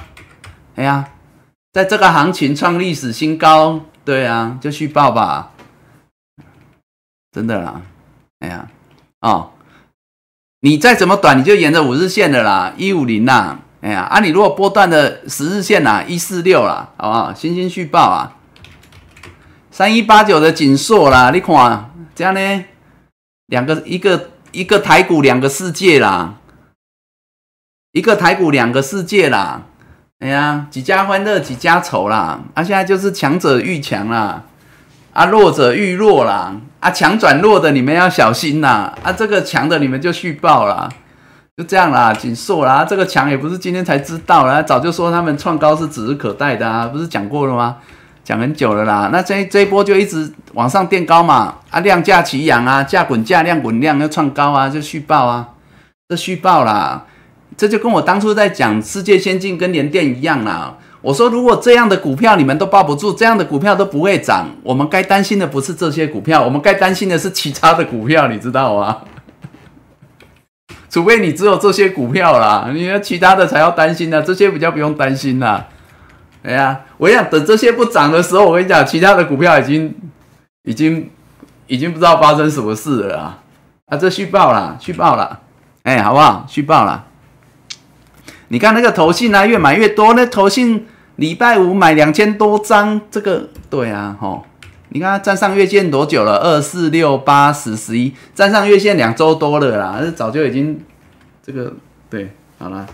[0.74, 1.05] 哎呀，
[1.72, 5.51] 在这个行情创历史新高，对啊，就续报吧。
[7.39, 7.81] 真的啦，
[8.40, 8.69] 哎呀，
[9.20, 9.52] 哦，
[10.59, 13.60] 你再怎么短，你就沿着五日线的啦，一五零啦。
[13.81, 17.32] 哎呀，啊，你如果波段的十日线呐，一四六啦，好不好？
[17.32, 18.35] 星星续报啊，
[19.70, 22.65] 三一八九的锦硕啦，你看这样呢，
[23.47, 26.39] 两个一个一个台股两个世界啦，
[27.93, 29.62] 一个台股两个世界啦，
[30.19, 34.43] 哎呀，几家欢乐几家愁啦，啊，现在就是强者愈强啦，
[35.12, 40.88] 啊，弱者愈弱啦，啊，强转弱的你们要小心呐，啊，这个强的你们就续报啦。
[41.56, 47.78] 就这样啦，紧缩啦，这个强也不是今天才知道啦，早就说他们创高是指日可待的啊，不是讲过了吗？
[48.22, 55.48] 讲很久了啦，那这这一波就一直往上垫高嘛，啊量价齐扬啊，价滚价，量滚量要创高啊，就续报啊，
[56.09, 57.06] 这续报啦，
[57.56, 68.99] 这就跟我当初在讲世界先进跟联电一样啦，我说如果这样的股票你们都抱不住，这样的股票都不会涨，我们该担心的不是这些股票，我们该担心的是其他的股票，你知道吗？
[70.91, 75.69] 除非你只有这些股票啦，你要其他的才要担心呢，这些比较不用担心啦。
[76.43, 79.95] 哎呀，我想等这些不涨的时候，我跟你讲，其他的股票已经、
[80.62, 81.11] 已经、
[81.66, 83.39] 已经不知道发生什么事了啊！
[83.87, 85.41] 啊，这续报了，续报了，
[85.83, 86.47] 哎，好不好？
[86.49, 87.05] 续报了。
[88.49, 94.45] 你看那个投信啊，越买越多，那投信礼拜五买两千多张，这个对啊，吼。
[94.91, 96.39] 你看它站上月线多久了？
[96.39, 100.81] 二四六八十十一，站上月线两周多了啦，这早就已经
[101.45, 101.75] 这个
[102.09, 102.87] 对好了，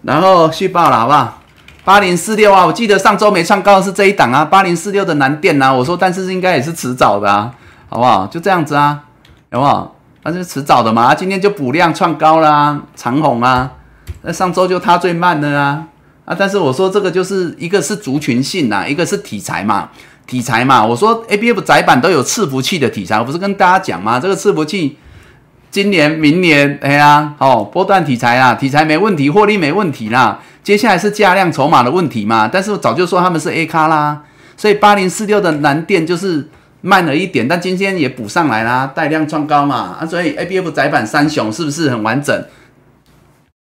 [0.00, 1.42] 然后续报了好不好？
[1.84, 7.54] 八零四六啊，我记得上周没创高是这一档啊，八零四六的南电啊，我说但是应该也是迟早的啊，
[7.90, 8.26] 好不好？
[8.26, 9.02] 就这样子啊，
[9.50, 9.96] 好不好？
[10.22, 13.70] 那是迟早的嘛，今天就补量创高啦，长虹啊，
[14.22, 15.86] 那上周就它最慢的啊，
[16.24, 19.90] 啊，但是我说这个就是一个是族群性呐，一个是题材嘛。
[20.26, 24.20] 题材嘛，我说 A B F 窄板都有伺服器的题材，我不是跟大家讲吗？
[24.20, 24.96] 这个伺服器
[25.72, 30.38] 今年、明年，哎呀，哦，波段题材啊，题材没问题，获利没问题啦。
[30.62, 32.46] 接下来是价量筹码的问题嘛。
[32.46, 34.22] 但是我早就说他们是 A 卡啦，
[34.56, 36.48] 所以八零四六的蓝电就是
[36.80, 39.96] 慢了一点，但今天也补上来啦，带量创高嘛。
[40.00, 42.40] 啊，所以 A B F 窄板三雄是不是很完整？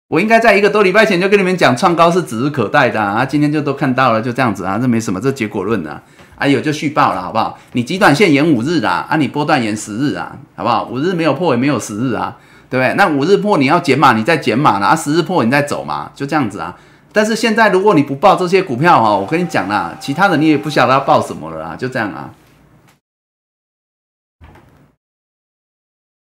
[0.10, 3.26] 我应该在一个多礼拜前就跟你们讲，创高是指日可待的啊。
[3.26, 6.02] 今天就都看到了，就这样子啊，这没什么，这结果论啊。
[6.38, 7.58] 啊，有就续报了，好不好？
[7.74, 10.86] 你极短线延五日啦，啊，你波段延十日啊，好不好？
[10.86, 12.38] 五日没有破也没有十日啊，
[12.70, 12.94] 对不对？
[12.94, 16.78] 那五日破你要减码，你再减码啦，啊，十日破你再走嘛，就这样子啊。
[17.12, 22.30] 但是现在如果你不报这些股票哈，我跟你讲啦，其他的你也不晓得要报什么了啦，就这样啊。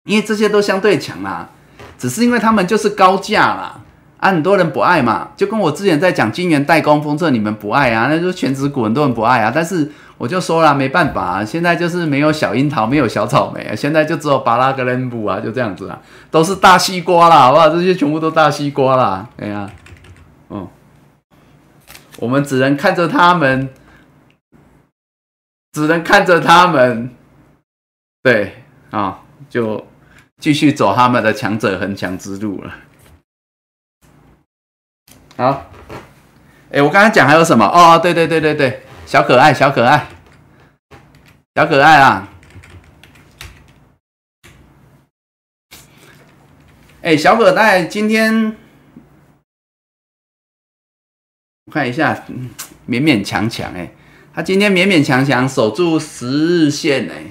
[0.05, 1.51] 因为这些都相对强啦，
[1.99, 3.81] 只是因为他们就是高价啦。
[4.19, 9.53] 啊，很多人不爱嘛，就跟我之前在讲金源代工封测，你们不爱啊，那就全职股很多人不爱啊。
[9.55, 16.01] 但是我就说了，没办法，现在就是没有小樱桃，没有小草莓啊，现在就只有巴拉格伦布啊，就这样子啊，
[16.33, 17.69] 都是大西瓜啦，好不好？
[17.69, 19.71] 这些全部都大西瓜啦，哎呀，
[20.51, 20.67] 嗯，
[22.19, 23.69] 我们只能看着他们，
[25.71, 27.11] 只能看着他们，
[28.25, 29.87] 对啊，就
[30.39, 32.75] 继续走他们的强者恒强之路了。
[35.37, 35.71] 好，
[36.73, 37.65] 哎，我刚才讲还有什么？
[37.65, 40.09] 哦，对对对对对，小可爱，小可爱，
[41.55, 42.29] 小可爱啊！
[47.03, 48.57] 哎，小可爱，今天
[51.73, 52.25] 看一下，
[52.89, 53.93] 勉勉强强，哎，
[54.35, 57.25] 他今天勉勉强强守住十日线，哎，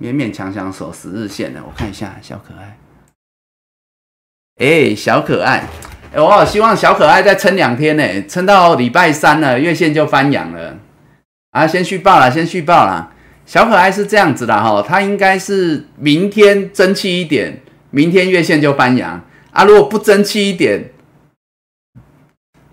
[0.00, 2.78] 勉勉强强守十日线的，我看一下，小可爱，
[4.58, 5.64] 哎，小可爱。
[6.14, 10.78] 我好希望小可爱再撑两天呢，撑到礼拜三了，月线就翻阳了。
[11.50, 13.12] 啊，先续报了，先续报了。
[13.44, 17.60] 小可爱是这样子的哈，它应该是明天争气一点，
[17.90, 19.64] 明天月线就翻阳啊。
[19.64, 20.90] 如果不争气一点，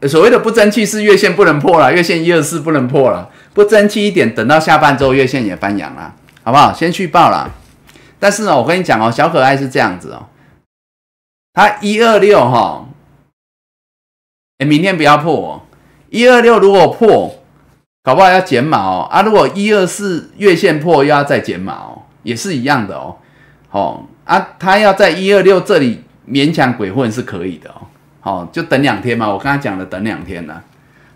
[0.08, 6.74] 所谓的不争气是月线不能破了，月线一二四不能破了，不争气一点，等到下半周月线也翻阳了，好不好？
[6.74, 7.50] 先续报了。
[8.20, 10.28] 但是呢，我跟你讲哦，小可爱是这样子哦，
[11.54, 12.86] 它一二六哈，
[14.60, 15.62] 哎，明天不要破哦，
[16.10, 17.44] 一二六如果破，
[18.02, 19.08] 搞不好要减码哦。
[19.12, 23.18] 啊，如果一二四月线破，又要再减码哦，也是一样的哦，
[23.72, 27.88] 哦啊，它要在一二六这里勉强鬼混是可以的哦，
[28.22, 30.64] 好，就等两天嘛，我刚才讲的等两天了。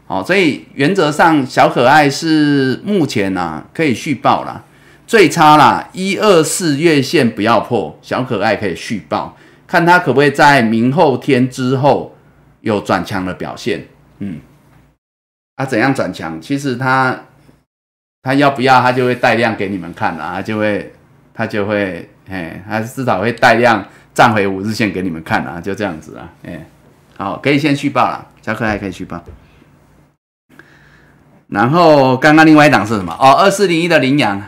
[0.07, 4.63] 好，所以原则上小可爱是目前呢可以续报啦，
[5.07, 12.13] 最差啦一二四月线不要破，小可爱可以续报，看它可不可以在明后天之后
[12.59, 13.87] 有转强的表现。
[14.19, 14.41] 嗯，
[15.55, 16.41] 啊怎样转强？
[16.41, 17.17] 其实它
[18.21, 20.91] 它要不要它就会带量给你们看了啊，就会
[21.33, 26.67] 它就会哎，它至少会带量站回五日线给你们看啊，就这样子啊，哎，
[27.15, 29.23] 好，可以先续报了，小可爱可以续报。
[31.47, 33.15] 然后刚刚另外一档是什么？
[33.17, 34.43] 哦，二四零一的羚羊。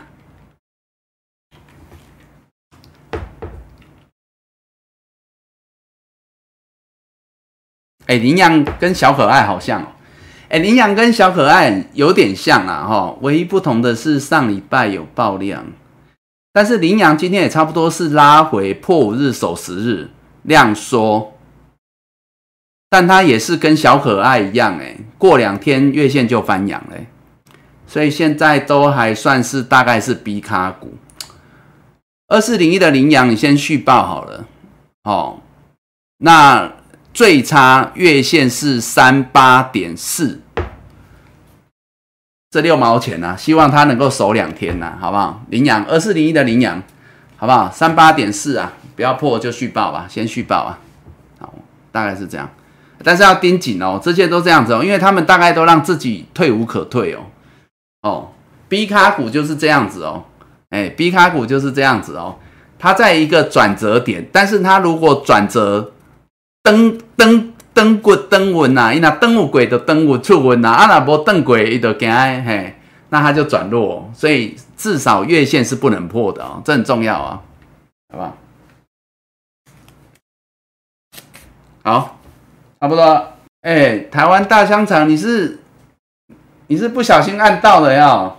[8.10, 9.86] 哎，羚羊跟小可爱好像哦。
[10.50, 15.64] 哎，羚羊跟小可爱有点像啊，哈，唯一不同的是上礼拜有爆量，
[16.52, 20.10] 但是羚羊今天也差不多是拉回破五日守十日
[20.42, 21.36] 量缩。
[22.90, 27.06] 但它也是跟小可爱一样，哎，过两天月线就翻阳嘞，
[27.86, 30.96] 所以现在都还算是大概是 B 卡股。
[32.28, 34.48] 二四零一的羚羊，你先续报好了，
[35.04, 35.42] 哦，
[36.18, 36.74] 那
[37.20, 40.40] 最差月线是三八点四，
[42.50, 45.44] 这六毛钱呢，希望它能够守两天呐，好不好？
[45.50, 46.82] 羚羊二四零一的羚羊，
[47.36, 47.70] 好不好？
[47.70, 50.80] 三八点四啊，不要破就续报吧，先续报啊，
[51.40, 51.54] 好，
[51.92, 52.50] 大概是这样。
[53.04, 57.20] 但是要盯紧哦，这些都这样子哦，因为他们大概都让自己退无可退哦。
[58.04, 58.30] 哦
[58.70, 60.24] ，B 卡股就是这样子哦，
[60.70, 62.40] 哎，B 卡股就是这样子哦，
[62.80, 65.92] 它在一个转折点，但是它如果转折
[66.62, 72.10] 登登登过登稳呐，伊那登有轨的登稳出稳呐，啊那无登轨伊就惊
[72.46, 72.76] 嘿，
[73.10, 77.42] 那它就转弱，所以至少月线是不能破的哦，这很重要啊，
[78.14, 78.38] 好不好？
[81.84, 82.16] 好。
[82.82, 85.60] 差不多，哎，台湾大香肠，你是
[86.68, 88.36] 你是不小心按到的呀？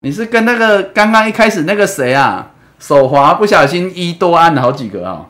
[0.00, 5.26] 你是跟那个刚刚一开始那个谁啊，手滑不小心一多按了好几个啊？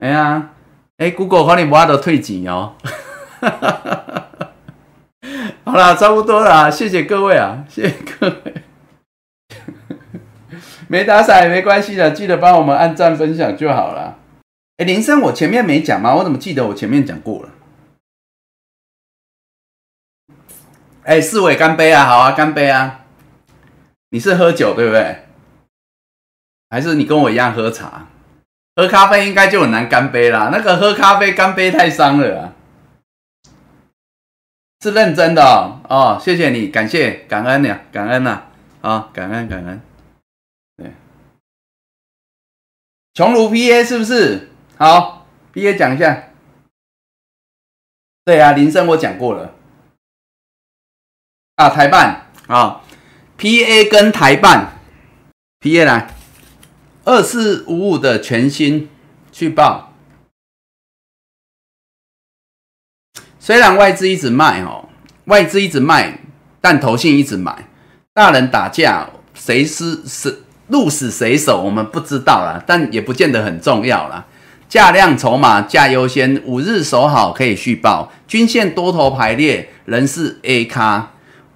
[0.00, 0.50] 哎呀，
[0.96, 2.74] 哎，Google 可能不阿都退钱哦。
[5.64, 8.54] 好了，差不多了，谢谢各位啊，谢谢各位。
[10.88, 14.18] 没打伞也没关系的，记得帮我们按赞分享就好了。
[14.78, 16.16] 哎，林生，我前面没讲吗？
[16.16, 17.50] 我怎么记得我前面讲过了？
[21.04, 22.06] 哎，四位干杯啊！
[22.06, 23.04] 好啊，干杯啊！
[24.10, 25.24] 你是喝酒对不对？
[26.68, 28.06] 还是你跟我一样喝茶？
[28.76, 30.50] 喝咖啡应该就很难干杯啦。
[30.52, 32.52] 那个喝咖啡干杯太伤了啊！
[34.82, 35.42] 是认真的
[35.90, 38.44] 哦，谢谢你，感谢感恩呀，感恩呐，
[38.80, 39.82] 啊，感恩感恩。
[40.76, 40.90] 对，
[43.12, 44.48] 穷如 PA 是不是？
[44.78, 46.30] 好，P A 讲一下。
[48.24, 49.54] 对啊，铃声我讲过了。
[51.56, 52.80] 啊，台办啊
[53.36, 54.78] ，P A 跟台办
[55.58, 56.14] ，P A 来，
[57.04, 58.88] 二四五五的全新
[59.32, 59.94] 去报。
[63.38, 64.88] 虽然外资一直卖哦，
[65.24, 66.20] 外资一直卖，
[66.60, 67.68] 但投信一直买。
[68.12, 74.26] 大人打架，谁是是鹿死谁手，我们不知道啦，但也不见得很重要啦。
[74.68, 81.12] 价量筹码价优先，五日守好可以续报，均线多头排列，仍是 A 咖，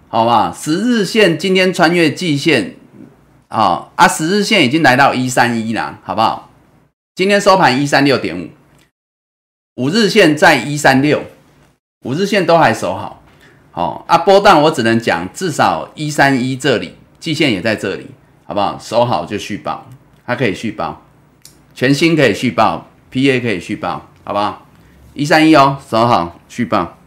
[0.08, 0.56] 好吧？
[0.56, 2.74] 十日线今天穿越季线，
[3.54, 6.50] 啊啊，十日线已经来到一三一了，好不好？
[7.14, 8.50] 今天收盘一三六点五，
[9.76, 11.22] 五日线在一三六，
[12.00, 13.22] 五日线都还守好，
[13.70, 18.08] 好啊，波段我只能讲至少一三一这里，季线也在这里，
[18.44, 18.76] 好不好？
[18.76, 19.86] 守好就续报，
[20.26, 21.02] 它可以续报，
[21.72, 22.88] 全新可以续报。
[23.10, 24.66] P A 可以续报，好不好？
[25.12, 26.98] 一三一哦，守好续报。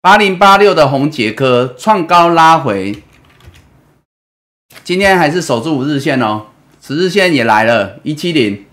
[0.00, 3.02] 八零八六的红杰科创高拉回，
[4.88, 6.46] 今天还是守住五日线哦，
[6.80, 8.64] 十日线也来了，一七零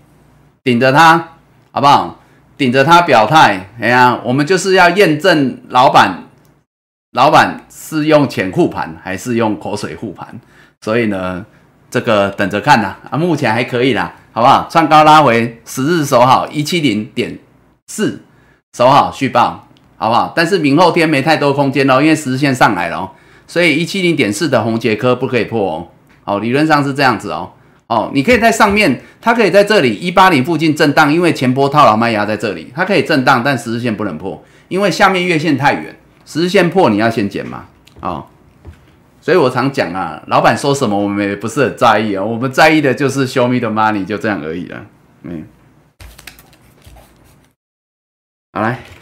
[0.64, 1.32] 顶着它，
[1.70, 2.18] 好不好？
[2.56, 6.22] 顶着它表态，哎呀，我们就是要验证老板，
[7.12, 10.40] 老板是用钱护盘还是用口水护盘，
[10.80, 11.44] 所以呢。
[11.90, 14.66] 这个等着看呐，啊，目前还可以啦，好不好？
[14.70, 17.38] 创高拉回，十日守好一七零点
[17.88, 18.22] 四，
[18.74, 19.68] 守好续报，
[19.98, 20.32] 好不好？
[20.34, 23.10] 但是明后天没太多空间哦，因为十日线上来了哦，
[23.46, 25.88] 所以一七零点四的红杰科不可以破哦。
[26.26, 27.50] 哦，理论上是这样子哦。
[27.86, 37.66] 哦，你可以在上面，它可以在这里一八零附近震荡，因为前波套牢卖压在这里，它可以震荡，但十日线不能破，因为下面月线太远，十日线破你要先减嘛。
[38.00, 38.26] 哦，
[39.20, 44.84] 所以我常讲啊，老板说什么我们也不是很在意啊，我们在意的就是 show me the money，就这样而已了。
[45.22, 45.44] 嗯，
[48.52, 48.95] 好来。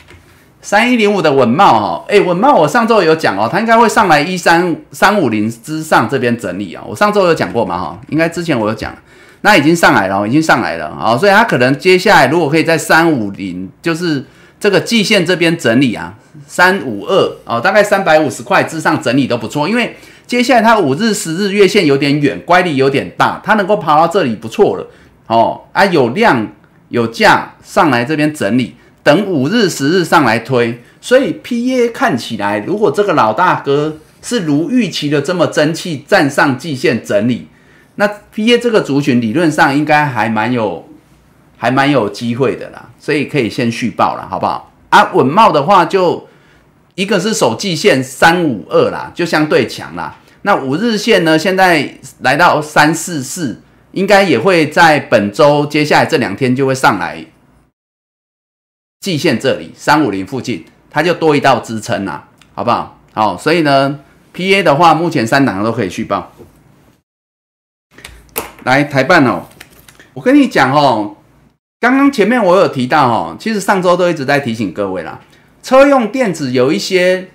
[0.64, 6.82] 三一零五的稳茂哦，哎，稳茂我上周有讲哦，它应该会上来一三三五零之上这边整理啊。
[6.88, 8.96] 我上周有讲过嘛哈，应该之前我有讲，
[9.42, 14.24] 那已经上来了，已经上来了啊，所以它可能接下来如果可以在三五零，就是
[14.58, 16.14] 这个季线这边整理啊，
[16.46, 19.94] 三五二哦，大概三百五十块之上整理都不错，因为
[20.26, 24.86] 接下来它五日、十日月线有点远，乖离有点大，它能够爬到这里不错了
[25.26, 26.48] 哦啊，有量
[26.88, 28.74] 有价上来这边整理。
[29.04, 37.46] 等五日、十日上来推，所以 P A 看起来，如果这个老大哥是如预期的这么争气，站上季线整理，
[37.96, 40.88] 那 P A 这个族群理论上应该还蛮有、
[41.58, 44.72] 还蛮有机会的啦，所以可以先续报了，好不好？
[44.88, 46.26] 啊，稳茂的话，就
[46.94, 50.16] 一个是守季线三五二啦，就相对强啦。
[50.42, 53.60] 那五日线呢，现在来到三四四，
[53.92, 57.22] 应该也会在本周接下来这两天就会上来。
[59.04, 62.98] 季线这里三五零附近，它就多一道支撑啦，好不好？
[63.12, 64.00] 好，所以呢
[64.32, 66.32] ，P A 的话，目前三档都可以续报。
[68.62, 69.42] 来台办哦，
[70.14, 71.18] 我跟你讲哦，
[71.80, 75.20] 刚刚前面我有提到哦，其实上周都一直在提醒各位啦，
[75.62, 77.28] 车用电子有一些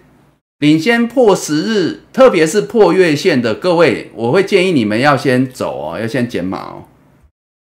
[0.57, 6.85] 领先破十日，特别是破月线的各位，我会建议你们要先走哦，要先减码哦，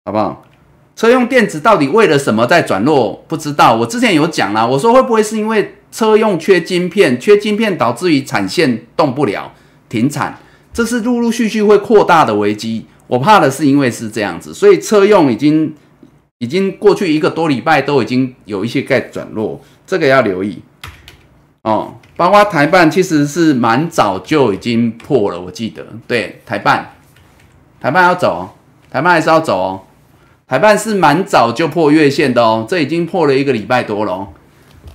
[0.04, 0.45] 好不好？
[0.96, 3.22] 车用电子到底为了什么在转弱？
[3.28, 3.76] 不知道。
[3.76, 9.52] 我之前有讲啦，我说会不会是因为车用缺晶片，缺晶片导致于产线动不了，
[9.90, 10.38] 停产，
[10.72, 12.86] 这是陆陆续续会扩大的危机。
[13.08, 15.74] 我怕的是因为是这样子，所以车用已经
[16.38, 20.62] 已经过去一个多礼拜都已经有一些在转弱，这个要留意
[21.62, 21.94] 哦。
[22.16, 26.94] 包括台办其实是蛮早就已经破了，我记得对台办，
[27.78, 28.56] 台办要走，
[28.90, 29.82] 台办还是要走哦。
[30.48, 34.28] 台办是蛮早就破月线的哦，这已经破了一个礼拜多了哦。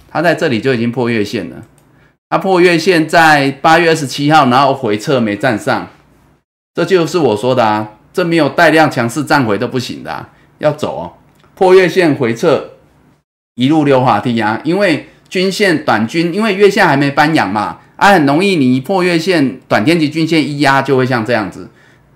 [0.10, 1.58] 它在这里就已经破月线了，
[2.30, 5.90] 它破月线在八月二十七号，然后回撤没站上，
[6.74, 10.28] 这就是我说的啊，这没有带量强势站回都不行的，
[10.60, 11.14] 要走哦。
[11.54, 12.72] 破月线回撤，
[13.56, 21.70] 一路溜滑梯啊，因为均线短均，因为月线还没翻阳嘛，啊，很容易你一破月线，短天期均线一压就会像这样子，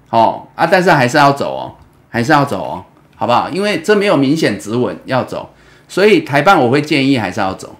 [0.09, 1.75] 哦啊，但是还是要走哦，
[2.09, 2.85] 还是要走哦。
[3.25, 3.49] 好不好？
[3.49, 5.49] 因为这没有明显止稳要走，
[5.87, 7.75] 所以台办我会建议还是要走，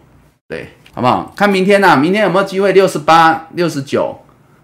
[0.48, 1.32] 对，好不好？
[1.36, 4.16] 看明天呐，明天有没有机会六十八、六十九，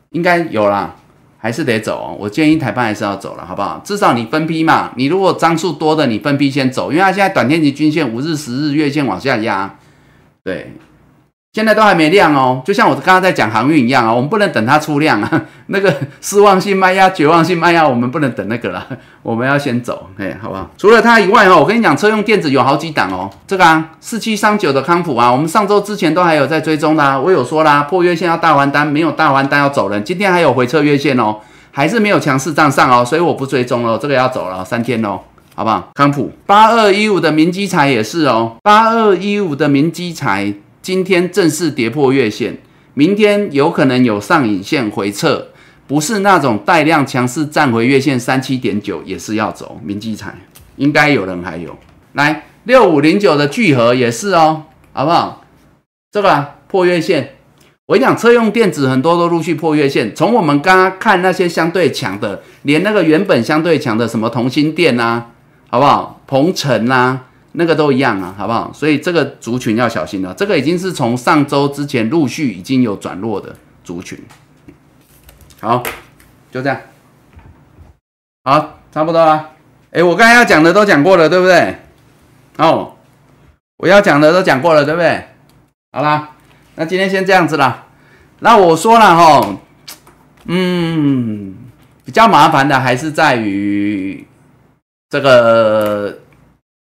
[0.09, 0.95] 应该有啦，
[1.37, 2.17] 还是得走哦。
[2.19, 3.79] 我建议台办还是要走了，好不好？
[3.85, 9.75] 至少你分批嘛，你如果张数多的，你分批先走，因为它现在短天期均线、五日、十日、月线往下压，
[10.43, 10.73] 对。
[11.53, 15.30] 现在都还没亮哦，就像我刚刚在讲航运一样啊，我们不能等它出量啊。
[15.68, 18.88] 那个失望性卖压、绝望性卖压，我们不能等那个了，
[19.22, 20.69] 我们要先走，哎，好不好？
[20.78, 23.30] 除了它以外哦，我跟你讲，车用电子有好几档哦。
[23.45, 30.02] 这个啊，四七三九的康普啊，我们上周之前都还有在追踪的，我有说啦，破月线要大还单，没有大还单要走人。
[30.06, 31.36] 今天还有回撤月线哦，
[31.72, 35.19] 还是没有强势站上哦，所以我不追踪了，这个要走了三天哦，
[35.53, 35.90] 好不好？
[35.95, 40.53] 康普八二一五的明基材也是哦，八二一五的明基材。
[40.81, 42.57] 今天正式跌破月线，
[42.95, 45.49] 明天有可能有上影线回撤，
[45.85, 49.79] 不是那种带量强势站回月线三七点九也是要走。
[49.83, 50.33] 明基彩
[50.77, 51.77] 应该有人还有
[52.13, 55.45] 来六五零九的聚合也是哦，好不好？
[56.11, 57.35] 这个破月线，
[57.85, 60.15] 我跟你讲，车用电子很多都陆续破月线。
[60.15, 65.27] 从我们刚刚看那些相对强的，连那个原本相对强的什么同心电啊，
[65.69, 66.21] 好不好？
[66.25, 67.27] 鹏程啊。
[67.53, 68.72] 那个都一样啊，好不好？
[68.73, 70.34] 所以这个族群要小心了。
[70.34, 73.53] 这个已经是从上周之前陆续已经有转弱的
[73.84, 74.18] 族群。
[75.60, 75.84] 好，
[76.49, 76.80] 就这样。
[78.45, 79.49] 好，差不多了。
[79.91, 81.76] 哎，我刚才要讲的都讲过了，对不对？
[82.57, 82.94] 哦，
[83.78, 85.28] 我要讲的都讲过了，对不对？
[85.91, 86.30] 好啦，
[86.76, 87.88] 那今天先这样子啦。
[88.40, 89.57] 那我说了哈，
[90.45, 91.56] 嗯，
[92.06, 94.26] 比较麻烦的还是在于
[95.10, 96.20] 这个。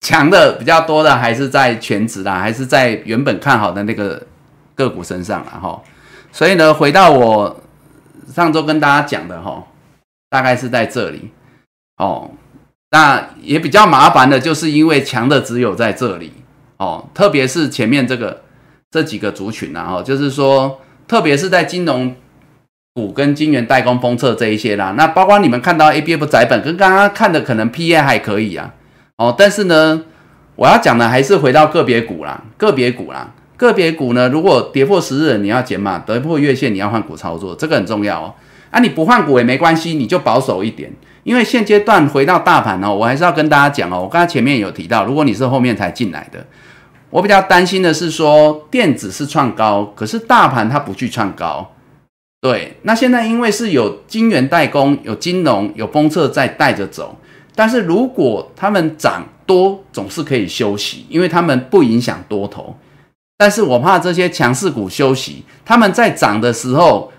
[0.06, 4.22] 强的比较多的还是在全职啦，还是在原本看好的那个
[4.76, 5.82] 个股身上了哈。
[6.32, 7.60] 所以呢，回到我
[8.32, 9.64] 上周跟大家讲的哈，
[10.30, 11.32] 大概是在这里
[11.98, 12.30] 哦。
[12.92, 16.32] 那也比较麻烦的，就是因为强的只有在这里
[16.78, 18.44] 哦，特别是前面这个
[18.92, 22.16] 这几个族群啊，哈，就是说，特别是在金融
[22.94, 24.94] 股跟晶圆代工封测这一些啦。
[24.96, 28.72] 那包括你们看到 A B F 窄本，跟刚刚看的可能 P A 还可以啊。
[29.18, 30.04] 哦，但是呢，
[30.56, 38.34] 我要讲的还是回到个别股啦，个别股啦，个别股呢，如果跌破十日，你要减码；跌破月线，你要换股操作，这个很重要哦。
[38.72, 40.92] 啊，你不换股也没关系，你就保守一点。
[41.24, 46.46] 因为现阶段回到大盘哦，我还是要跟大家讲哦，我刚才前面有提到，如果你是后面才进来的，
[47.10, 51.72] 我比较担心的是说电子是创高，可是大盘它不去创高。
[52.42, 57.18] 对，那现在因为是有晶圆代工、有金融、有封测在带着走，
[57.56, 62.76] 但是如果他们涨多，总是可以休息，因为他们不影响多头。
[63.38, 67.12] 但是我怕这些强势股休息，他们在涨的时候。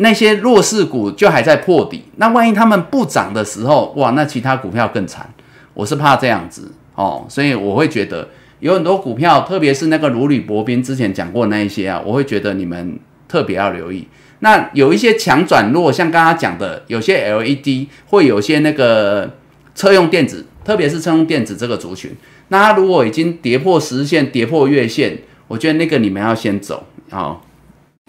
[0.00, 5.28] 那些弱势股就还在破底，那万一他们不涨的时候，哇，那其他股票更惨。
[5.74, 8.28] 我是怕这样子哦，所以我会觉得
[8.60, 12.96] 有很多股票，特别是那个如履薄冰之前讲过那一些啊，我会觉得你们
[13.26, 14.06] 特别要留意。
[14.38, 19.28] 那有一些强转弱，像刚刚讲的，有些 LED 会有些那个
[19.78, 22.10] 车用电子，特别是车用电子这个族群，
[22.48, 27.38] 那它如果已经跌破十日线、跌破月线，我觉得那个你们要先走啊，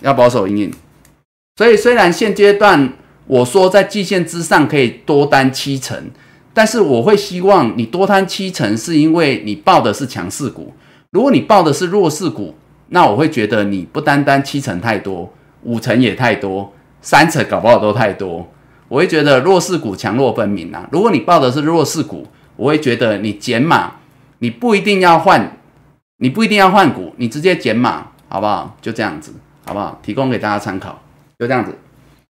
[0.01, 0.73] 要保守阴影。
[1.57, 2.93] 所以，虽然现阶段
[3.27, 6.09] 我说在季线之上可以多单七成，
[6.55, 10.73] 但是我会希望你多单七成，是因为你报的是强势股。
[11.11, 12.55] 如果你报的是弱势股，
[12.87, 15.31] 那我会觉得你不单单七成太多，
[15.61, 18.51] 五成也太多，三成搞不好都太多。
[18.89, 20.85] 我会觉得弱势股强弱分明啊。
[20.91, 23.93] 如果你报的是弱势股，我会觉得你减码，
[24.39, 25.57] 你不一定要换，
[26.17, 28.75] 你不一定要换股，你直接减码，好不好？
[28.81, 29.33] 就这样子，
[29.65, 29.97] 好不好？
[30.03, 31.01] 提供给大家参考。
[31.39, 31.77] 就这样子，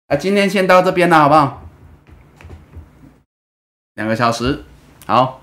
[0.07, 1.63] 啊，今天先到这边了，好不好？
[3.95, 4.63] 两个小时，
[5.07, 5.43] 好，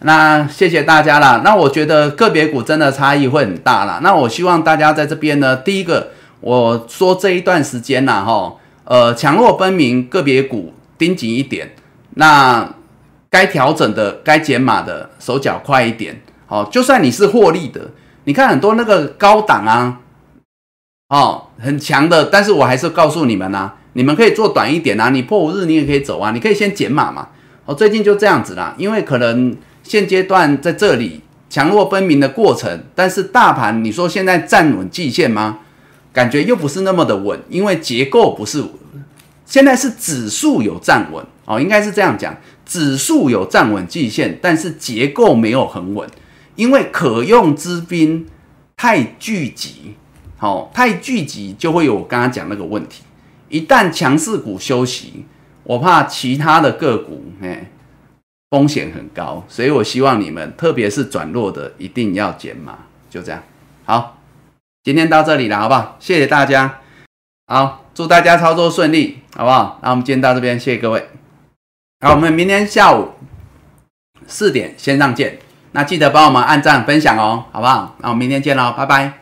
[0.00, 1.40] 那谢谢大家了。
[1.42, 4.00] 那我觉得个别股真的差异会很大了。
[4.02, 11.74] 那我希望大家在这边呢，第一个，我说这一段时间呐，哈，呃，强弱分明，个别股盯紧一点。
[12.16, 12.74] 那
[13.30, 16.22] 该调整的、该减码的，手脚快一点。
[16.46, 17.90] 好，就算你是获利的，
[18.24, 20.00] 你看很多那个高档啊。
[21.08, 27.28] 哦，很强的，但是我还是告诉你们呐，你们可以做短一点啊，你破五日你也可以走啊，你可以先减码嘛。
[27.64, 35.60] 哦，最近就这样子啦，因为可能现阶段在这里强弱分明的过程，但是大盘你说现在站稳季线吗？
[36.14, 38.64] 感觉又不是那么的稳，因为结构不是，
[39.44, 42.34] 现在是指数有站稳哦，应该是这样讲，
[42.64, 46.08] 指数有站稳季线，但是结构没有很稳，
[46.54, 48.26] 因为可用之兵
[48.76, 49.96] 太聚集。
[50.36, 53.02] 好，太聚集就会有我刚刚讲那个问题。
[53.48, 55.24] 一旦强势股休息，
[55.62, 57.70] 我怕其他的个股，哎，
[58.50, 59.44] 风险很高。
[59.48, 62.78] 所以我希望你们，特别是转弱的，一定要减码。
[63.08, 63.42] 就这样，
[63.84, 64.18] 好，
[64.84, 65.96] 今天到这里了，好不好？
[65.98, 66.80] 谢谢大家，
[67.46, 69.80] 好，祝大家操作顺利，好不好？
[69.82, 71.08] 那我们今天到这边，谢谢各位。
[72.00, 73.12] 好，我们明天下午
[74.26, 75.38] 四点线上见。
[75.72, 77.96] 那记得帮我们按赞分享哦，好不好？
[78.00, 79.14] 那我们明天见喽，拜拜。